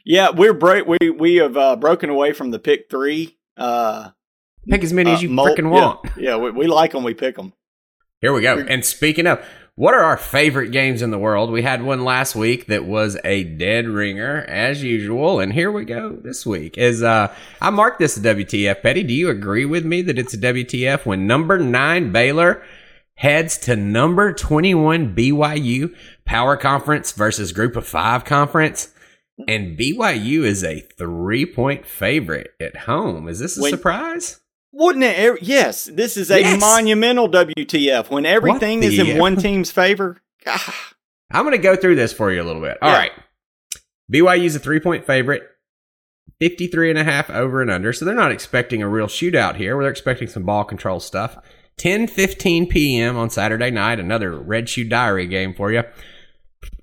Yeah, 0.05 0.31
we're 0.31 0.55
break. 0.55 0.87
We 0.87 1.11
we 1.11 1.35
have 1.37 1.57
uh, 1.57 1.75
broken 1.75 2.11
away 2.11 2.33
from 2.33 2.53
the 2.53 2.61
pick 2.61 2.89
three. 2.89 3.37
Uh, 3.57 4.11
Pick 4.69 4.83
as 4.83 4.93
many 4.93 5.13
as 5.13 5.23
you 5.23 5.29
uh, 5.29 5.33
mul- 5.33 5.47
freaking 5.47 5.71
want. 5.71 6.01
Yeah, 6.17 6.31
yeah 6.31 6.37
we, 6.37 6.51
we 6.51 6.67
like 6.67 6.93
them. 6.93 7.05
We 7.05 7.15
pick 7.15 7.37
them. 7.37 7.53
Here 8.21 8.33
we 8.33 8.41
go. 8.43 8.59
And 8.59 8.85
speaking 8.85 9.27
of, 9.27 9.45
what 9.75 9.93
are 9.93 10.03
our 10.03 10.17
favorite 10.17 10.71
games 10.71 11.03
in 11.03 11.11
the 11.11 11.19
world? 11.19 11.51
We 11.51 11.61
had 11.63 11.83
one 11.83 12.03
last 12.03 12.35
week 12.35 12.67
that 12.69 12.87
was 12.87 13.19
a 13.25 13.45
dead 13.45 13.87
ringer, 13.87 14.39
as 14.49 14.83
usual. 14.83 15.39
And 15.39 15.53
here 15.53 15.71
we 15.71 15.85
go 15.85 16.17
this 16.17 16.47
week. 16.47 16.79
Is 16.79 17.03
uh, 17.03 17.35
I 17.61 17.69
marked 17.69 17.99
this 17.99 18.17
a 18.17 18.21
WTF. 18.21 18.81
Petty, 18.81 19.03
do 19.03 19.13
you 19.13 19.29
agree 19.29 19.67
with 19.67 19.85
me 19.85 20.01
that 20.03 20.19
it's 20.19 20.33
a 20.33 20.39
WTF 20.39 21.05
when 21.05 21.27
number 21.27 21.59
nine 21.59 22.11
Baylor 22.11 22.63
heads 23.17 23.59
to 23.59 23.77
number 23.77 24.33
twenty-one 24.33 25.15
BYU 25.15 25.95
Power 26.25 26.57
Conference 26.57 27.13
versus 27.13 27.53
Group 27.53 27.77
of 27.77 27.87
Five 27.87 28.25
Conference? 28.25 28.93
And 29.47 29.79
BYU 29.79 30.45
is 30.45 30.65
a 30.65 30.81
three-point 30.97 31.87
favorite 31.87 32.55
at 32.59 32.75
home. 32.77 33.29
Is 33.29 33.39
this 33.41 33.59
a 33.59 33.61
When- 33.61 33.71
surprise? 33.71 34.41
Wouldn't 34.79 35.05
it? 35.05 35.43
yes, 35.43 35.87
this 35.87 36.19
is 36.19 36.31
a 36.31 36.41
Yes. 36.41 36.61
monumental 36.61 37.29
WTF 37.29 38.11
when 38.11 38.27
everything 38.27 38.83
is 38.83 38.99
in 38.99 39.17
one 39.19 39.37
team's 39.37 39.71
favor. 39.71 40.21
God. 40.45 40.61
I'm 41.33 41.45
going 41.45 41.53
to 41.57 41.59
go 41.63 41.77
through 41.77 41.97
this 41.97 42.13
for 42.13 42.31
you 42.31 42.43
a 42.43 42.45
little 42.45 42.61
bit. 42.61 42.77
All 42.83 42.91
Yeah. 42.91 42.99
right. 42.99 43.13
BYU's 44.13 44.55
a 44.55 44.59
three 44.59 44.79
point 44.79 45.07
favorite, 45.07 45.43
53 46.41 46.91
and 46.91 46.99
a 46.99 47.05
half 47.05 47.31
over 47.31 47.63
and 47.63 47.71
under. 47.71 47.93
So 47.95 48.05
they're 48.05 48.15
not 48.15 48.31
expecting 48.33 48.83
a 48.83 48.89
real 48.89 49.07
shootout 49.07 49.57
here. 49.57 49.79
They're 49.81 49.91
expecting 49.91 50.29
some 50.29 50.43
ball 50.45 50.65
control 50.65 51.01
stuff. 51.01 51.39
10 51.79 52.07
15 52.07 52.69
p.m. 52.69 53.17
on 53.17 53.31
Saturday 53.31 53.71
night, 53.71 53.99
another 53.99 54.39
Red 54.39 54.69
Shoe 54.69 54.85
Diary 54.85 55.27
game 55.27 55.55
for 55.55 55.73
you. 55.73 55.83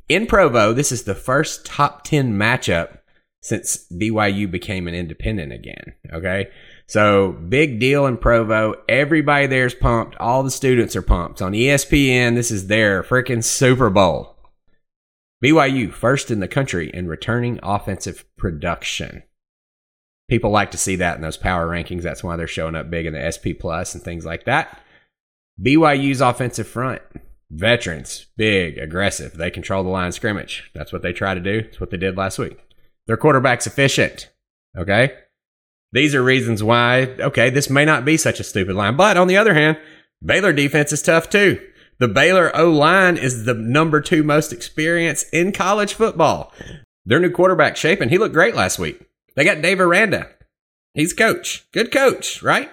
In 0.09 0.25
Provo, 0.27 0.73
this 0.73 0.91
is 0.91 1.03
the 1.03 1.15
first 1.15 1.65
top 1.65 2.03
10 2.03 2.33
matchup 2.33 2.97
since 3.41 3.85
BYU 3.91 4.49
became 4.49 4.87
an 4.87 4.95
independent 4.95 5.51
again. 5.53 5.93
Okay. 6.11 6.47
So 6.93 7.31
big 7.31 7.79
deal 7.79 8.05
in 8.05 8.17
Provo. 8.17 8.75
Everybody 8.87 9.47
there's 9.47 9.73
pumped. 9.73 10.15
All 10.17 10.43
the 10.43 10.51
students 10.51 10.95
are 10.95 11.01
pumped. 11.01 11.41
On 11.41 11.51
ESPN, 11.51 12.35
this 12.35 12.51
is 12.51 12.67
their 12.67 13.01
freaking 13.01 13.43
Super 13.43 13.89
Bowl. 13.89 14.35
BYU 15.43 15.91
first 15.91 16.29
in 16.29 16.39
the 16.39 16.47
country 16.47 16.91
in 16.93 17.07
returning 17.07 17.59
offensive 17.63 18.25
production. 18.37 19.23
People 20.29 20.51
like 20.51 20.69
to 20.69 20.77
see 20.77 20.95
that 20.97 21.15
in 21.15 21.23
those 21.23 21.35
power 21.35 21.67
rankings. 21.67 22.03
That's 22.03 22.23
why 22.23 22.35
they're 22.35 22.45
showing 22.45 22.75
up 22.75 22.91
big 22.91 23.07
in 23.07 23.13
the 23.13 23.31
SP 23.33 23.57
plus 23.59 23.95
and 23.95 24.03
things 24.03 24.23
like 24.23 24.45
that. 24.45 24.79
BYU's 25.59 26.21
offensive 26.21 26.67
front, 26.67 27.01
veterans, 27.49 28.27
big, 28.37 28.77
aggressive. 28.77 29.33
They 29.33 29.49
control 29.49 29.83
the 29.83 29.89
line 29.89 30.11
scrimmage. 30.11 30.69
That's 30.75 30.93
what 30.93 31.01
they 31.01 31.11
try 31.11 31.33
to 31.33 31.41
do. 31.41 31.63
That's 31.63 31.79
what 31.79 31.89
they 31.89 31.97
did 31.97 32.17
last 32.17 32.37
week. 32.37 32.59
Their 33.07 33.17
quarterback's 33.17 33.65
efficient. 33.65 34.29
Okay. 34.77 35.13
These 35.93 36.15
are 36.15 36.23
reasons 36.23 36.63
why, 36.63 37.03
okay, 37.19 37.51
this 37.51 37.69
may 37.69 37.85
not 37.85 38.03
be 38.03 38.17
such 38.17 38.39
a 38.39 38.43
stupid 38.43 38.75
line. 38.75 38.97
But 38.97 39.15
on 39.15 39.27
the 39.27 39.37
other 39.37 39.53
hand, 39.53 39.77
Baylor 40.25 40.51
defense 40.51 40.91
is 40.91 41.03
tough 41.03 41.29
too. 41.29 41.61
The 41.99 42.07
Baylor 42.07 42.53
O 42.55 42.71
line 42.71 43.15
is 43.15 43.45
the 43.45 43.53
number 43.53 44.01
two 44.01 44.23
most 44.23 44.51
experienced 44.51 45.27
in 45.31 45.51
college 45.51 45.93
football. 45.93 46.51
Their 47.05 47.19
new 47.19 47.29
quarterback, 47.29 47.77
Shapen, 47.77 48.09
he 48.09 48.17
looked 48.17 48.33
great 48.33 48.55
last 48.55 48.79
week. 48.79 49.05
They 49.35 49.43
got 49.43 49.61
Dave 49.61 49.79
Aranda. 49.79 50.29
He's 50.95 51.13
coach. 51.13 51.67
Good 51.71 51.91
coach, 51.91 52.41
right? 52.41 52.71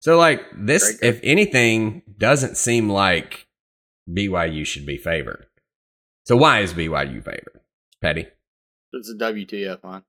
So, 0.00 0.18
like, 0.18 0.42
this, 0.56 0.98
if 1.02 1.20
anything, 1.22 2.02
doesn't 2.18 2.56
seem 2.56 2.88
like 2.88 3.46
BYU 4.08 4.66
should 4.66 4.86
be 4.86 4.96
favored. 4.96 5.46
So, 6.24 6.36
why 6.36 6.60
is 6.60 6.72
BYU 6.72 7.22
favored? 7.22 7.60
Petty. 8.00 8.26
It's 8.92 9.10
a 9.10 9.14
WTF, 9.14 9.84
man. 9.84 10.02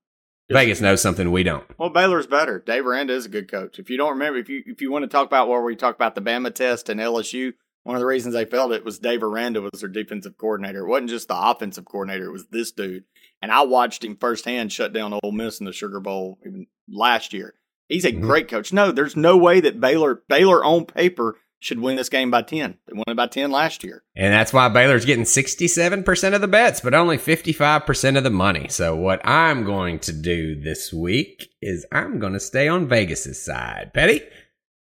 Vegas 0.50 0.80
knows 0.80 1.00
something 1.00 1.30
we 1.30 1.42
don't. 1.42 1.64
Well, 1.78 1.88
Baylor's 1.90 2.26
better. 2.26 2.58
Dave 2.58 2.86
Aranda 2.86 3.14
is 3.14 3.26
a 3.26 3.30
good 3.30 3.50
coach. 3.50 3.78
If 3.78 3.88
you 3.88 3.96
don't 3.96 4.10
remember, 4.12 4.38
if 4.38 4.48
you 4.48 4.62
if 4.66 4.80
you 4.82 4.90
want 4.90 5.02
to 5.04 5.08
talk 5.08 5.26
about 5.26 5.48
where 5.48 5.62
we 5.62 5.76
talk 5.76 5.94
about 5.94 6.14
the 6.14 6.20
Bama 6.20 6.54
test 6.54 6.88
and 6.88 7.00
LSU, 7.00 7.54
one 7.84 7.96
of 7.96 8.00
the 8.00 8.06
reasons 8.06 8.34
they 8.34 8.44
failed 8.44 8.72
it 8.72 8.84
was 8.84 8.98
Dave 8.98 9.22
Aranda 9.22 9.62
was 9.62 9.80
their 9.80 9.88
defensive 9.88 10.36
coordinator. 10.36 10.80
It 10.80 10.88
wasn't 10.88 11.10
just 11.10 11.28
the 11.28 11.36
offensive 11.40 11.84
coordinator; 11.86 12.26
it 12.26 12.32
was 12.32 12.46
this 12.48 12.70
dude. 12.72 13.04
And 13.40 13.50
I 13.50 13.62
watched 13.62 14.04
him 14.04 14.16
firsthand 14.16 14.72
shut 14.72 14.92
down 14.92 15.18
Ole 15.22 15.32
Miss 15.32 15.58
in 15.58 15.66
the 15.66 15.72
Sugar 15.72 16.00
Bowl 16.00 16.38
even 16.46 16.66
last 16.88 17.32
year. 17.32 17.54
He's 17.88 18.04
a 18.04 18.12
Mhm. 18.12 18.20
great 18.22 18.48
coach. 18.48 18.72
No, 18.72 18.92
there's 18.92 19.16
no 19.16 19.36
way 19.36 19.60
that 19.60 19.80
Baylor 19.80 20.22
Baylor 20.28 20.64
on 20.64 20.84
paper 20.86 21.36
should 21.62 21.78
win 21.80 21.96
this 21.96 22.08
game 22.08 22.30
by 22.30 22.42
10. 22.42 22.76
They 22.86 22.92
won 22.92 23.04
it 23.06 23.16
by 23.16 23.28
10 23.28 23.50
last 23.50 23.84
year. 23.84 24.02
And 24.16 24.32
that's 24.32 24.52
why 24.52 24.68
Baylor's 24.68 25.04
getting 25.04 25.24
67% 25.24 26.34
of 26.34 26.40
the 26.40 26.48
bets, 26.48 26.80
but 26.80 26.92
only 26.94 27.16
55% 27.18 28.16
of 28.18 28.24
the 28.24 28.30
money. 28.30 28.66
So, 28.68 28.96
what 28.96 29.20
I'm 29.26 29.64
going 29.64 29.98
to 30.00 30.12
do 30.12 30.60
this 30.60 30.92
week 30.92 31.48
is 31.62 31.86
I'm 31.92 32.18
going 32.18 32.32
to 32.32 32.40
stay 32.40 32.66
on 32.68 32.88
Vegas's 32.88 33.40
side. 33.42 33.92
Petty, 33.94 34.22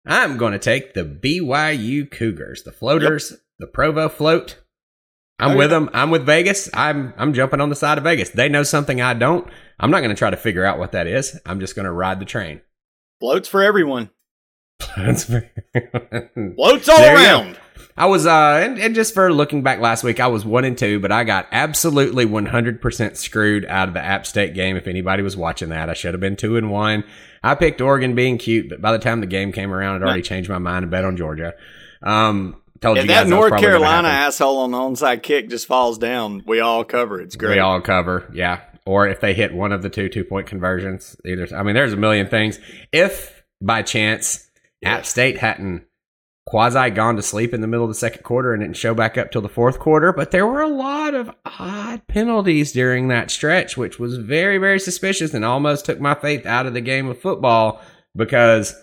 I'm 0.06 0.36
going 0.38 0.52
to 0.52 0.58
take 0.58 0.94
the 0.94 1.04
BYU 1.04 2.10
Cougars, 2.10 2.62
the 2.62 2.72
floaters, 2.72 3.34
the 3.58 3.66
Provo 3.66 4.08
float. 4.08 4.58
I'm 5.38 5.52
Oh, 5.52 5.56
with 5.56 5.70
yeah. 5.70 5.78
them. 5.78 5.90
I'm 5.92 6.10
with 6.10 6.24
Vegas. 6.24 6.70
I'm 6.72 7.12
I'm 7.16 7.32
jumping 7.34 7.60
on 7.60 7.68
the 7.68 7.74
side 7.76 7.98
of 7.98 8.04
Vegas. 8.04 8.30
They 8.30 8.48
know 8.48 8.62
something 8.62 9.00
I 9.00 9.12
don't. 9.14 9.46
I'm 9.80 9.90
not 9.90 10.00
going 10.00 10.10
to 10.14 10.18
try 10.18 10.30
to 10.30 10.36
figure 10.36 10.64
out 10.64 10.78
what 10.78 10.92
that 10.92 11.06
is. 11.06 11.38
I'm 11.44 11.58
just 11.60 11.74
going 11.74 11.84
to 11.86 11.92
ride 11.92 12.20
the 12.20 12.24
train. 12.24 12.60
Floats 13.20 13.48
for 13.48 13.62
everyone. 13.62 14.10
That's 14.97 15.24
Floats 16.55 16.89
all 16.89 16.97
There 16.99 17.16
around. 17.16 17.59
I 17.97 18.07
was, 18.07 18.26
uh, 18.26 18.61
and, 18.64 18.78
and 18.78 18.95
just 18.95 19.12
for 19.12 19.30
looking 19.33 19.62
back 19.62 19.78
last 19.78 20.03
week, 20.03 20.18
I 20.18 20.26
was 20.26 20.47
one 20.47 20.64
and 20.64 20.78
two, 20.78 20.99
but 20.99 21.12
I 21.12 21.24
got 21.24 21.47
absolutely 21.53 22.24
100% 22.24 23.16
screwed 23.16 23.66
out 23.66 23.89
of 23.89 23.95
the 23.95 24.01
App 24.01 24.26
State 24.26 24.55
game. 24.55 24.76
If 24.76 24.87
anybody 24.87 25.22
was 25.22 25.37
watching 25.37 25.68
that, 25.68 25.91
I 25.91 25.95
should 25.95 26.14
have 26.14 26.20
been 26.20 26.37
two 26.37 26.57
and 26.57 26.70
one. 26.70 27.05
I 27.43 27.55
picked 27.55 27.83
Oregon 27.83 28.14
being 28.14 28.39
cute, 28.39 28.70
but 28.70 28.80
by 28.80 28.93
the 28.93 28.99
time 28.99 29.20
the 29.20 29.26
game 29.26 29.53
came 29.53 29.72
around, 29.72 29.97
I'd 29.97 30.07
already 30.07 30.22
changed 30.22 30.49
my 30.49 30.59
mind 30.59 30.85
and 30.85 30.91
bet 30.91 31.05
on 31.05 31.18
Georgia. 31.18 31.53
Um, 32.03 32.57
told 32.80 32.97
If 32.97 33.05
you 33.05 33.09
that 33.09 33.26
North 33.26 33.59
Carolina 33.59 34.09
asshole 34.09 34.59
on 34.61 34.70
the 34.70 34.78
onside 34.78 35.22
kick 35.22 35.51
just 35.51 35.66
falls 35.66 35.99
down, 35.99 36.43
we 36.47 36.61
all 36.61 36.85
cover. 36.85 37.20
It's 37.20 37.37
great. 37.37 37.57
We 37.57 37.59
all 37.59 37.80
cover, 37.80 38.30
yeah. 38.33 38.61
Or 38.87 39.07
if 39.07 39.20
they 39.20 39.35
hit 39.35 39.53
one 39.53 39.70
of 39.70 39.83
the 39.83 39.91
two 39.91 40.09
two 40.09 40.24
point 40.24 40.47
conversions, 40.47 41.16
either. 41.24 41.47
I 41.55 41.62
mean, 41.62 41.74
there's 41.74 41.93
a 41.93 41.97
million 41.97 42.26
things. 42.28 42.59
If 42.91 43.45
by 43.61 43.83
chance 43.83 44.49
App 44.85 45.07
State 45.07 45.39
hadn't 45.39 45.85
quasi 46.47 46.91
gone 46.91 47.16
to 47.16 47.22
sleep 47.22 47.55
in 47.55 47.61
the 47.61 47.66
middle 47.66 47.85
of 47.85 47.91
the 47.91 47.95
second 47.95 48.22
quarter 48.24 48.53
and 48.53 48.62
didn't 48.62 48.76
show 48.76 48.95
back 48.95 49.16
up 49.16 49.30
till 49.30 49.43
the 49.43 49.49
fourth 49.49 49.78
quarter, 49.78 50.12
but 50.12 50.30
there 50.33 50.47
were 50.47 50.61
a 50.61 50.68
lot 50.68 51.14
of 51.14 51.30
odd 51.59 52.07
penalties 52.09 52.72
during 52.72 53.09
that 53.09 53.30
stretch, 53.30 53.76
which 53.76 53.99
was 53.99 54.18
very, 54.18 54.59
very 54.59 54.80
suspicious 54.80 55.35
and 55.35 55.45
almost 55.45 55.85
took 55.85 56.01
my 56.01 56.14
faith 56.14 56.45
out 56.45 56.66
of 56.66 56.74
the 56.74 56.80
game 56.80 57.09
of 57.09 57.20
football 57.20 57.80
because 58.16 58.74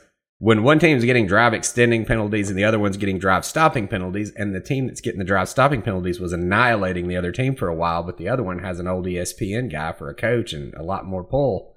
when 0.41 0.63
one 0.63 0.79
team's 0.79 1.03
getting 1.03 1.27
drive 1.27 1.53
extending 1.53 2.05
penalties 2.05 2.49
and 2.49 2.57
the 2.57 2.63
other 2.63 2.79
one's 2.79 2.95
getting 2.95 3.19
drive 3.19 3.43
stopping 3.43 3.89
penalties, 3.89 4.31
and 4.37 4.55
the 4.55 4.61
team 4.61 4.87
that's 4.87 5.01
getting 5.01 5.19
the 5.19 5.25
drive 5.25 5.49
stopping 5.49 5.81
penalties 5.81 6.19
was 6.19 6.31
annihilating 6.31 7.09
the 7.09 7.17
other 7.17 7.33
team 7.33 7.55
for 7.55 7.67
a 7.67 7.75
while, 7.75 8.03
but 8.03 8.17
the 8.17 8.29
other 8.29 8.41
one 8.41 8.59
has 8.59 8.79
an 8.79 8.87
old 8.87 9.05
ESPN 9.05 9.69
guy 9.69 9.91
for 9.91 10.09
a 10.09 10.15
coach 10.15 10.53
and 10.53 10.73
a 10.75 10.83
lot 10.83 11.05
more 11.05 11.25
pull. 11.25 11.75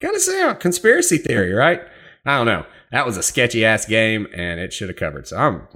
Gotta 0.00 0.20
say, 0.20 0.48
a 0.48 0.54
conspiracy 0.54 1.18
theory, 1.18 1.52
right? 1.52 1.82
I 2.26 2.36
don't 2.38 2.46
know. 2.46 2.64
That 2.92 3.04
was 3.06 3.16
a 3.16 3.22
sketchy 3.22 3.64
ass 3.64 3.86
game, 3.86 4.26
and 4.34 4.60
it 4.60 4.72
should 4.72 4.88
have 4.88 4.96
covered. 4.96 5.26
So 5.28 5.36
I'm, 5.36 5.68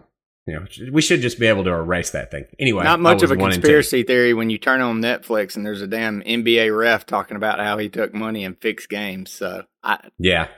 you 0.46 0.54
know, 0.54 0.66
we 0.92 1.02
should 1.02 1.20
just 1.20 1.38
be 1.38 1.46
able 1.46 1.64
to 1.64 1.70
erase 1.70 2.10
that 2.10 2.30
thing. 2.30 2.46
Anyway, 2.58 2.84
Not 2.84 3.00
much 3.00 3.22
of 3.22 3.30
a 3.30 3.34
one 3.34 3.46
and 3.52 3.54
two. 3.54 3.60
conspiracy 3.60 4.02
theory 4.02 4.32
when 4.34 4.48
you 4.48 4.56
turn 4.58 4.80
on 4.80 5.00
Netflix 5.02 5.56
and 5.56 5.66
there's 5.66 5.82
a 5.82 5.86
damn 5.86 6.22
NBA 6.22 6.76
ref 6.76 7.04
talking 7.06 7.36
about 7.36 7.58
how 7.58 7.76
he 7.78 7.88
took 7.88 8.14
money 8.14 8.44
and 8.44 8.56
fixed 8.58 8.88
games. 8.88 9.30
So 9.30 9.64
I, 9.82 9.98
Yeah, 10.18 10.48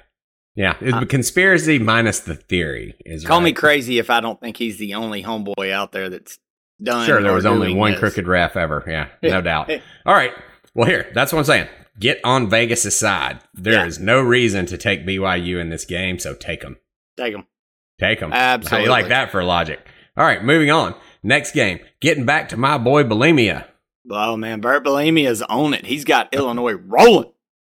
yeah. 0.54 0.76
It's 0.80 0.96
a 0.96 1.06
conspiracy 1.06 1.78
minus 1.80 2.20
the 2.20 2.36
theory 2.36 2.94
is 3.04 3.24
call 3.24 3.40
me 3.40 3.52
crazy 3.52 3.98
if 3.98 4.10
I 4.10 4.20
don't 4.20 4.40
think 4.40 4.56
he's 4.58 4.78
the 4.78 4.94
only 4.94 5.24
homeboy 5.24 5.72
out 5.72 5.90
there 5.90 6.08
that's 6.08 6.38
done. 6.80 7.04
Sure, 7.06 7.20
there 7.20 7.32
was 7.32 7.46
only 7.46 7.74
one 7.74 7.90
this. 7.92 8.00
crooked 8.00 8.28
ref 8.28 8.56
ever. 8.56 8.84
Yeah, 8.86 9.08
no 9.28 9.40
doubt. 9.42 9.70
All 10.06 10.14
right. 10.14 10.32
Well, 10.72 10.86
here, 10.88 11.10
that's 11.14 11.32
what 11.32 11.40
I'm 11.40 11.44
saying. 11.46 11.68
Get 11.98 12.20
on 12.24 12.48
Vegas' 12.48 12.98
side. 12.98 13.40
There 13.54 13.86
is 13.86 13.98
Yeah. 13.98 14.04
no 14.04 14.20
reason 14.20 14.66
to 14.66 14.78
take 14.78 15.04
BYU 15.06 15.58
in 15.60 15.68
this 15.70 15.84
game, 15.84 16.18
so 16.18 16.34
take 16.34 16.60
them. 16.62 16.78
Take 17.18 17.32
them. 17.34 17.46
Take 17.98 18.20
them. 18.20 18.30
How 18.30 18.38
Absolutely. 18.38 18.84
you 18.84 18.90
like 18.90 19.08
that 19.08 19.30
for 19.30 19.42
logic? 19.44 19.80
All 20.16 20.24
right, 20.24 20.42
moving 20.42 20.70
on. 20.70 20.94
Next 21.22 21.52
game. 21.52 21.80
Getting 22.00 22.24
back 22.24 22.48
to 22.50 22.56
my 22.56 22.78
boy 22.78 23.04
Bielema. 23.04 23.64
Oh 24.10 24.36
man, 24.36 24.60
Bert 24.60 24.86
is 24.86 25.42
on 25.42 25.74
it. 25.74 25.84
He's 25.86 26.04
got 26.04 26.32
Illinois 26.34 26.72
rolling. 26.74 27.30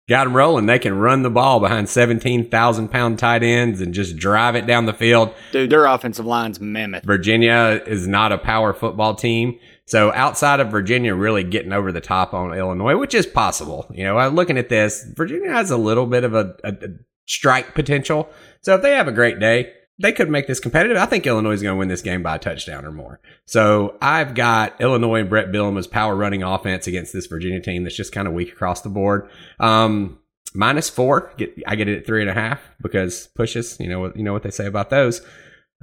Got 0.08 0.24
them 0.24 0.36
rolling. 0.36 0.66
They 0.66 0.78
can 0.78 0.98
run 0.98 1.22
the 1.22 1.30
ball 1.30 1.58
behind 1.58 1.88
17,000 1.88 2.88
pound 2.88 3.18
tight 3.18 3.42
ends 3.42 3.80
and 3.80 3.92
just 3.92 4.16
drive 4.16 4.54
it 4.54 4.64
down 4.66 4.86
the 4.86 4.92
field. 4.92 5.34
Dude, 5.50 5.70
their 5.70 5.84
offensive 5.86 6.24
line's 6.26 6.60
mammoth. 6.60 7.04
Virginia 7.04 7.82
is 7.86 8.06
not 8.06 8.30
a 8.30 8.38
power 8.38 8.72
football 8.72 9.14
team. 9.16 9.58
So 9.86 10.12
outside 10.12 10.60
of 10.60 10.70
Virginia 10.70 11.14
really 11.14 11.44
getting 11.44 11.72
over 11.72 11.92
the 11.92 12.00
top 12.00 12.34
on 12.34 12.52
Illinois, 12.52 12.96
which 12.96 13.14
is 13.14 13.24
possible, 13.24 13.86
you 13.92 14.04
know, 14.04 14.18
I'm 14.18 14.34
looking 14.34 14.58
at 14.58 14.68
this, 14.68 15.04
Virginia 15.14 15.50
has 15.50 15.70
a 15.70 15.76
little 15.76 16.06
bit 16.06 16.24
of 16.24 16.34
a, 16.34 16.56
a, 16.64 16.72
a 16.72 16.88
strike 17.26 17.74
potential. 17.74 18.28
So 18.62 18.74
if 18.74 18.82
they 18.82 18.94
have 18.94 19.06
a 19.06 19.12
great 19.12 19.38
day, 19.38 19.72
they 19.98 20.12
could 20.12 20.28
make 20.28 20.46
this 20.46 20.60
competitive. 20.60 20.96
I 20.96 21.06
think 21.06 21.26
Illinois 21.26 21.52
is 21.52 21.62
going 21.62 21.74
to 21.74 21.78
win 21.78 21.88
this 21.88 22.02
game 22.02 22.22
by 22.22 22.36
a 22.36 22.38
touchdown 22.38 22.84
or 22.84 22.92
more. 22.92 23.20
So 23.46 23.96
I've 24.02 24.34
got 24.34 24.80
Illinois 24.80 25.20
and 25.20 25.30
Bret 25.30 25.52
Bielema's 25.52 25.86
power 25.86 26.14
running 26.14 26.42
offense 26.42 26.86
against 26.86 27.12
this 27.12 27.26
Virginia 27.26 27.60
team 27.60 27.84
that's 27.84 27.96
just 27.96 28.12
kind 28.12 28.28
of 28.28 28.34
weak 28.34 28.52
across 28.52 28.82
the 28.82 28.88
board. 28.90 29.30
Um, 29.58 30.18
minus 30.52 30.90
four, 30.90 31.32
get, 31.38 31.54
I 31.66 31.76
get 31.76 31.88
it 31.88 31.98
at 31.98 32.06
three 32.06 32.20
and 32.20 32.30
a 32.30 32.34
half 32.34 32.60
because 32.82 33.28
pushes. 33.28 33.78
You 33.80 33.88
know 33.88 34.00
what 34.00 34.16
you 34.16 34.22
know 34.22 34.32
what 34.32 34.42
they 34.42 34.50
say 34.50 34.66
about 34.66 34.90
those. 34.90 35.22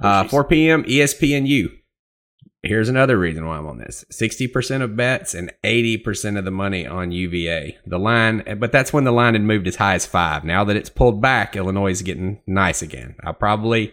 Uh, 0.00 0.26
4 0.28 0.44
p.m. 0.44 0.84
ESPNU. 0.84 1.70
Here's 2.66 2.88
another 2.88 3.18
reason 3.18 3.44
why 3.46 3.58
I'm 3.58 3.66
on 3.66 3.76
this. 3.76 4.06
60% 4.10 4.80
of 4.80 4.96
bets 4.96 5.34
and 5.34 5.52
80% 5.62 6.38
of 6.38 6.46
the 6.46 6.50
money 6.50 6.86
on 6.86 7.12
UVA. 7.12 7.76
The 7.84 7.98
line, 7.98 8.42
but 8.58 8.72
that's 8.72 8.90
when 8.90 9.04
the 9.04 9.12
line 9.12 9.34
had 9.34 9.42
moved 9.42 9.66
as 9.66 9.76
high 9.76 9.94
as 9.94 10.06
five. 10.06 10.44
Now 10.44 10.64
that 10.64 10.76
it's 10.76 10.88
pulled 10.88 11.20
back, 11.20 11.56
Illinois 11.56 11.90
is 11.90 12.00
getting 12.00 12.40
nice 12.46 12.80
again. 12.80 13.16
I'll 13.22 13.34
probably 13.34 13.92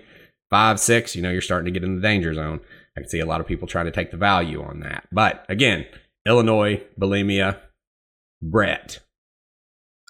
five, 0.49 0.79
six, 0.79 1.17
you 1.17 1.21
know, 1.21 1.31
you're 1.31 1.41
starting 1.41 1.65
to 1.65 1.77
get 1.77 1.83
in 1.83 1.95
the 1.95 2.01
danger 2.01 2.33
zone. 2.33 2.61
I 2.95 3.01
can 3.01 3.09
see 3.09 3.19
a 3.19 3.25
lot 3.25 3.41
of 3.41 3.47
people 3.47 3.67
trying 3.67 3.85
to 3.85 3.91
take 3.91 4.11
the 4.11 4.17
value 4.17 4.63
on 4.63 4.79
that. 4.81 5.07
But 5.11 5.45
again, 5.49 5.85
Illinois, 6.25 6.81
Bielema, 6.99 7.59
Bret. 8.41 8.99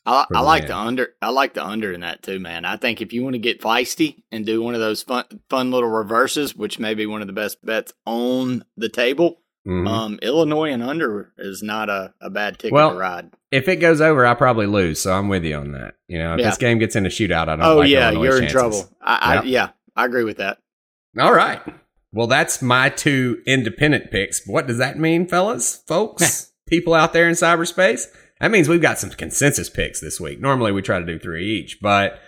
I, 0.06 0.26
I 0.34 0.41
like 0.41 0.68
the 0.68 0.76
under. 0.76 1.10
I 1.22 1.30
like 1.30 1.54
the 1.54 1.64
under 1.66 1.91
in 1.93 2.02
that 2.02 2.24
too, 2.24 2.39
man. 2.39 2.66
I 2.66 2.76
think 2.78 3.02
if 3.02 3.14
you 3.14 3.24
want 3.24 3.34
to 3.36 3.39
get 3.39 3.62
feisty 3.62 4.24
and 4.32 4.45
do 4.45 4.62
one 4.62 4.74
of 4.74 4.80
those 4.82 5.04
fun, 5.04 5.26
fun 5.49 5.70
little 5.72 5.89
reverses, 5.89 6.56
which 6.56 6.80
may 6.80 6.93
be 6.95 7.06
one 7.06 7.22
of 7.22 7.28
the 7.28 7.34
best 7.34 7.64
bets 7.64 7.93
on 8.06 8.64
the 8.78 8.89
table, 8.89 9.38
Mhm. 9.68 9.88
um, 9.88 10.20
Illinois 10.24 10.72
and 10.72 10.82
under 10.82 11.32
is 11.38 11.62
not 11.62 11.88
a, 11.88 12.14
a 12.20 12.32
bad 12.32 12.58
ticket 12.58 12.74
Well, 12.74 12.93
to 12.93 12.97
ride. 12.97 13.30
if 13.52 13.68
it 13.68 13.76
goes 13.76 14.02
over, 14.02 14.26
I 14.26 14.34
probably 14.34 14.66
lose. 14.66 14.99
So 14.99 15.14
I'm 15.14 15.28
with 15.30 15.43
you 15.45 15.56
on 15.56 15.74
that. 15.74 15.93
You 16.08 16.18
know, 16.18 16.34
if 16.34 16.39
Yeah. 16.39 16.49
this 16.49 16.58
game 16.58 16.80
gets 16.80 16.95
in 16.95 17.06
a 17.06 17.10
shootout, 17.10 17.47
I 17.47 17.56
don't 17.58 17.62
Oh 17.62 17.78
like 17.78 17.89
yeah, 17.89 18.08
Illinois' 18.10 18.24
you're 18.24 18.41
in 18.43 18.49
trouble. 18.49 18.89
I, 18.99 19.38
I 19.38 19.43
yeah, 19.43 19.70
I 19.95 20.06
agree 20.06 20.24
with 20.24 20.38
that. 20.38 20.58
All 21.20 21.32
right. 21.34 21.62
Well, 22.12 22.26
that's 22.26 22.62
my 22.64 22.89
two 22.89 23.41
independent 23.45 24.10
picks. 24.10 24.47
What 24.47 24.66
does 24.66 24.80
that 24.80 24.97
mean, 24.97 25.28
fellas, 25.28 25.84
folks, 25.88 26.52
people 26.68 26.95
out 26.95 27.14
there 27.14 27.28
in 27.30 27.36
cyberspace? 27.36 28.06
That 28.42 28.50
means 28.50 28.68
we've 28.68 28.82
got 28.82 28.98
some 28.98 29.12
consensus 29.12 29.70
picks 29.70 30.00
this 30.00 30.20
week. 30.20 30.42
Normally 30.42 30.72
we 30.72 30.82
try 30.82 31.00
to 31.00 31.06
do 31.06 31.20
three 31.20 31.46
each, 31.46 31.80
but 31.80 32.20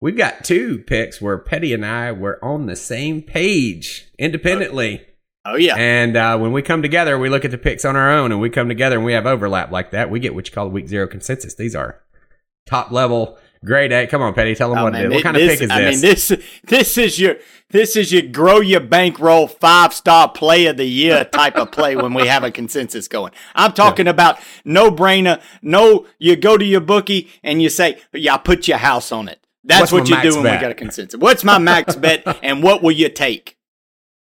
we've 0.00 0.16
got 0.16 0.44
two 0.44 0.78
picks 0.78 1.20
where 1.20 1.38
Petty 1.38 1.74
and 1.74 1.84
I 1.84 2.12
were 2.12 2.42
on 2.42 2.66
the 2.66 2.76
same 2.76 3.20
page 3.20 4.06
independently. 4.16 5.04
Oh 5.44 5.56
yeah, 5.56 5.74
And 5.76 6.16
uh, 6.16 6.38
when 6.38 6.52
we 6.52 6.62
come 6.62 6.82
together, 6.82 7.18
we 7.18 7.28
look 7.28 7.44
at 7.44 7.50
the 7.50 7.58
picks 7.58 7.84
on 7.84 7.96
our 7.96 8.12
own 8.12 8.30
and 8.32 8.40
we 8.40 8.48
come 8.48 8.68
together 8.68 8.96
and 8.96 9.04
we 9.04 9.12
have 9.12 9.26
overlap 9.26 9.72
like 9.72 9.90
that. 9.90 10.08
We 10.08 10.20
get 10.20 10.34
what 10.34 10.46
you 10.46 10.52
call 10.52 10.66
a 10.66 10.70
week 10.70 10.88
zero 10.88 11.08
consensus. 11.08 11.54
These 11.54 11.74
are 11.74 12.00
top 12.66 12.92
level, 12.92 13.38
grade 13.66 13.92
eh? 13.92 14.02
A. 14.02 14.06
Come 14.06 14.22
on, 14.22 14.32
Petty, 14.32 14.54
tell 14.54 14.70
them 14.70 14.78
Oh, 14.78 14.84
what 14.84 14.92
man, 14.94 15.02
it 15.02 15.08
is. 15.08 15.14
What 15.14 15.22
kind 15.22 15.36
of 15.36 15.42
pick 15.42 15.60
is 15.60 15.70
I 15.70 15.80
this? 15.82 16.02
mean, 16.02 16.10
this 16.10 16.32
this 16.64 16.96
is 16.98 17.18
your 17.18 17.36
this 17.70 17.96
is 17.96 18.12
your 18.12 18.22
grow 18.22 18.60
your 18.60 18.80
bankroll 18.80 19.48
five 19.48 19.92
star 19.92 20.30
play 20.30 20.66
of 20.66 20.76
the 20.76 20.84
year 20.86 21.24
type 21.24 21.56
of 21.56 21.72
play 21.72 21.96
when 21.96 22.14
we 22.14 22.26
have 22.26 22.44
a 22.44 22.50
consensus 22.50 23.08
going. 23.08 23.32
I'm 23.54 23.72
talking 23.72 24.06
about 24.08 24.38
no 24.64 24.90
brainer. 24.90 25.42
No, 25.60 26.06
you 26.18 26.36
go 26.36 26.56
to 26.56 26.64
your 26.64 26.80
bookie 26.80 27.28
and 27.42 27.60
you 27.60 27.68
say, 27.68 27.98
"Yeah, 28.12 28.36
put 28.38 28.66
your 28.68 28.78
house 28.78 29.12
on 29.12 29.28
it." 29.28 29.40
That's 29.64 29.90
What's 29.90 29.92
what 29.92 30.08
you 30.08 30.30
do 30.30 30.36
when 30.36 30.44
bet? 30.44 30.60
we 30.60 30.62
got 30.62 30.70
a 30.70 30.74
consensus. 30.74 31.18
What's 31.20 31.42
my 31.42 31.58
max 31.58 31.96
bet 31.96 32.24
and 32.42 32.62
what 32.62 32.82
will 32.84 32.92
you 32.92 33.08
take? 33.08 33.55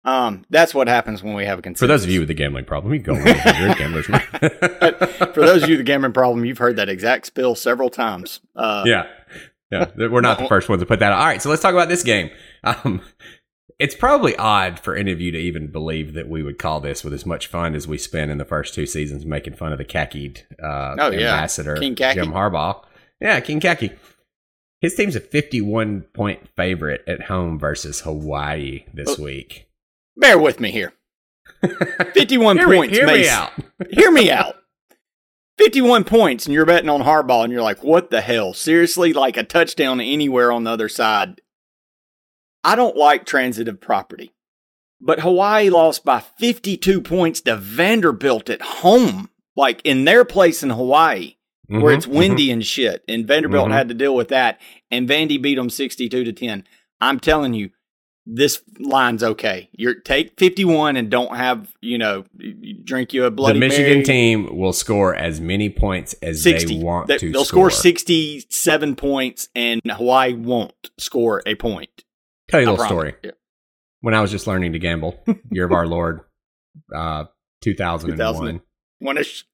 Um, 0.04 0.46
that's 0.50 0.74
what 0.74 0.88
happens 0.88 1.22
when 1.22 1.36
we 1.36 1.46
have 1.46 1.60
a 1.60 1.62
consensus. 1.62 1.80
For 1.82 1.88
those 1.88 2.04
of 2.04 2.10
you 2.10 2.20
with 2.20 2.28
the 2.28 2.34
gambling 2.34 2.66
problem, 2.66 2.94
you 2.94 3.00
go 3.00 3.16
gamblers. 3.24 4.06
for 4.08 5.32
those 5.46 5.64
of 5.64 5.70
you 5.70 5.76
with 5.78 5.80
the 5.80 5.84
gambling 5.84 6.14
problem, 6.14 6.44
you've 6.46 6.58
heard 6.58 6.76
that 6.78 6.90
exact 6.90 7.28
spill 7.28 7.56
several 7.56 7.90
times. 7.90 8.40
Uh, 8.56 8.84
yeah, 8.86 9.06
yeah, 9.72 9.92
we're 9.98 10.22
not 10.22 10.40
the 10.40 10.48
first 10.48 10.70
ones 10.70 10.82
to 10.82 10.86
put 10.86 11.00
that. 11.00 11.12
out. 11.12 11.20
All 11.20 11.26
right, 11.26 11.42
so 11.42 11.50
let's 11.50 11.62
talk 11.62 11.74
about 11.74 11.88
this 11.90 12.04
game. 12.04 12.30
Um, 12.64 13.02
it's 13.80 13.96
probably 13.96 14.36
odd 14.38 14.80
for 14.80 14.96
any 14.96 15.12
of 15.12 15.20
you 15.22 15.32
to 15.32 15.38
even 15.40 15.72
believe 15.72 16.14
that 16.14 16.28
we 16.28 16.44
would 16.44 16.60
call 16.60 16.80
this 16.82 17.04
with 17.04 17.14
as 17.14 17.26
much 17.26 17.48
fun 17.48 17.74
as 17.74 17.88
we 17.88 17.98
spent 17.98 18.30
in 18.30 18.38
the 18.38 18.46
first 18.46 18.74
two 18.76 18.86
seasons 18.86 19.26
making 19.26 19.54
fun 19.56 19.72
of 19.72 19.78
the 19.80 19.86
khakied 19.86 20.44
uh, 20.64 20.96
Oh, 21.00 21.10
yeah. 21.12 21.34
ambassador, 21.34 21.76
Khaki. 21.76 21.96
Jim 22.20 22.32
Harbaugh. 22.32 22.84
Yeah, 23.20 23.40
King 23.40 23.60
Khaki. 23.60 23.92
His 24.82 24.94
team's 24.96 25.16
a 25.16 25.20
51 25.20 26.02
point 26.14 26.48
favorite 26.56 27.04
at 27.08 27.24
home 27.24 27.58
versus 27.60 28.02
Hawaii 28.02 28.86
this 28.94 29.20
Oh. 29.20 29.24
week. 29.24 29.68
Bear 30.18 30.38
with 30.38 30.60
me 30.60 30.72
here. 30.72 30.94
51 32.14 32.58
Hear 32.58 32.68
me- 32.68 32.76
points, 32.78 32.98
hear 32.98 33.08
me 33.08 33.30
out. 33.30 33.52
Hear 33.92 34.12
me 34.12 34.32
out. 34.32 34.56
51 35.58 36.04
points 36.06 36.46
and 36.46 36.54
you're 36.54 36.66
betting 36.66 36.90
on 36.90 37.02
Harbaugh 37.04 37.44
and 37.44 37.54
you're 37.54 37.62
like, 37.62 37.84
what 37.84 38.10
the 38.10 38.22
hell? 38.22 38.54
Seriously? 38.54 39.14
Like 39.14 39.38
a 39.38 39.44
touchdown 39.44 40.02
anywhere 40.02 40.52
on 40.52 40.64
the 40.64 40.72
other 40.72 40.90
side. 40.90 41.40
I 42.64 42.76
don't 42.76 42.96
like 42.98 43.26
transitive 43.26 43.80
property, 43.82 44.34
but 45.00 45.20
Hawaii 45.22 45.70
lost 45.70 46.04
by 46.06 46.20
52 46.20 47.02
points 47.02 47.42
to 47.42 47.56
Vanderbilt 47.58 48.50
at 48.50 48.62
home, 48.62 49.30
like 49.56 49.82
in 49.84 50.06
their 50.06 50.26
place 50.26 50.62
in 50.64 50.70
Hawaii, 50.72 51.36
where 51.68 51.94
Mhm, 51.94 51.98
it's 51.98 52.08
windy 52.08 52.52
and 52.52 52.66
shit. 52.66 53.04
And 53.08 53.26
Vanderbilt 53.28 53.70
Mhm. 53.70 53.74
had 53.74 53.88
to 53.90 53.94
deal 53.96 54.16
with 54.16 54.28
that. 54.30 54.60
And 54.92 55.08
Vandy 55.10 55.40
beat 55.42 55.56
them 55.56 55.70
62 55.70 56.24
to 56.24 56.34
10. 56.34 56.64
I'm 57.00 57.20
telling 57.20 57.54
you, 57.56 57.72
this 58.26 58.62
line's 58.80 59.24
okay. 59.24 59.70
You're 59.74 59.96
take 59.96 60.38
51 60.38 60.96
and 60.96 61.10
don't 61.10 61.36
have, 61.36 61.74
you 61.82 61.98
know, 61.98 62.24
drink 62.84 63.14
you 63.14 63.26
a 63.26 63.32
blood. 63.32 63.56
The 63.56 63.60
Michigan 63.60 63.94
Mary. 63.94 64.04
team 64.04 64.58
will 64.58 64.74
score 64.74 65.16
as 65.16 65.42
many 65.42 65.70
points 65.70 66.14
as 66.22 66.44
60. 66.44 66.78
they 66.78 66.84
want 66.84 67.10
to. 67.10 67.32
They'll 67.32 67.46
score 67.46 67.72
67 67.72 68.96
points, 68.96 69.50
and 69.56 69.82
Hawaii 69.86 70.34
won't 70.34 70.92
score 70.98 71.42
a 71.46 71.56
point. 71.56 72.04
Tell 72.50 72.62
you 72.62 72.70
a 72.70 72.72
little 72.72 72.86
story. 72.86 73.16
Yeah. 73.24 73.32
When 74.02 74.14
I 74.14 74.22
was 74.22 74.32
just 74.32 74.48
learning 74.48 74.74
to 74.74 74.80
gamble, 74.80 75.24
year 75.52 75.66
of 75.66 75.72
our 75.72 75.88
Lord, 75.88 76.22
uh, 76.94 77.26
2001. 77.62 78.18
2000. 78.18 78.62
One 79.00 79.18
ish. 79.18 79.46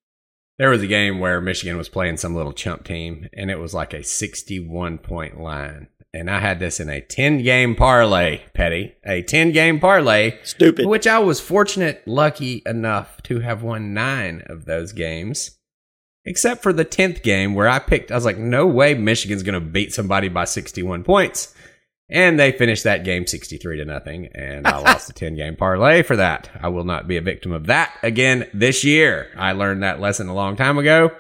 There 0.57 0.70
was 0.70 0.82
a 0.82 0.88
game 0.88 1.20
where 1.20 1.39
Michigan 1.39 1.78
was 1.78 1.88
playing 1.88 2.18
some 2.18 2.36
little 2.36 2.53
chump 2.53 2.84
team, 2.84 3.30
and 3.34 3.51
it 3.51 3.59
was 3.59 3.74
like 3.74 3.93
a 3.93 4.03
61 4.03 4.97
point 4.97 5.39
line. 5.39 5.88
And 6.18 6.32
I 6.32 6.39
had 6.39 6.59
this 6.59 6.80
in 6.80 6.89
a 6.89 6.99
10 6.99 7.43
game 7.43 7.76
parlay, 7.76 8.41
Petty. 8.55 8.95
A 9.05 9.22
10 9.22 9.51
game 9.51 9.80
parlay, 9.80 10.39
Stupid. 10.43 10.88
which 10.88 11.05
I 11.05 11.20
was 11.20 11.39
fortunate, 11.39 12.01
lucky 12.07 12.63
enough 12.65 13.22
to 13.24 13.41
have 13.41 13.61
won 13.61 13.93
nine 13.93 14.41
of 14.47 14.65
those 14.65 14.93
games. 14.93 15.59
Except 16.26 16.63
for 16.63 16.74
the 16.74 16.84
10th 16.84 17.22
game 17.22 17.53
where 17.53 17.70
I 17.70 17.78
picked, 17.78 18.11
I 18.11 18.15
was 18.15 18.26
like, 18.26 18.38
no 18.39 18.65
way 18.65 18.95
Michigan's 18.95 19.43
going 19.43 19.53
to 19.53 19.61
beat 19.61 19.93
somebody 19.93 20.28
by 20.28 20.45
61 20.45 21.03
points. 21.03 21.53
And 22.09 22.39
they 22.39 22.51
finished 22.51 22.84
that 22.86 23.03
game 23.03 23.28
63 23.28 23.78
to 23.78 23.86
nothing. 23.86 24.30
And 24.34 24.65
I 24.68 24.80
lost 24.80 25.11
a 25.11 25.13
10 25.13 25.36
game 25.36 25.55
parlay 25.55 26.01
for 26.01 26.15
that. 26.15 26.49
I 26.59 26.70
will 26.70 26.84
not 26.84 27.07
be 27.07 27.18
a 27.18 27.22
victim 27.22 27.51
of 27.51 27.68
that 27.68 27.93
again 28.01 28.49
this 28.55 28.84
year. 28.84 29.28
I 29.38 29.51
learned 29.51 29.84
that 29.84 29.99
lesson 29.99 30.30
a 30.30 30.34
long 30.34 30.55
time 30.55 30.80
ago. 30.80 31.11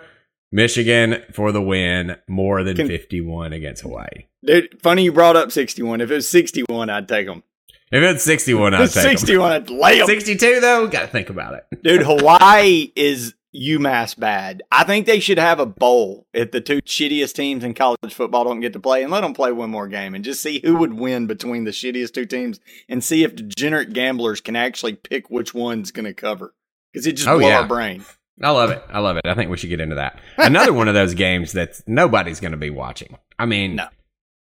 Michigan 0.51 1.23
for 1.33 1.51
the 1.51 1.61
win, 1.61 2.15
more 2.27 2.63
than 2.63 2.75
Can- 2.75 2.87
51 2.87 3.53
against 3.53 3.81
Hawaii. 3.83 4.25
Dude, 4.45 4.79
funny 4.81 5.03
you 5.03 5.11
brought 5.11 5.35
up 5.35 5.51
61. 5.51 6.01
If 6.01 6.11
it 6.11 6.15
was 6.15 6.29
61, 6.29 6.89
I'd 6.89 7.07
take 7.07 7.27
them. 7.27 7.43
If 7.91 8.03
it's 8.03 8.23
61, 8.23 8.73
I'd 8.73 8.87
take 8.89 8.97
'em. 8.97 9.17
61, 9.17 9.51
I'd 9.51 9.69
lay 9.69 9.97
them. 9.99 10.07
62 10.07 10.59
though, 10.59 10.87
got 10.87 11.01
to 11.01 11.07
think 11.07 11.29
about 11.29 11.53
it. 11.55 11.65
Dude, 11.83 12.03
Hawaii 12.03 12.91
is 12.95 13.33
UMass 13.55 14.17
bad. 14.19 14.61
I 14.71 14.83
think 14.83 15.05
they 15.05 15.19
should 15.19 15.39
have 15.39 15.59
a 15.59 15.65
bowl 15.65 16.27
if 16.33 16.51
the 16.51 16.61
two 16.61 16.81
shittiest 16.81 17.33
teams 17.33 17.63
in 17.63 17.73
college 17.73 18.13
football 18.13 18.43
don't 18.43 18.59
get 18.59 18.73
to 18.73 18.79
play 18.79 19.03
and 19.03 19.11
let 19.11 19.21
them 19.21 19.33
play 19.33 19.51
one 19.51 19.69
more 19.71 19.87
game 19.87 20.13
and 20.15 20.23
just 20.23 20.41
see 20.41 20.59
who 20.63 20.75
would 20.75 20.93
win 20.93 21.27
between 21.27 21.63
the 21.63 21.71
shittiest 21.71 22.13
two 22.13 22.25
teams 22.25 22.59
and 22.89 23.03
see 23.03 23.23
if 23.23 23.35
degenerate 23.35 23.93
gamblers 23.93 24.41
can 24.41 24.55
actually 24.55 24.93
pick 24.95 25.29
which 25.29 25.53
one's 25.53 25.91
going 25.91 26.05
to 26.05 26.13
cover. 26.13 26.53
Because 26.93 27.07
it 27.07 27.13
just 27.13 27.27
Oh, 27.27 27.39
blow 27.39 27.47
yeah. 27.47 27.61
our 27.61 27.67
brain. 27.67 28.05
I 28.41 28.51
love 28.51 28.69
it. 28.69 28.83
I 28.89 28.99
love 28.99 29.17
it. 29.17 29.25
I 29.25 29.33
think 29.33 29.49
we 29.49 29.57
should 29.57 29.69
get 29.69 29.79
into 29.81 29.95
that. 29.95 30.19
Another 30.37 30.71
one 30.73 30.87
of 30.87 30.93
those 30.93 31.13
games 31.15 31.53
that 31.53 31.81
nobody's 31.87 32.39
going 32.39 32.51
to 32.51 32.57
be 32.57 32.69
watching. 32.69 33.17
I 33.39 33.45
mean, 33.47 33.75
No. 33.77 33.87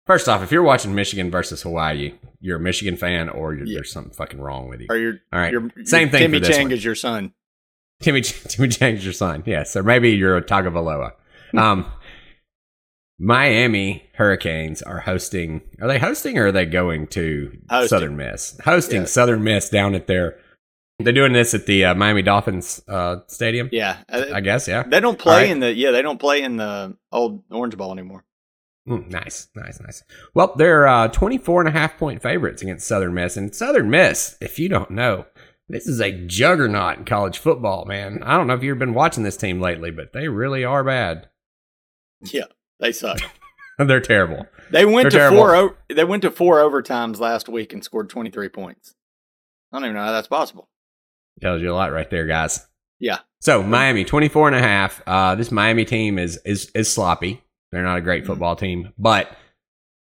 first 0.06 0.28
off, 0.28 0.42
if 0.42 0.52
you're 0.52 0.62
watching 0.62 0.94
Michigan 0.94 1.30
versus 1.30 1.62
Hawaii, 1.62 2.14
you're 2.40 2.58
a 2.58 2.60
Michigan 2.60 2.96
fan 2.96 3.28
or 3.30 3.54
you're, 3.54 3.66
Yeah. 3.66 3.76
there's 3.76 3.90
something 3.92 4.12
fucking 4.12 4.40
wrong 4.40 4.68
with 4.68 4.80
you. 4.82 4.86
Or 4.90 4.96
your, 4.98 5.14
All 5.32 5.38
right. 5.40 5.50
your, 5.52 5.70
Same 5.84 6.10
thing 6.10 6.20
Timmy 6.30 6.40
Chang 6.40 6.64
one. 6.64 6.72
is 6.72 6.84
your 6.84 6.94
son. 6.94 7.32
Timmy 8.02 8.20
Timmy 8.22 8.68
Chang 8.68 8.96
is 8.96 9.04
your 9.04 9.14
son. 9.14 9.42
Yes, 9.46 9.74
or 9.76 9.82
maybe 9.82 10.10
you're 10.10 10.36
a 10.36 10.42
Tagovailoa. 10.42 11.12
Um, 11.56 11.86
Miami 13.18 14.10
Hurricanes 14.14 14.82
are 14.82 15.00
hosting. 15.00 15.62
Are 15.80 15.88
they 15.88 15.98
hosting 15.98 16.36
or 16.38 16.48
are 16.48 16.52
they 16.52 16.66
going 16.66 17.06
to 17.08 17.56
Hosting. 17.70 17.88
Southern 17.88 18.16
Miss? 18.16 18.58
Hosting 18.64 19.00
Yeah. 19.02 19.06
Southern 19.06 19.42
Miss 19.42 19.70
down 19.70 19.94
at 19.94 20.06
their. 20.06 20.38
They're 20.98 21.12
doing 21.12 21.32
this 21.32 21.52
at 21.52 21.66
the 21.66 21.84
uh, 21.86 21.94
Miami 21.94 22.22
Dolphins 22.22 22.80
uh, 22.88 23.18
stadium. 23.26 23.68
Yeah. 23.70 23.98
Uh, 24.08 24.26
I 24.32 24.40
guess. 24.40 24.66
Yeah. 24.66 24.82
They 24.82 25.00
don't 25.00 25.18
play 25.18 25.42
right. 25.42 25.50
in 25.50 25.60
the 25.60 25.74
yeah, 25.74 25.90
they 25.90 26.02
don't 26.02 26.18
play 26.18 26.42
in 26.42 26.56
the 26.56 26.96
old 27.12 27.42
Orange 27.50 27.76
Bowl 27.76 27.92
anymore. 27.92 28.24
Mm, 28.88 29.10
nice, 29.10 29.48
nice, 29.54 29.80
nice. 29.80 30.04
Well, 30.32 30.54
they're 30.56 30.86
uh, 30.86 31.08
24 31.08 31.62
and 31.62 31.68
a 31.68 31.72
half 31.72 31.98
point 31.98 32.22
favorites 32.22 32.62
against 32.62 32.86
Southern 32.86 33.14
Miss. 33.14 33.36
And 33.36 33.54
Southern 33.54 33.90
Miss, 33.90 34.36
if 34.40 34.58
you 34.58 34.68
don't 34.68 34.92
know, 34.92 35.26
this 35.68 35.88
is 35.88 36.00
a 36.00 36.12
juggernaut 36.12 36.98
in 36.98 37.04
college 37.04 37.38
football, 37.38 37.84
man. 37.84 38.22
I 38.22 38.36
don't 38.36 38.46
know 38.46 38.54
if 38.54 38.62
you've 38.62 38.78
been 38.78 38.94
watching 38.94 39.24
this 39.24 39.36
team 39.36 39.60
lately, 39.60 39.90
but 39.90 40.12
they 40.12 40.28
really 40.28 40.64
are 40.64 40.84
bad. 40.84 41.28
Yeah, 42.22 42.44
they 42.78 42.92
suck. 42.92 43.18
They're 43.78 44.00
terrible. 44.00 44.46
They 44.70 44.86
went 44.86 45.10
They're 45.10 45.10
to 45.10 45.16
terrible. 45.16 45.38
four. 45.38 45.56
O- 45.56 45.76
they 45.92 46.04
went 46.04 46.22
to 46.22 46.30
four 46.30 46.58
overtimes 46.58 47.18
last 47.18 47.48
week 47.48 47.72
and 47.74 47.84
scored 47.84 48.08
twenty 48.08 48.30
three 48.30 48.48
points. 48.48 48.94
I 49.72 49.76
don't 49.76 49.84
even 49.84 49.96
know 49.96 50.04
how 50.04 50.12
that's 50.12 50.28
possible. 50.28 50.70
Tells 51.40 51.62
you 51.62 51.72
a 51.72 51.74
lot 51.74 51.92
right 51.92 52.08
there, 52.10 52.26
guys. 52.26 52.66
Yeah, 52.98 53.18
So 53.40 53.62
Miami, 53.62 54.04
24 54.04 54.48
and 54.48 54.56
a 54.56 54.60
half. 54.62 55.02
Uh, 55.06 55.34
this 55.34 55.50
Miami 55.52 55.84
team 55.84 56.18
is, 56.18 56.38
is, 56.46 56.70
is 56.74 56.90
sloppy. 56.90 57.42
They're 57.72 57.82
not 57.82 57.98
a 57.98 58.00
great 58.00 58.22
Mm-hmm. 58.22 58.32
football 58.32 58.56
team, 58.56 58.92
but 58.96 59.30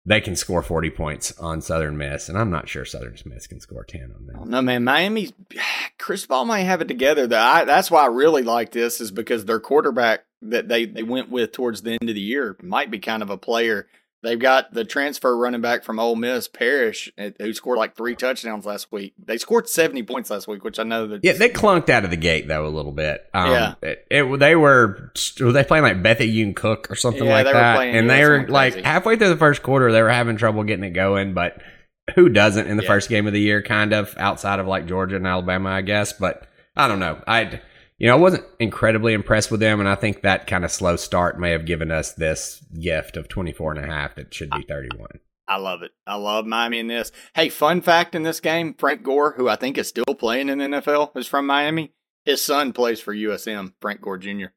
they 0.05 0.21
can 0.21 0.35
score 0.37 0.63
40 0.63 0.89
points 0.91 1.37
on 1.37 1.61
Southern 1.61 1.97
Miss. 1.97 2.29
And 2.29 2.37
I'm 2.37 2.49
not 2.49 2.69
sure 2.69 2.85
Southern 2.85 3.17
Miss 3.25 3.47
can 3.47 3.59
score 3.59 3.83
10 3.83 4.13
on 4.17 4.25
them. 4.27 4.49
don't 4.51 4.65
man. 4.65 4.85
Miami's 4.85 5.33
Cristobal 5.99 6.45
might 6.45 6.61
have 6.61 6.79
it 6.81 6.87
together. 6.87 7.27
Though 7.27 7.37
I, 7.37 7.65
that's 7.65 7.91
why 7.91 8.03
I 8.03 8.07
really 8.07 8.43
like 8.43 8.71
this 8.71 9.01
is 9.01 9.11
because 9.11 9.43
their 9.45 9.59
quarterback 9.59 10.21
that 10.41 10.69
they 10.69 10.85
they 10.85 11.03
went 11.03 11.29
with 11.29 11.51
towards 11.51 11.81
the 11.81 11.97
end 11.99 12.09
of 12.09 12.15
the 12.15 12.21
year 12.21 12.55
might 12.63 12.89
be 12.89 12.99
kind 12.99 13.21
of 13.21 13.29
a 13.29 13.37
player. 13.37 13.87
They've 14.21 14.37
got 14.39 14.73
the 14.73 14.83
transfer 14.83 15.37
running 15.37 15.61
back 15.61 15.85
from 15.85 15.97
Ole 15.97 16.15
Miss, 16.17 16.49
Parrish, 16.49 17.09
eh, 17.17 17.31
who 17.39 17.53
scored 17.53 17.77
like 17.77 17.95
three 17.95 18.15
touchdowns 18.15 18.65
last 18.65 18.91
week. 18.91 19.13
They 19.17 19.37
scored 19.37 19.69
seventy 19.69 20.03
points 20.03 20.29
last 20.29 20.45
week, 20.47 20.63
which 20.63 20.77
I 20.77 20.83
know 20.83 21.07
that 21.07 21.23
Yeah, 21.23 21.33
they 21.33 21.47
clunked 21.49 21.89
out 21.89 22.03
of 22.03 22.09
the 22.09 22.17
gate 22.17 22.47
though 22.47 22.67
a 22.67 22.69
little 22.69 22.91
bit. 22.91 23.25
Um, 23.33 23.51
Yeah. 23.51 23.73
it, 23.81 24.05
it 24.11 24.39
they 24.39 24.55
were 24.57 25.11
were 25.39 25.51
they 25.53 25.63
playing 25.63 25.83
like 25.83 26.03
Bethune 26.03 26.53
Cook 26.53 26.91
or 26.91 26.95
something 26.95 27.23
Yeah, 27.23 27.31
like 27.31 27.45
they 27.45 27.53
were 27.53 27.59
that, 27.59 27.75
playing, 27.77 27.95
and 27.95 28.09
they 28.09 28.25
were 28.25 28.45
like 28.49 28.73
crazy. 28.73 28.85
halfway 28.85 29.15
through 29.15 29.29
the 29.29 29.37
first 29.37 29.63
quarter 29.63 29.89
they 29.91 30.01
were 30.01 30.09
having 30.11 30.35
trouble 30.35 30.63
getting 30.65 30.83
it 30.83 30.91
going. 30.91 31.33
But 31.33 31.61
who 32.15 32.27
doesn't 32.27 32.67
in 32.67 32.75
the 32.75 32.83
Yeah. 32.83 32.87
first 32.89 33.07
game 33.07 33.25
of 33.25 33.31
the 33.33 33.39
year? 33.39 33.61
Kind 33.61 33.93
of 33.93 34.13
outside 34.17 34.59
of 34.59 34.67
like 34.67 34.85
Georgia 34.85 35.15
and 35.15 35.27
Alabama, 35.27 35.69
I 35.69 35.81
guess. 35.81 36.11
But 36.11 36.45
I 36.75 36.89
don't 36.89 36.99
know. 36.99 37.21
I 37.25 37.61
you 37.99 38.07
know 38.07 38.13
I 38.15 38.19
wasn't 38.19 38.45
incredibly 38.59 39.13
impressed 39.13 39.51
with 39.51 39.59
them, 39.59 39.79
and 39.79 39.87
I 39.87 39.95
think 39.95 40.21
that 40.23 40.47
kind 40.47 40.65
of 40.65 40.71
slow 40.71 40.95
start 40.95 41.39
may 41.39 41.51
have 41.51 41.65
given 41.65 41.91
us 41.91 42.13
this 42.13 42.65
gift 42.81 43.15
of 43.17 43.27
24 43.29 43.73
and 43.73 43.85
a 43.85 43.87
half 43.87 44.15
that 44.15 44.33
should 44.33 44.49
be 44.49 44.63
31. 44.63 45.07
I 45.47 45.57
love 45.57 45.81
it. 45.81 45.91
I 46.07 46.15
love 46.15 46.45
Miami 46.45 46.77
in 46.79 46.87
this. 46.87 47.11
Hey, 47.33 47.49
fun 47.49 47.81
fact 47.81 48.15
in 48.15 48.23
this 48.23 48.39
game: 48.39 48.73
Frank 48.75 49.03
Gore, 49.03 49.33
who 49.37 49.47
I 49.49 49.55
think 49.55 49.77
is 49.77 49.87
still 49.87 50.05
playing 50.05 50.49
in 50.49 50.57
the 50.59 50.65
NFL, 50.65 51.15
is 51.17 51.27
from 51.27 51.45
Miami. 51.45 51.93
His 52.25 52.41
son 52.41 52.73
plays 52.73 52.99
for 52.99 53.13
USM, 53.15 53.73
Frank 53.81 54.01
Gore 54.01 54.17
Jr. 54.17 54.47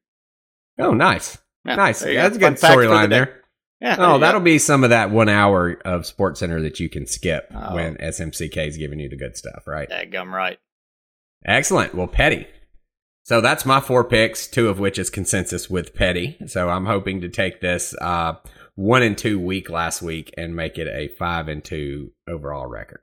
Oh, 0.79 0.93
nice, 0.93 1.37
Yeah, 1.65 1.75
nice. 1.75 2.01
That's 2.01 2.35
a 2.35 2.39
good 2.39 2.59
for 2.59 2.67
the 2.67 2.73
storyline 2.73 3.09
there. 3.09 3.41
Yeah. 3.81 3.95
there 3.95 4.05
Oh, 4.05 4.19
that'll 4.19 4.41
go. 4.41 4.45
be 4.45 4.59
some 4.59 4.83
of 4.83 4.89
that 4.91 5.11
one 5.11 5.29
hour 5.29 5.77
of 5.85 6.05
Sports 6.05 6.39
Center 6.41 6.61
that 6.61 6.79
you 6.79 6.89
can 6.89 7.05
skip 7.07 7.47
Oh. 7.55 7.75
when 7.75 7.95
SMCK 7.97 8.67
is 8.67 8.77
giving 8.77 8.99
you 8.99 9.09
the 9.09 9.17
good 9.17 9.35
stuff, 9.37 9.63
right? 9.65 9.87
That 9.89 10.11
gum 10.11 10.33
right. 10.33 10.59
Excellent. 11.45 11.93
Well, 11.95 12.07
Petty. 12.07 12.47
So 13.23 13.39
that's 13.39 13.65
my 13.65 13.79
four 13.79 14.03
picks, 14.03 14.47
two 14.47 14.67
of 14.67 14.79
which 14.79 14.99
is 14.99 15.09
consensus 15.09 15.69
with 15.69 15.95
Petty. 15.95 16.37
So 16.47 16.69
I'm 16.69 16.85
hoping 16.85 17.21
to 17.21 17.29
take 17.29 17.61
this 17.61 17.95
uh, 18.01 18.33
one 18.75 19.01
and 19.01 19.17
two 19.17 19.39
week 19.39 19.69
last 19.69 20.01
week 20.01 20.33
and 20.37 20.55
make 20.55 20.77
it 20.77 20.87
a 20.87 21.07
five 21.07 21.47
and 21.47 21.63
two 21.63 22.11
overall 22.27 22.67
record. 22.67 22.99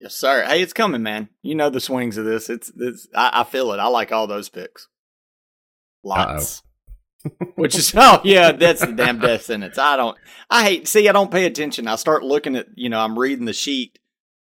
Yes, 0.00 0.14
sir. 0.14 0.44
Hey, 0.44 0.62
it's 0.62 0.72
coming, 0.72 1.02
man. 1.02 1.28
You 1.42 1.54
know 1.54 1.68
the 1.68 1.80
swings 1.80 2.16
of 2.16 2.24
this. 2.24 2.48
It's, 2.48 2.72
it's 2.74 3.06
I, 3.14 3.40
I 3.40 3.44
feel 3.44 3.72
it. 3.72 3.78
I 3.78 3.88
like 3.88 4.12
all 4.12 4.26
those 4.26 4.48
picks. 4.48 4.88
Lots. 6.02 6.62
Which 7.56 7.74
is 7.74 7.92
oh 7.94 8.22
yeah, 8.24 8.52
that's 8.52 8.80
the 8.80 8.92
damn 8.92 9.18
death 9.18 9.42
sentence. 9.42 9.76
I 9.76 9.96
don't. 9.98 10.16
I 10.48 10.64
hate. 10.64 10.88
See, 10.88 11.06
I 11.06 11.12
don't 11.12 11.30
pay 11.30 11.44
attention. 11.44 11.86
I 11.86 11.96
start 11.96 12.22
looking 12.22 12.56
at 12.56 12.68
you 12.76 12.88
know. 12.88 12.98
I'm 12.98 13.18
reading 13.18 13.44
the 13.44 13.52
sheet, 13.52 13.98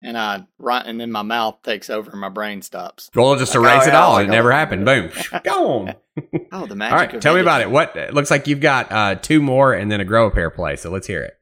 and 0.03 0.17
I 0.17 0.47
right, 0.59 0.85
and 0.85 1.01
then 1.01 1.13
my 1.13 1.23
mouth 1.23 1.63
takes 1.63 1.91
over 1.91 2.11
and 2.11 2.21
my 2.21 2.29
brain 2.29 2.63
stops. 2.63 3.11
We'll 3.15 3.37
just 3.37 3.55
Like, 3.55 3.65
erase 3.65 3.83
oh, 3.85 3.89
it 3.89 3.93
yeah, 3.93 4.01
all. 4.01 4.13
like, 4.15 4.29
it 4.29 4.31
never 4.31 4.53
oh. 4.53 4.57
happened. 4.57 4.85
Boom. 4.85 5.11
Go 5.45 5.69
on. 5.73 5.95
Oh, 6.53 6.67
the 6.67 6.75
magic. 6.75 6.93
All 6.93 6.99
right. 6.99 7.15
of 7.15 7.23
Tell 7.23 7.35
me 7.35 7.41
about 7.41 7.63
it. 7.63 7.71
What 7.71 7.97
it 7.97 8.13
looks 8.13 8.31
like 8.31 8.47
you've 8.47 8.61
got 8.61 8.93
uh, 8.93 9.15
two 9.15 9.41
more 9.41 9.73
and 9.73 9.91
then 9.91 10.01
a 10.01 10.05
grow 10.05 10.27
a 10.27 10.31
pair 10.31 10.51
play. 10.51 10.77
So 10.77 10.91
let's 10.91 11.07
hear 11.07 11.23
it. 11.23 11.41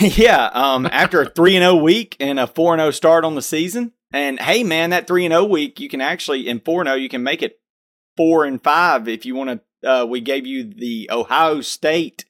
yeah, 0.16 0.46
um, 0.54 0.86
after 0.86 1.20
a 1.20 1.28
three 1.28 1.54
and 1.54 1.62
zero 1.62 1.76
week 1.76 2.16
and 2.18 2.38
a 2.38 2.46
four 2.46 2.72
and 2.72 2.80
zero 2.80 2.90
start 2.92 3.24
on 3.24 3.34
the 3.34 3.42
season, 3.42 3.92
and 4.12 4.40
hey, 4.40 4.64
man, 4.64 4.90
that 4.90 5.06
three 5.06 5.26
and 5.26 5.32
zero 5.32 5.44
week 5.44 5.80
you 5.80 5.88
can 5.88 6.00
actually 6.00 6.48
in 6.48 6.60
four 6.60 6.80
and 6.80 6.88
zero 6.88 6.96
you 6.96 7.10
can 7.10 7.22
make 7.22 7.42
it 7.42 7.60
four 8.16 8.44
and 8.44 8.62
five 8.62 9.06
if 9.06 9.26
you 9.26 9.34
want 9.34 9.60
to. 9.82 9.88
Uh, 9.88 10.04
we 10.06 10.20
gave 10.20 10.46
you 10.46 10.64
the 10.64 11.10
Ohio 11.12 11.60
State 11.60 12.24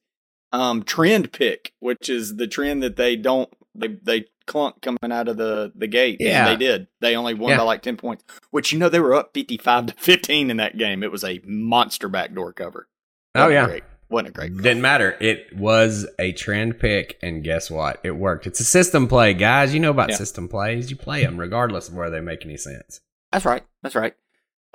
um, 0.53 0.83
trend 0.83 1.33
pick, 1.33 1.73
which 1.79 2.09
is 2.09 2.37
the 2.37 2.49
trend 2.49 2.83
that 2.83 2.97
they 2.97 3.15
don't 3.15 3.53
they 3.75 3.89
they 4.03 4.25
clunk 4.47 4.81
coming 4.83 4.99
out 5.13 5.29
of 5.29 5.37
the 5.37 5.73
the 5.75 5.87
gate. 5.87 6.21
and 6.21 6.29
Yeah. 6.29 6.49
they 6.49 6.57
did. 6.57 6.87
They 7.01 7.17
only 7.17 7.35
won 7.35 7.51
Yeah. 7.51 7.59
by 7.59 7.63
like 7.65 7.83
ten 7.83 7.97
points, 7.97 8.25
which 8.51 8.73
you 8.73 8.79
know 8.79 8.89
they 8.89 9.01
were 9.01 9.15
up 9.15 9.31
fifty 9.35 9.57
five 9.59 9.87
to 9.87 9.95
fifteen 9.95 10.51
in 10.51 10.57
that 10.59 10.79
game. 10.79 11.03
It 11.03 11.13
was 11.13 11.25
a 11.25 11.41
monster 11.45 12.09
backdoor 12.09 12.53
cover. 12.53 12.89
Oh, 13.35 13.49
yeah. 13.49 13.67
great. 13.67 13.85
wasn't 14.09 14.29
a 14.29 14.33
great. 14.33 14.57
Didn't 14.57 14.81
matter. 14.83 15.17
It 15.21 15.55
was 15.57 16.07
a 16.19 16.31
trend 16.33 16.79
pick, 16.79 17.19
and 17.23 17.43
guess 17.43 17.71
what? 17.71 17.99
It 18.05 18.13
worked. 18.13 18.47
It's 18.47 18.61
a 18.61 18.65
system 18.65 19.09
play, 19.09 19.35
guys. 19.35 19.75
You 19.75 19.81
know 19.81 19.91
about 19.91 20.11
Yeah. 20.11 20.17
system 20.17 20.49
plays. 20.49 20.91
You 20.91 20.97
play 20.97 21.23
them 21.25 21.37
regardless 21.39 21.89
of 21.89 21.95
where 21.95 22.09
they 22.09 22.21
make 22.21 22.45
any 22.45 22.57
sense. 22.57 23.01
That's 23.33 23.45
right. 23.45 23.65
That's 23.83 23.97
right. 23.97 24.15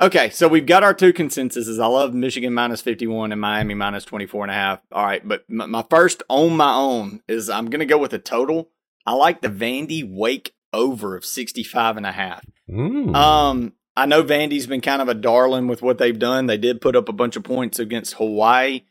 Okay, 0.01 0.29
so 0.31 0.47
we've 0.47 0.65
got 0.65 0.83
our 0.83 0.93
two 0.93 1.13
consensuses. 1.13 1.79
I 1.79 1.85
love 1.85 2.13
Michigan 2.13 2.53
minus 2.53 2.81
51 2.81 3.31
and 3.31 3.39
Miami 3.39 3.73
minus 3.75 4.03
24 4.03 4.43
and 4.45 4.51
a 4.51 4.55
half. 4.55 4.79
All 4.91 5.05
right, 5.05 5.25
but 5.25 5.47
my, 5.47 5.65
my 5.67 5.85
first 5.89 6.23
on 6.27 6.57
my 6.57 6.73
own 6.73 7.21
is 7.27 7.49
I'm 7.49 7.69
going 7.69 7.79
to 7.79 7.85
go 7.85 7.99
with 7.99 8.11
a 8.13 8.19
total. 8.19 8.69
I 9.05 9.13
like 9.13 9.41
the 9.41 9.49
Vandy 9.49 10.07
Wake 10.07 10.53
over 10.73 11.15
of 11.15 11.25
65 11.25 11.97
and 11.97 12.05
a 12.05 12.11
half. 12.11 12.45
Mm. 12.69 13.15
Um, 13.15 13.73
I 13.95 14.05
know 14.05 14.23
Vandy's 14.23 14.67
been 14.67 14.81
kind 14.81 15.01
of 15.01 15.09
a 15.09 15.13
darling 15.13 15.67
with 15.67 15.81
what 15.81 15.97
they've 15.97 16.17
done. 16.17 16.45
They 16.45 16.57
did 16.57 16.81
put 16.81 16.95
up 16.95 17.09
a 17.09 17.13
bunch 17.13 17.35
of 17.35 17.43
points 17.43 17.79
against 17.79 18.15
Hawaii. 18.15 18.83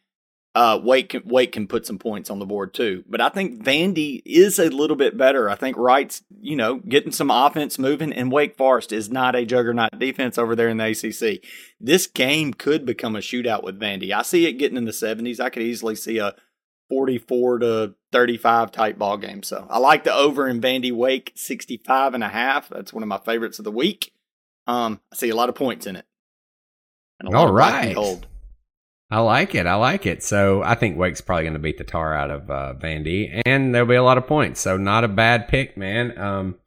Uh, 0.52 0.80
Wake 0.82 1.10
can, 1.10 1.22
Wake 1.26 1.52
can 1.52 1.68
put 1.68 1.86
some 1.86 1.98
points 1.98 2.28
on 2.28 2.40
the 2.40 2.44
board 2.44 2.74
too, 2.74 3.04
but 3.08 3.20
I 3.20 3.28
think 3.28 3.62
Vandy 3.62 4.20
is 4.26 4.58
a 4.58 4.68
little 4.68 4.96
bit 4.96 5.16
better. 5.16 5.48
I 5.48 5.54
think 5.54 5.76
Wright's, 5.76 6.24
you 6.40 6.56
know, 6.56 6.78
getting 6.78 7.12
some 7.12 7.30
offense 7.30 7.78
moving, 7.78 8.12
and 8.12 8.32
Wake 8.32 8.56
Forest 8.56 8.90
is 8.90 9.10
not 9.10 9.36
a 9.36 9.46
juggernaut 9.46 9.96
defense 9.96 10.38
over 10.38 10.56
there 10.56 10.68
in 10.68 10.78
the 10.78 10.86
ACC. 10.86 11.44
This 11.78 12.08
game 12.08 12.52
could 12.52 12.84
become 12.84 13.14
a 13.14 13.20
shootout 13.20 13.62
with 13.62 13.78
Vandy. 13.78 14.10
I 14.10 14.22
see 14.22 14.46
it 14.46 14.54
getting 14.54 14.76
in 14.76 14.86
the 14.86 14.92
seventies. 14.92 15.38
I 15.38 15.50
could 15.50 15.62
easily 15.62 15.94
see 15.94 16.18
a 16.18 16.34
forty-four 16.88 17.60
to 17.60 17.94
thirty-five 18.12 18.72
type 18.72 18.98
ball 18.98 19.16
game. 19.16 19.42
So 19.42 19.66
I 19.70 19.78
like 19.78 20.04
the 20.04 20.14
over 20.14 20.48
in 20.48 20.60
Vandy 20.60 20.92
Wake 20.92 21.32
65 21.34 22.14
and 22.14 22.24
a 22.24 22.28
half. 22.28 22.68
That's 22.68 22.92
one 22.92 23.02
of 23.02 23.08
my 23.08 23.18
favorites 23.18 23.58
of 23.58 23.64
the 23.64 23.70
week. 23.72 24.12
Um, 24.66 25.00
I 25.12 25.16
see 25.16 25.30
a 25.30 25.36
lot 25.36 25.48
of 25.48 25.54
points 25.54 25.86
in 25.86 25.96
it. 25.96 26.04
And 27.18 27.28
a 27.28 27.32
lot 27.32 27.40
All 27.40 27.48
of 27.48 27.54
black 27.54 27.74
and 27.74 27.86
right. 27.88 27.94
gold. 27.94 28.26
I 29.10 29.18
like 29.18 29.54
it. 29.56 29.66
I 29.66 29.74
like 29.74 30.06
it. 30.06 30.22
So 30.22 30.62
I 30.62 30.76
think 30.76 30.96
Wake's 30.96 31.20
probably 31.20 31.42
going 31.44 31.54
to 31.54 31.58
beat 31.58 31.78
the 31.78 31.84
tar 31.84 32.14
out 32.14 32.30
of 32.30 32.48
uh, 32.50 32.74
Vandy, 32.78 33.42
and 33.44 33.74
there'll 33.74 33.88
be 33.88 33.96
a 33.96 34.02
lot 34.04 34.18
of 34.18 34.26
points. 34.26 34.60
So 34.60 34.76
not 34.76 35.02
a 35.02 35.08
bad 35.08 35.48
pick, 35.48 35.76
man. 35.76 36.16
Um, 36.16 36.58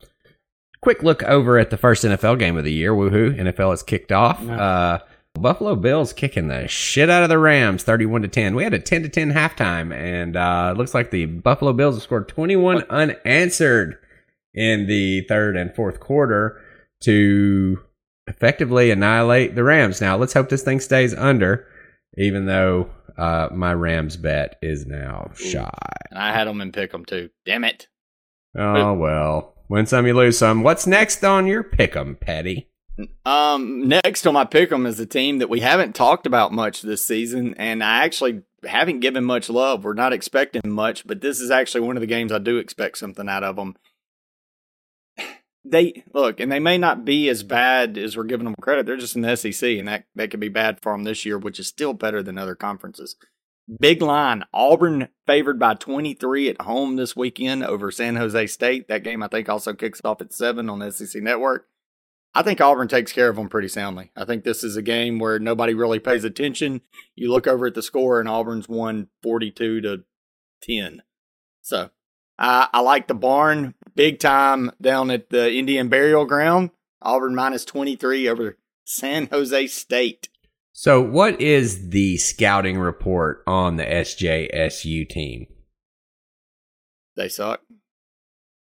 quick 0.82 1.02
look 1.04 1.24
over 1.24 1.58
at 1.58 1.70
the 1.70 1.78
first 1.78 2.04
NFL 2.04 2.40
game 2.40 2.58
of 2.58 2.66
the 2.66 2.74
year. 2.74 2.94
Woohoo! 2.94 3.40
NFL 3.40 3.70
has 3.70 3.82
kicked 3.82 4.12
off. 4.12 4.46
Uh, 4.46 5.00
Buffalo 5.36 5.76
Bills 5.76 6.14
kicking 6.14 6.48
the 6.48 6.68
shit 6.68 7.10
out 7.10 7.24
of 7.24 7.30
the 7.30 7.40
Rams, 7.40 7.84
thirty-one 7.84 8.22
to 8.22 8.28
ten. 8.28 8.56
We 8.56 8.64
had 8.64 8.74
a 8.74 8.80
ten 8.80 9.04
to 9.04 9.10
ten 9.10 9.34
halftime, 9.34 9.94
and 9.94 10.36
uh, 10.36 10.72
it 10.74 10.78
looks 10.78 10.94
like 10.94 11.12
the 11.12 11.26
Buffalo 11.26 11.74
Bills 11.74 11.96
have 11.96 12.04
scored 12.04 12.28
twenty-one 12.28 12.84
unanswered 12.90 13.98
in 14.54 14.88
the 14.88 15.22
third 15.22 15.58
and 15.58 15.74
fourth 15.76 16.00
quarter 16.00 16.62
to 17.02 17.80
effectively 18.28 18.92
annihilate 18.92 19.56
the 19.56 19.64
Rams. 19.64 20.00
Now 20.00 20.18
let's 20.18 20.34
hope 20.34 20.50
this 20.50 20.64
thing 20.64 20.80
stays 20.80 21.14
under 21.14 21.68
even 22.18 22.46
though 22.46 22.90
uh, 23.18 23.50
my 23.52 23.74
Rams 23.74 24.18
bet 24.18 24.58
is 24.62 24.86
now 24.86 25.32
shy. 25.36 25.70
And 26.12 26.20
I 26.20 26.32
had 26.32 26.48
them 26.48 26.62
in 26.62 26.72
pick 26.72 26.94
'em 26.94 27.06
too. 27.06 27.30
Damn 27.46 27.64
it. 27.64 27.88
Oh 28.56 28.94
well, 28.94 29.56
win 29.68 29.88
some, 29.88 30.06
you 30.06 30.14
lose 30.14 30.38
some. 30.38 30.62
What's 30.62 30.86
next 30.86 31.24
on 31.24 31.48
your 31.48 31.64
pick 31.64 31.96
'em, 31.96 32.16
Petty? 32.16 32.70
Um, 33.26 33.88
next 33.88 34.28
on 34.28 34.34
my 34.36 34.46
pick 34.46 34.72
'em 34.72 34.86
is 34.86 35.00
a 35.00 35.06
team 35.06 35.40
that 35.40 35.50
we 35.50 35.62
haven't 35.62 35.96
talked 35.96 36.26
about 36.26 36.52
much 36.52 36.82
this 36.82 37.06
season, 37.06 37.56
and 37.58 37.84
I 37.84 38.04
actually 38.04 38.44
haven't 38.64 39.00
given 39.00 39.24
much 39.24 39.50
love. 39.50 39.84
We're 39.84 39.94
not 39.94 40.14
expecting 40.14 40.62
much, 40.70 41.06
but 41.08 41.22
this 41.22 41.42
is 41.42 41.50
actually 41.50 41.82
one 41.82 41.98
of 41.98 42.02
the 42.02 42.08
games 42.08 42.32
I 42.32 42.38
do 42.38 42.58
expect 42.58 42.98
something 42.98 43.28
out 43.28 43.44
of 43.44 43.56
them. 43.56 43.76
They 45.66 46.04
look, 46.14 46.40
and 46.40 46.52
they 46.52 46.60
may 46.60 46.78
not 46.78 47.06
be 47.06 47.30
as 47.30 47.42
bad 47.42 47.98
as 47.98 48.18
we're 48.18 48.26
giving 48.26 48.44
them 48.44 48.56
credit. 48.62 48.86
They're 48.86 48.98
just 48.98 49.16
in 49.16 49.22
the 49.22 49.38
SEC, 49.38 49.80
and 49.80 49.88
that 49.88 50.06
that 50.16 50.30
could 50.30 50.42
be 50.42 50.50
bad 50.50 50.80
for 50.82 50.92
them 50.92 51.04
this 51.04 51.26
year, 51.26 51.38
which 51.38 51.60
is 51.60 51.68
still 51.68 51.94
better 51.94 52.22
than 52.22 52.38
other 52.38 52.56
conferences. 52.56 53.16
Big 53.80 54.02
line. 54.02 54.44
Auburn 54.54 55.08
favored 55.26 55.58
by 55.58 55.74
23 55.74 56.50
at 56.50 56.62
home 56.62 56.98
this 56.98 57.16
weekend 57.16 57.64
over 57.64 57.92
San 57.92 58.18
Jose 58.18 58.48
State. 58.48 58.90
That 58.90 59.06
game, 59.06 59.24
I 59.24 59.30
think, 59.30 59.48
also 59.48 59.74
kicks 59.74 60.02
off 60.04 60.20
at 60.20 60.34
7 60.34 60.70
on 60.70 60.92
SEC 60.92 61.22
Network. 61.22 61.68
I 62.36 62.42
think 62.42 62.60
Auburn 62.60 62.88
takes 62.88 63.12
care 63.12 63.30
of 63.30 63.36
them 63.36 63.50
pretty 63.50 63.68
soundly. 63.68 64.12
I 64.16 64.26
think 64.26 64.44
this 64.44 64.64
is 64.64 64.76
a 64.76 64.82
game 64.82 65.20
where 65.20 65.38
nobody 65.38 65.74
really 65.74 66.00
pays 66.00 66.24
attention. 66.24 66.82
You 67.16 67.32
look 67.32 67.46
over 67.48 67.68
at 67.68 67.76
the 67.76 67.84
score, 67.84 68.20
and 68.20 68.28
Auburn's 68.28 68.68
won 68.68 69.08
42 69.22 69.82
to 69.82 70.04
10. 70.64 71.04
So 71.62 71.92
I 72.40 72.70
I 72.74 72.80
like 72.82 73.08
the 73.08 73.14
barn 73.14 73.76
big 73.96 74.20
time 74.20 74.72
down 74.82 75.12
at 75.12 75.30
the 75.30 75.54
Indian 75.54 75.90
Burial 75.90 76.26
Ground. 76.26 76.72
Auburn 77.02 77.36
minus 77.36 77.66
23 77.66 78.30
over 78.30 78.58
San 78.86 79.28
Jose 79.28 79.68
State. 79.68 80.30
So, 80.72 81.02
what 81.02 81.40
is 81.40 81.90
the 81.90 82.18
scouting 82.18 82.80
report 82.80 83.44
on 83.46 83.76
the 83.76 83.84
SJSU 83.84 85.08
team? 85.08 85.46
They 87.16 87.30
suck. 87.30 87.62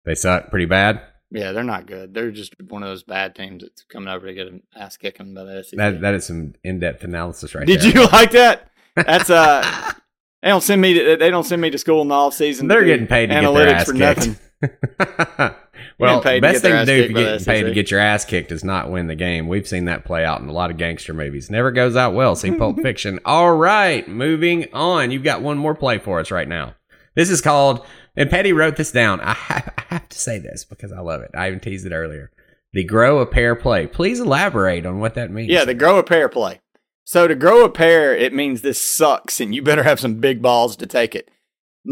They 0.07 0.15
suck 0.15 0.49
pretty 0.49 0.65
bad. 0.65 1.03
Yeah, 1.31 1.53
they're 1.53 1.63
not 1.63 1.87
good. 1.87 2.15
They're 2.15 2.31
just 2.31 2.55
one 2.61 2.83
of 2.83 2.89
those 2.89 3.03
bad 3.03 3.35
teams 3.35 3.63
that's 3.63 3.83
coming 3.83 4.09
over 4.09 4.27
to 4.27 4.35
get 4.35 4.47
an 4.47 4.63
ass 4.75 4.97
kicking 4.97 5.35
by 5.35 5.45
the 5.45 5.63
SEC. 5.63 5.77
That 5.77 6.01
that 6.01 6.15
is 6.15 6.27
some 6.27 6.55
in 6.65 6.81
depth 6.81 7.05
analysis 7.05 7.55
right 7.55 7.67
Did 7.67 7.81
there. 7.81 7.91
you 8.03 8.09
like 8.13 8.31
that? 8.33 8.71
That's 8.97 9.29
uh 9.29 9.93
they 10.43 10.49
don't 10.49 10.63
send 10.63 10.81
me 10.81 10.95
to 10.95 11.17
they 11.17 11.31
don't 11.31 11.45
send 11.45 11.61
me 11.61 11.71
to 11.71 11.79
school 11.79 12.01
in 12.03 12.09
the 12.09 12.15
off 12.15 12.35
season. 12.35 12.69
They're 12.69 12.85
getting 12.85 13.07
paid 13.07 13.27
to 13.27 13.35
get 13.35 13.41
their 13.43 13.51
analytics 13.51 13.73
ass 13.73 13.85
for 13.85 13.93
kicked. 13.93 14.01
nothing. 14.01 14.37
well, 15.99 16.21
to 16.21 16.41
best 16.41 16.63
thing 16.63 16.73
to 16.73 16.85
do 16.85 16.93
if 16.93 17.11
you're 17.11 17.23
getting 17.23 17.45
paid 17.45 17.63
to 17.65 17.73
get 17.73 17.91
your 17.91 18.01
ass 18.01 18.25
kicked 18.25 18.51
is 18.51 18.65
not 18.65 18.91
win 18.91 19.07
the 19.07 19.15
game. 19.15 19.47
We've 19.47 19.69
seen 19.69 19.85
that 19.85 20.05
play 20.05 20.25
out 20.25 20.41
in 20.41 20.49
a 20.49 20.53
lot 20.53 20.71
of 20.71 20.79
gangster 20.79 21.15
movies. 21.15 21.51
Never 21.51 21.71
goes 21.71 21.95
out 21.95 22.15
well. 22.15 22.35
See 22.35 22.51
Pulp 22.51 22.81
Fiction. 22.81 23.21
All 23.25 23.55
right, 23.55 24.09
moving 24.09 24.67
on. 24.73 25.11
You've 25.11 25.23
got 25.23 25.43
one 25.43 25.59
more 25.59 25.75
play 25.75 25.99
for 25.99 26.19
us 26.19 26.31
right 26.31 26.49
now. 26.49 26.75
This 27.19 27.31
is 27.31 27.41
called, 27.41 27.85
and 28.15 28.31
Petty 28.31 28.53
wrote 28.53 28.77
this 28.77 28.93
down. 28.93 29.21
I 29.21 29.33
have, 29.33 29.75
I 29.77 29.83
have 29.95 30.09
to 30.09 30.19
say 30.19 30.39
this 30.39 30.65
because 30.65 30.93
I 30.93 31.01
love 31.01 31.21
it. 31.21 31.33
I 31.37 31.49
even 31.49 31.59
teased 31.59 31.85
it 31.85 31.93
earlier. 31.93 32.31
The 32.73 32.85
grow 32.85 33.19
a 33.19 33.27
pair 33.27 33.57
play. 33.57 33.89
Please 33.89 34.21
elaborate 34.21 34.87
on 34.87 35.01
what 35.01 35.15
that 35.15 35.33
means. 35.33 35.51
Yeah, 35.51 35.65
the 35.65 35.75
grow 35.75 35.99
a 35.99 36.05
pair 36.05 36.29
play. 36.29 36.61
So 37.03 37.27
to 37.27 37.35
grow 37.35 37.65
a 37.65 37.71
pair, 37.71 38.15
it 38.15 38.33
means 38.33 38.63
this 38.63 38.81
sucks 38.81 39.41
and 39.41 39.53
you 39.53 39.63
better 39.63 39.83
have 39.83 39.99
some 39.99 40.21
big 40.21 40.41
balls 40.41 40.77
to 40.77 40.87
take 40.87 41.17
it. 41.17 41.29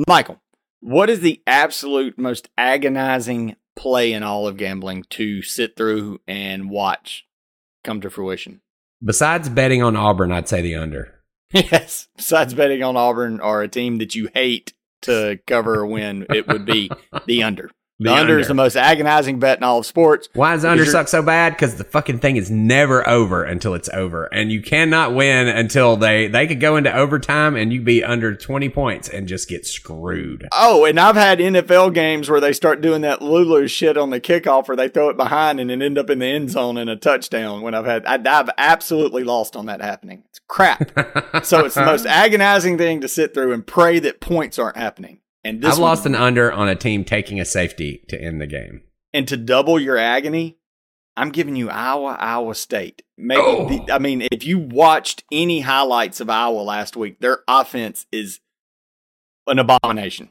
Michael, 0.06 0.40
what 0.78 1.10
is 1.10 1.18
the 1.18 1.42
absolute 1.44 2.16
most 2.16 2.48
agonizing 2.56 3.56
play 3.74 4.12
in 4.12 4.22
all 4.22 4.46
of 4.46 4.56
gambling 4.56 5.06
to 5.10 5.42
sit 5.42 5.74
through 5.76 6.20
and 6.28 6.70
watch 6.70 7.26
come 7.82 8.00
to 8.02 8.10
fruition? 8.10 8.60
Besides 9.04 9.48
betting 9.48 9.82
on 9.82 9.96
Auburn, 9.96 10.30
I'd 10.30 10.48
say 10.48 10.62
the 10.62 10.76
under. 10.76 11.14
Yes. 11.52 12.06
Besides 12.16 12.54
betting 12.54 12.84
on 12.84 12.96
Auburn 12.96 13.40
or 13.40 13.62
a 13.62 13.68
team 13.68 13.98
that 13.98 14.14
you 14.14 14.28
hate 14.32 14.72
to 15.02 15.38
cover 15.46 15.74
or 15.76 15.86
win, 15.86 16.26
it 16.30 16.46
would 16.48 16.64
be 16.64 16.90
the 17.26 17.42
under. 17.42 17.70
The, 17.98 18.10
The 18.10 18.10
under, 18.10 18.20
under. 18.20 18.38
is 18.40 18.48
the 18.48 18.54
most 18.54 18.76
agonizing 18.76 19.38
bet 19.38 19.56
in 19.58 19.64
all 19.64 19.78
of 19.78 19.86
sports. 19.86 20.28
Why 20.34 20.52
does 20.52 20.62
the 20.62 20.70
under 20.70 20.84
suck 20.84 21.08
so 21.08 21.22
bad? 21.22 21.54
Because 21.54 21.76
the 21.76 21.84
fucking 21.84 22.18
thing 22.18 22.36
is 22.36 22.50
never 22.50 23.08
over 23.08 23.42
until 23.42 23.72
it's 23.72 23.88
over, 23.88 24.26
and 24.26 24.52
you 24.52 24.60
cannot 24.60 25.14
win 25.14 25.48
until 25.48 25.96
they 25.96 26.26
they 26.28 26.46
could 26.46 26.60
go 26.60 26.76
into 26.76 26.94
overtime 26.94 27.56
and 27.56 27.72
you 27.72 27.80
be 27.80 28.04
under 28.04 28.34
twenty 28.34 28.68
points 28.68 29.08
and 29.08 29.26
just 29.26 29.48
get 29.48 29.64
screwed. 29.66 30.46
Oh, 30.52 30.84
and 30.84 31.00
I've 31.00 31.16
had 31.16 31.38
NFL 31.38 31.94
games 31.94 32.28
where 32.28 32.40
they 32.40 32.52
start 32.52 32.82
doing 32.82 33.00
that 33.00 33.22
Lulu 33.22 33.66
shit 33.66 33.96
on 33.96 34.10
the 34.10 34.20
kickoff 34.20 34.68
where 34.68 34.76
they 34.76 34.88
throw 34.88 35.08
it 35.08 35.16
behind 35.16 35.58
and 35.58 35.70
then 35.70 35.80
end 35.80 35.96
up 35.96 36.10
in 36.10 36.18
the 36.18 36.26
end 36.26 36.50
zone 36.50 36.76
in 36.76 36.90
a 36.90 36.96
touchdown. 36.96 37.62
When 37.62 37.74
I've 37.74 37.86
had, 37.86 38.04
I, 38.04 38.20
I've 38.38 38.50
absolutely 38.58 39.24
lost 39.24 39.56
on 39.56 39.66
that 39.66 39.80
happening. 39.80 40.24
It's 40.28 40.40
crap. 40.46 40.90
so 41.44 41.64
it's 41.64 41.74
the 41.74 41.86
most 41.86 42.04
agonizing 42.04 42.76
thing 42.76 43.00
to 43.00 43.08
sit 43.08 43.32
through 43.32 43.54
and 43.54 43.66
pray 43.66 43.98
that 44.00 44.20
points 44.20 44.58
aren't 44.58 44.76
happening. 44.76 45.20
And 45.46 45.62
this 45.62 45.74
I've 45.74 45.78
one- 45.80 45.90
lost 45.90 46.06
an 46.06 46.14
under 46.14 46.50
on 46.52 46.68
a 46.68 46.74
team 46.74 47.04
taking 47.04 47.40
a 47.40 47.44
safety 47.44 48.04
to 48.08 48.20
end 48.20 48.40
the 48.40 48.46
game. 48.46 48.82
and 49.14 49.26
to 49.28 49.36
double 49.36 49.78
your 49.80 49.96
agony, 49.96 50.58
I'm 51.16 51.30
giving 51.30 51.56
you 51.56 51.70
Iowa, 51.70 52.16
Iowa 52.20 52.54
State. 52.54 53.02
Maybe 53.16 53.40
Oh. 53.42 53.66
the, 53.68 53.90
I 53.94 53.98
mean, 53.98 54.26
if 54.30 54.44
you 54.44 54.58
watched 54.58 55.24
any 55.32 55.60
highlights 55.60 56.20
of 56.20 56.28
Iowa 56.28 56.60
last 56.60 56.96
week, 56.96 57.20
their 57.20 57.38
offense 57.48 58.04
is 58.12 58.40
an 59.46 59.58
abomination. 59.58 60.28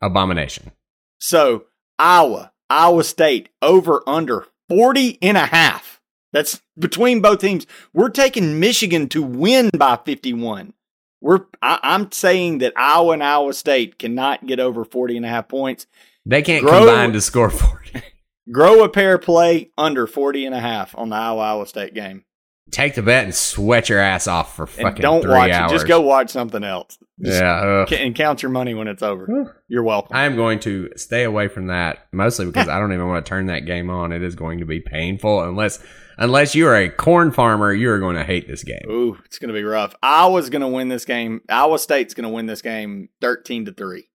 Abomination. 0.00 0.70
So 1.18 1.64
Iowa, 1.98 2.52
Iowa 2.68 3.02
State 3.04 3.48
over 3.60 4.02
under 4.06 4.46
40 4.68 5.18
and 5.22 5.36
a 5.36 5.46
half. 5.46 6.00
That's 6.32 6.60
between 6.78 7.20
both 7.20 7.40
teams. 7.40 7.66
We're 7.92 8.08
taking 8.10 8.60
Michigan 8.60 9.08
to 9.08 9.22
win 9.22 9.70
by 9.76 9.96
51. 9.96 10.74
We're 11.20 11.40
I, 11.62 11.78
I'm 11.82 12.10
saying 12.12 12.58
that 12.58 12.72
Iowa 12.76 13.12
and 13.12 13.22
Iowa 13.24 13.52
State 13.52 13.98
cannot 13.98 14.46
get 14.46 14.58
over 14.60 14.84
40 14.84 15.18
and 15.18 15.26
a 15.26 15.28
half 15.28 15.48
points. 15.48 15.86
They 16.26 16.42
can't 16.42 16.64
Grow- 16.64 16.78
combine 16.86 17.12
to 17.12 17.20
score 17.20 17.50
forty. 17.50 18.02
Grow 18.52 18.82
a 18.84 18.88
pair 18.88 19.16
play 19.18 19.70
under 19.78 20.06
40 20.06 20.46
and 20.46 20.54
a 20.54 20.60
half 20.60 20.94
on 20.98 21.08
the 21.10 21.16
Iowa 21.16 21.40
Iowa 21.40 21.66
State 21.66 21.94
game. 21.94 22.24
take 22.72 22.94
the 22.94 23.02
bet 23.02 23.24
and 23.24 23.34
sweat 23.34 23.88
your 23.88 23.98
ass 24.00 24.26
off 24.26 24.56
for 24.56 24.62
And 24.64 24.72
fucking 24.72 25.02
don't 25.02 25.22
three 25.22 25.30
watch 25.30 25.50
hours. 25.50 25.70
it. 25.72 25.74
Just 25.74 25.86
go 25.86 26.00
watch 26.00 26.30
something 26.30 26.64
else. 26.64 26.98
Just 27.22 27.40
Yeah, 27.40 27.52
ugh. 27.88 27.92
and 27.92 28.14
count 28.14 28.42
your 28.42 28.50
money 28.50 28.74
when 28.74 28.88
it's 28.88 29.02
over. 29.02 29.54
You're 29.68 29.82
welcome. 29.82 30.16
I 30.16 30.24
am 30.24 30.36
going 30.36 30.58
to 30.60 30.88
stay 30.96 31.24
away 31.24 31.48
from 31.48 31.66
that 31.68 32.06
mostly 32.12 32.46
because 32.46 32.68
I 32.68 32.78
don't 32.80 32.92
even 32.92 33.06
want 33.08 33.24
to 33.24 33.28
turn 33.28 33.46
that 33.46 33.66
game 33.66 33.88
on. 33.90 34.10
It 34.12 34.22
is 34.22 34.34
going 34.34 34.58
to 34.60 34.66
be 34.66 34.80
painful 34.80 35.42
unless 35.42 35.78
unless 36.20 36.54
you 36.54 36.68
are 36.68 36.76
a 36.76 36.88
corn 36.88 37.32
farmer, 37.32 37.72
you 37.72 37.90
are 37.90 37.98
going 37.98 38.16
to 38.16 38.24
hate 38.24 38.46
this 38.46 38.62
game. 38.62 38.82
Ooh, 38.88 39.18
it's 39.24 39.38
going 39.38 39.48
to 39.48 39.54
be 39.54 39.64
rough. 39.64 39.94
Iowa's 40.02 40.50
going 40.50 40.62
to 40.62 40.68
win 40.68 40.88
this 40.88 41.04
game. 41.04 41.40
Iowa 41.48 41.78
State's 41.78 42.14
going 42.14 42.28
to 42.28 42.34
win 42.34 42.46
this 42.46 42.62
game 42.62 43.08
13 43.20 43.64
to 43.64 43.72
3. 43.72 44.08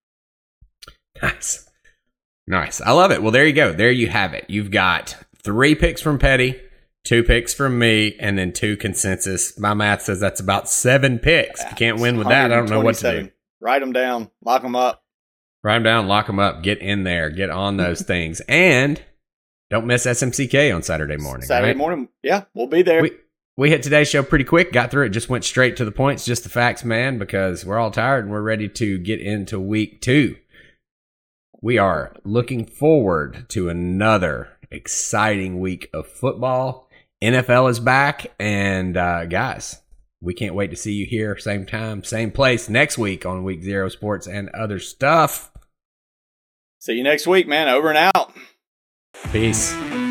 Nice. 1.22 1.70
Nice. 2.48 2.80
I 2.80 2.92
love 2.92 3.12
it. 3.12 3.22
Well, 3.22 3.32
there 3.32 3.46
you 3.46 3.54
go. 3.54 3.74
There 3.74 3.92
you 3.92 4.08
have 4.08 4.34
it. 4.34 4.46
You've 4.48 4.72
got 4.72 5.18
three 5.44 5.76
picks 5.76 6.02
from 6.02 6.20
Petty, 6.20 6.62
two 7.04 7.24
picks 7.24 7.54
from 7.54 7.80
me, 7.80 8.16
and 8.20 8.38
then 8.38 8.54
two 8.54 8.78
consensus. 8.78 9.58
My 9.60 9.74
math 9.74 10.04
says 10.04 10.20
that's 10.20 10.40
about 10.40 10.70
seven 10.70 11.18
picks. 11.20 11.64
If 11.64 11.72
you 11.72 11.76
can't 11.76 12.00
win 12.00 12.18
with 12.18 12.28
that, 12.28 12.52
I 12.52 12.56
don't 12.56 12.70
know 12.70 12.82
what 12.82 12.96
to 12.96 13.22
do. 13.24 13.32
Write 13.60 13.80
them 13.80 13.94
down. 13.94 14.30
Lock 14.44 14.62
them 14.62 14.76
up. 14.76 15.02
Write 15.64 15.78
them 15.78 15.84
down, 15.84 16.08
lock 16.08 16.28
them 16.28 16.38
up, 16.38 16.62
get 16.62 16.78
in 16.78 17.06
there, 17.06 17.32
get 17.32 17.50
on 17.50 17.78
those 17.78 18.04
things. 18.04 18.40
And 18.42 19.02
don't 19.70 19.88
miss 19.88 20.06
SMCK 20.06 20.74
on 20.76 20.84
Saturday 20.84 21.18
morning. 21.18 21.48
Saturday 21.48 21.72
right? 21.72 21.78
morning. 21.78 22.10
Yeah, 22.22 22.44
we'll 22.54 22.68
be 22.68 22.82
there. 22.82 23.02
We 23.02 23.12
we 23.58 23.70
hit 23.70 23.84
today's 23.84 24.10
show 24.10 24.22
pretty 24.22 24.44
quick, 24.44 24.74
got 24.74 24.92
through 24.92 25.06
it, 25.06 25.10
just 25.10 25.30
went 25.30 25.46
straight 25.46 25.78
to 25.78 25.86
the 25.86 25.92
points, 25.92 26.26
just 26.26 26.44
the 26.44 26.50
facts, 26.50 26.84
man, 26.84 27.18
because 27.18 27.66
we're 27.66 27.80
all 27.80 27.92
tired 27.92 28.26
and 28.26 28.32
we're 28.34 28.42
ready 28.42 28.68
to 28.68 28.98
get 28.98 29.22
into 29.22 29.60
week 29.60 30.02
two. 30.02 30.36
We 31.62 31.78
are 31.78 32.14
looking 32.26 32.66
forward 32.66 33.48
to 33.50 33.70
another 33.70 34.50
exciting 34.70 35.62
week 35.62 35.90
of 35.94 36.06
football. 36.06 36.90
NFL 37.24 37.70
is 37.70 37.80
back, 37.80 38.28
and 38.38 38.98
uh, 38.98 39.26
guys, 39.26 39.82
we 40.22 40.34
can't 40.34 40.54
wait 40.54 40.72
to 40.72 40.76
see 40.76 40.94
you 40.94 41.06
here, 41.06 41.38
same 41.38 41.66
time, 41.66 42.04
same 42.04 42.32
place 42.32 42.68
next 42.68 42.98
week 42.98 43.26
on 43.26 43.46
Week 43.46 43.64
Zero 43.64 43.88
Sports 43.88 44.28
and 44.28 44.50
other 44.50 44.80
stuff. 44.80 45.52
See 46.80 46.94
you 46.94 47.04
next 47.04 47.26
week, 47.26 47.48
man. 47.48 47.70
Over 47.70 47.90
and 47.90 48.12
out. 48.14 48.34
Peace. 49.32 50.05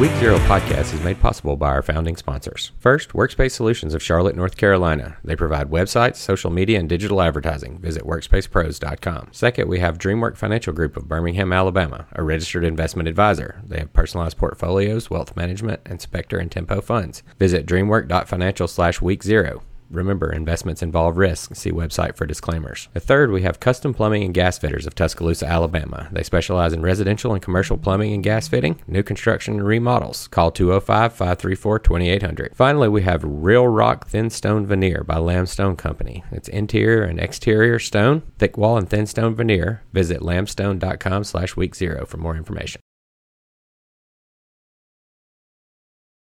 Week 0.00 0.12
Zero 0.12 0.38
podcast 0.38 0.94
is 0.94 1.04
made 1.04 1.20
possible 1.20 1.56
by 1.56 1.68
our 1.68 1.82
founding 1.82 2.16
sponsors. 2.16 2.72
First, 2.78 3.10
Workspace 3.10 3.50
Solutions 3.50 3.92
of 3.92 4.02
Charlotte, 4.02 4.34
North 4.34 4.56
Carolina. 4.56 5.18
They 5.22 5.36
provide 5.36 5.68
websites, 5.68 6.16
social 6.16 6.50
media, 6.50 6.78
and 6.78 6.88
digital 6.88 7.20
advertising. 7.20 7.78
Visit 7.80 8.04
workspacepros.com. 8.04 9.28
Second, 9.32 9.68
we 9.68 9.80
have 9.80 9.98
DreamWork 9.98 10.38
Financial 10.38 10.72
Group 10.72 10.96
of 10.96 11.06
Birmingham, 11.06 11.52
Alabama, 11.52 12.06
a 12.12 12.22
registered 12.22 12.64
investment 12.64 13.10
advisor. 13.10 13.60
They 13.62 13.80
have 13.80 13.92
personalized 13.92 14.38
portfolios, 14.38 15.10
wealth 15.10 15.36
management, 15.36 15.82
and 15.84 16.00
Spectre 16.00 16.38
and 16.38 16.50
Tempo 16.50 16.80
funds. 16.80 17.22
Visit 17.38 17.66
dreamwork.financial 17.66 18.68
slash 18.68 19.02
week 19.02 19.22
zero. 19.22 19.62
Remember, 19.90 20.32
investments 20.32 20.82
involve 20.82 21.16
risk. 21.16 21.54
See 21.56 21.72
website 21.72 22.16
for 22.16 22.24
disclaimers. 22.24 22.88
The 22.94 23.00
third, 23.00 23.32
we 23.32 23.42
have 23.42 23.58
Custom 23.58 23.92
Plumbing 23.92 24.22
and 24.22 24.32
Gas 24.32 24.56
Fitters 24.56 24.86
of 24.86 24.94
Tuscaloosa, 24.94 25.46
Alabama. 25.46 26.08
They 26.12 26.22
specialize 26.22 26.72
in 26.72 26.82
residential 26.82 27.32
and 27.32 27.42
commercial 27.42 27.76
plumbing 27.76 28.12
and 28.12 28.22
gas 28.22 28.46
fitting, 28.46 28.80
new 28.86 29.02
construction 29.02 29.54
and 29.54 29.66
remodels. 29.66 30.28
Call 30.28 30.52
205 30.52 31.12
534 31.12 31.78
2800. 31.80 32.52
Finally, 32.54 32.88
we 32.88 33.02
have 33.02 33.24
Real 33.24 33.66
Rock 33.66 34.08
Thin 34.08 34.30
Stone 34.30 34.66
Veneer 34.66 35.02
by 35.02 35.16
Lambstone 35.16 35.76
Company. 35.76 36.22
It's 36.30 36.48
interior 36.48 37.02
and 37.02 37.18
exterior 37.18 37.78
stone, 37.78 38.22
thick 38.38 38.56
wall 38.56 38.76
and 38.76 38.88
thin 38.88 39.06
stone 39.06 39.34
veneer. 39.34 39.82
Visit 39.92 40.20
lambstone.com 40.20 41.24
slash 41.24 41.56
week 41.56 41.74
zero 41.74 42.06
for 42.06 42.18
more 42.18 42.36
information. 42.36 42.80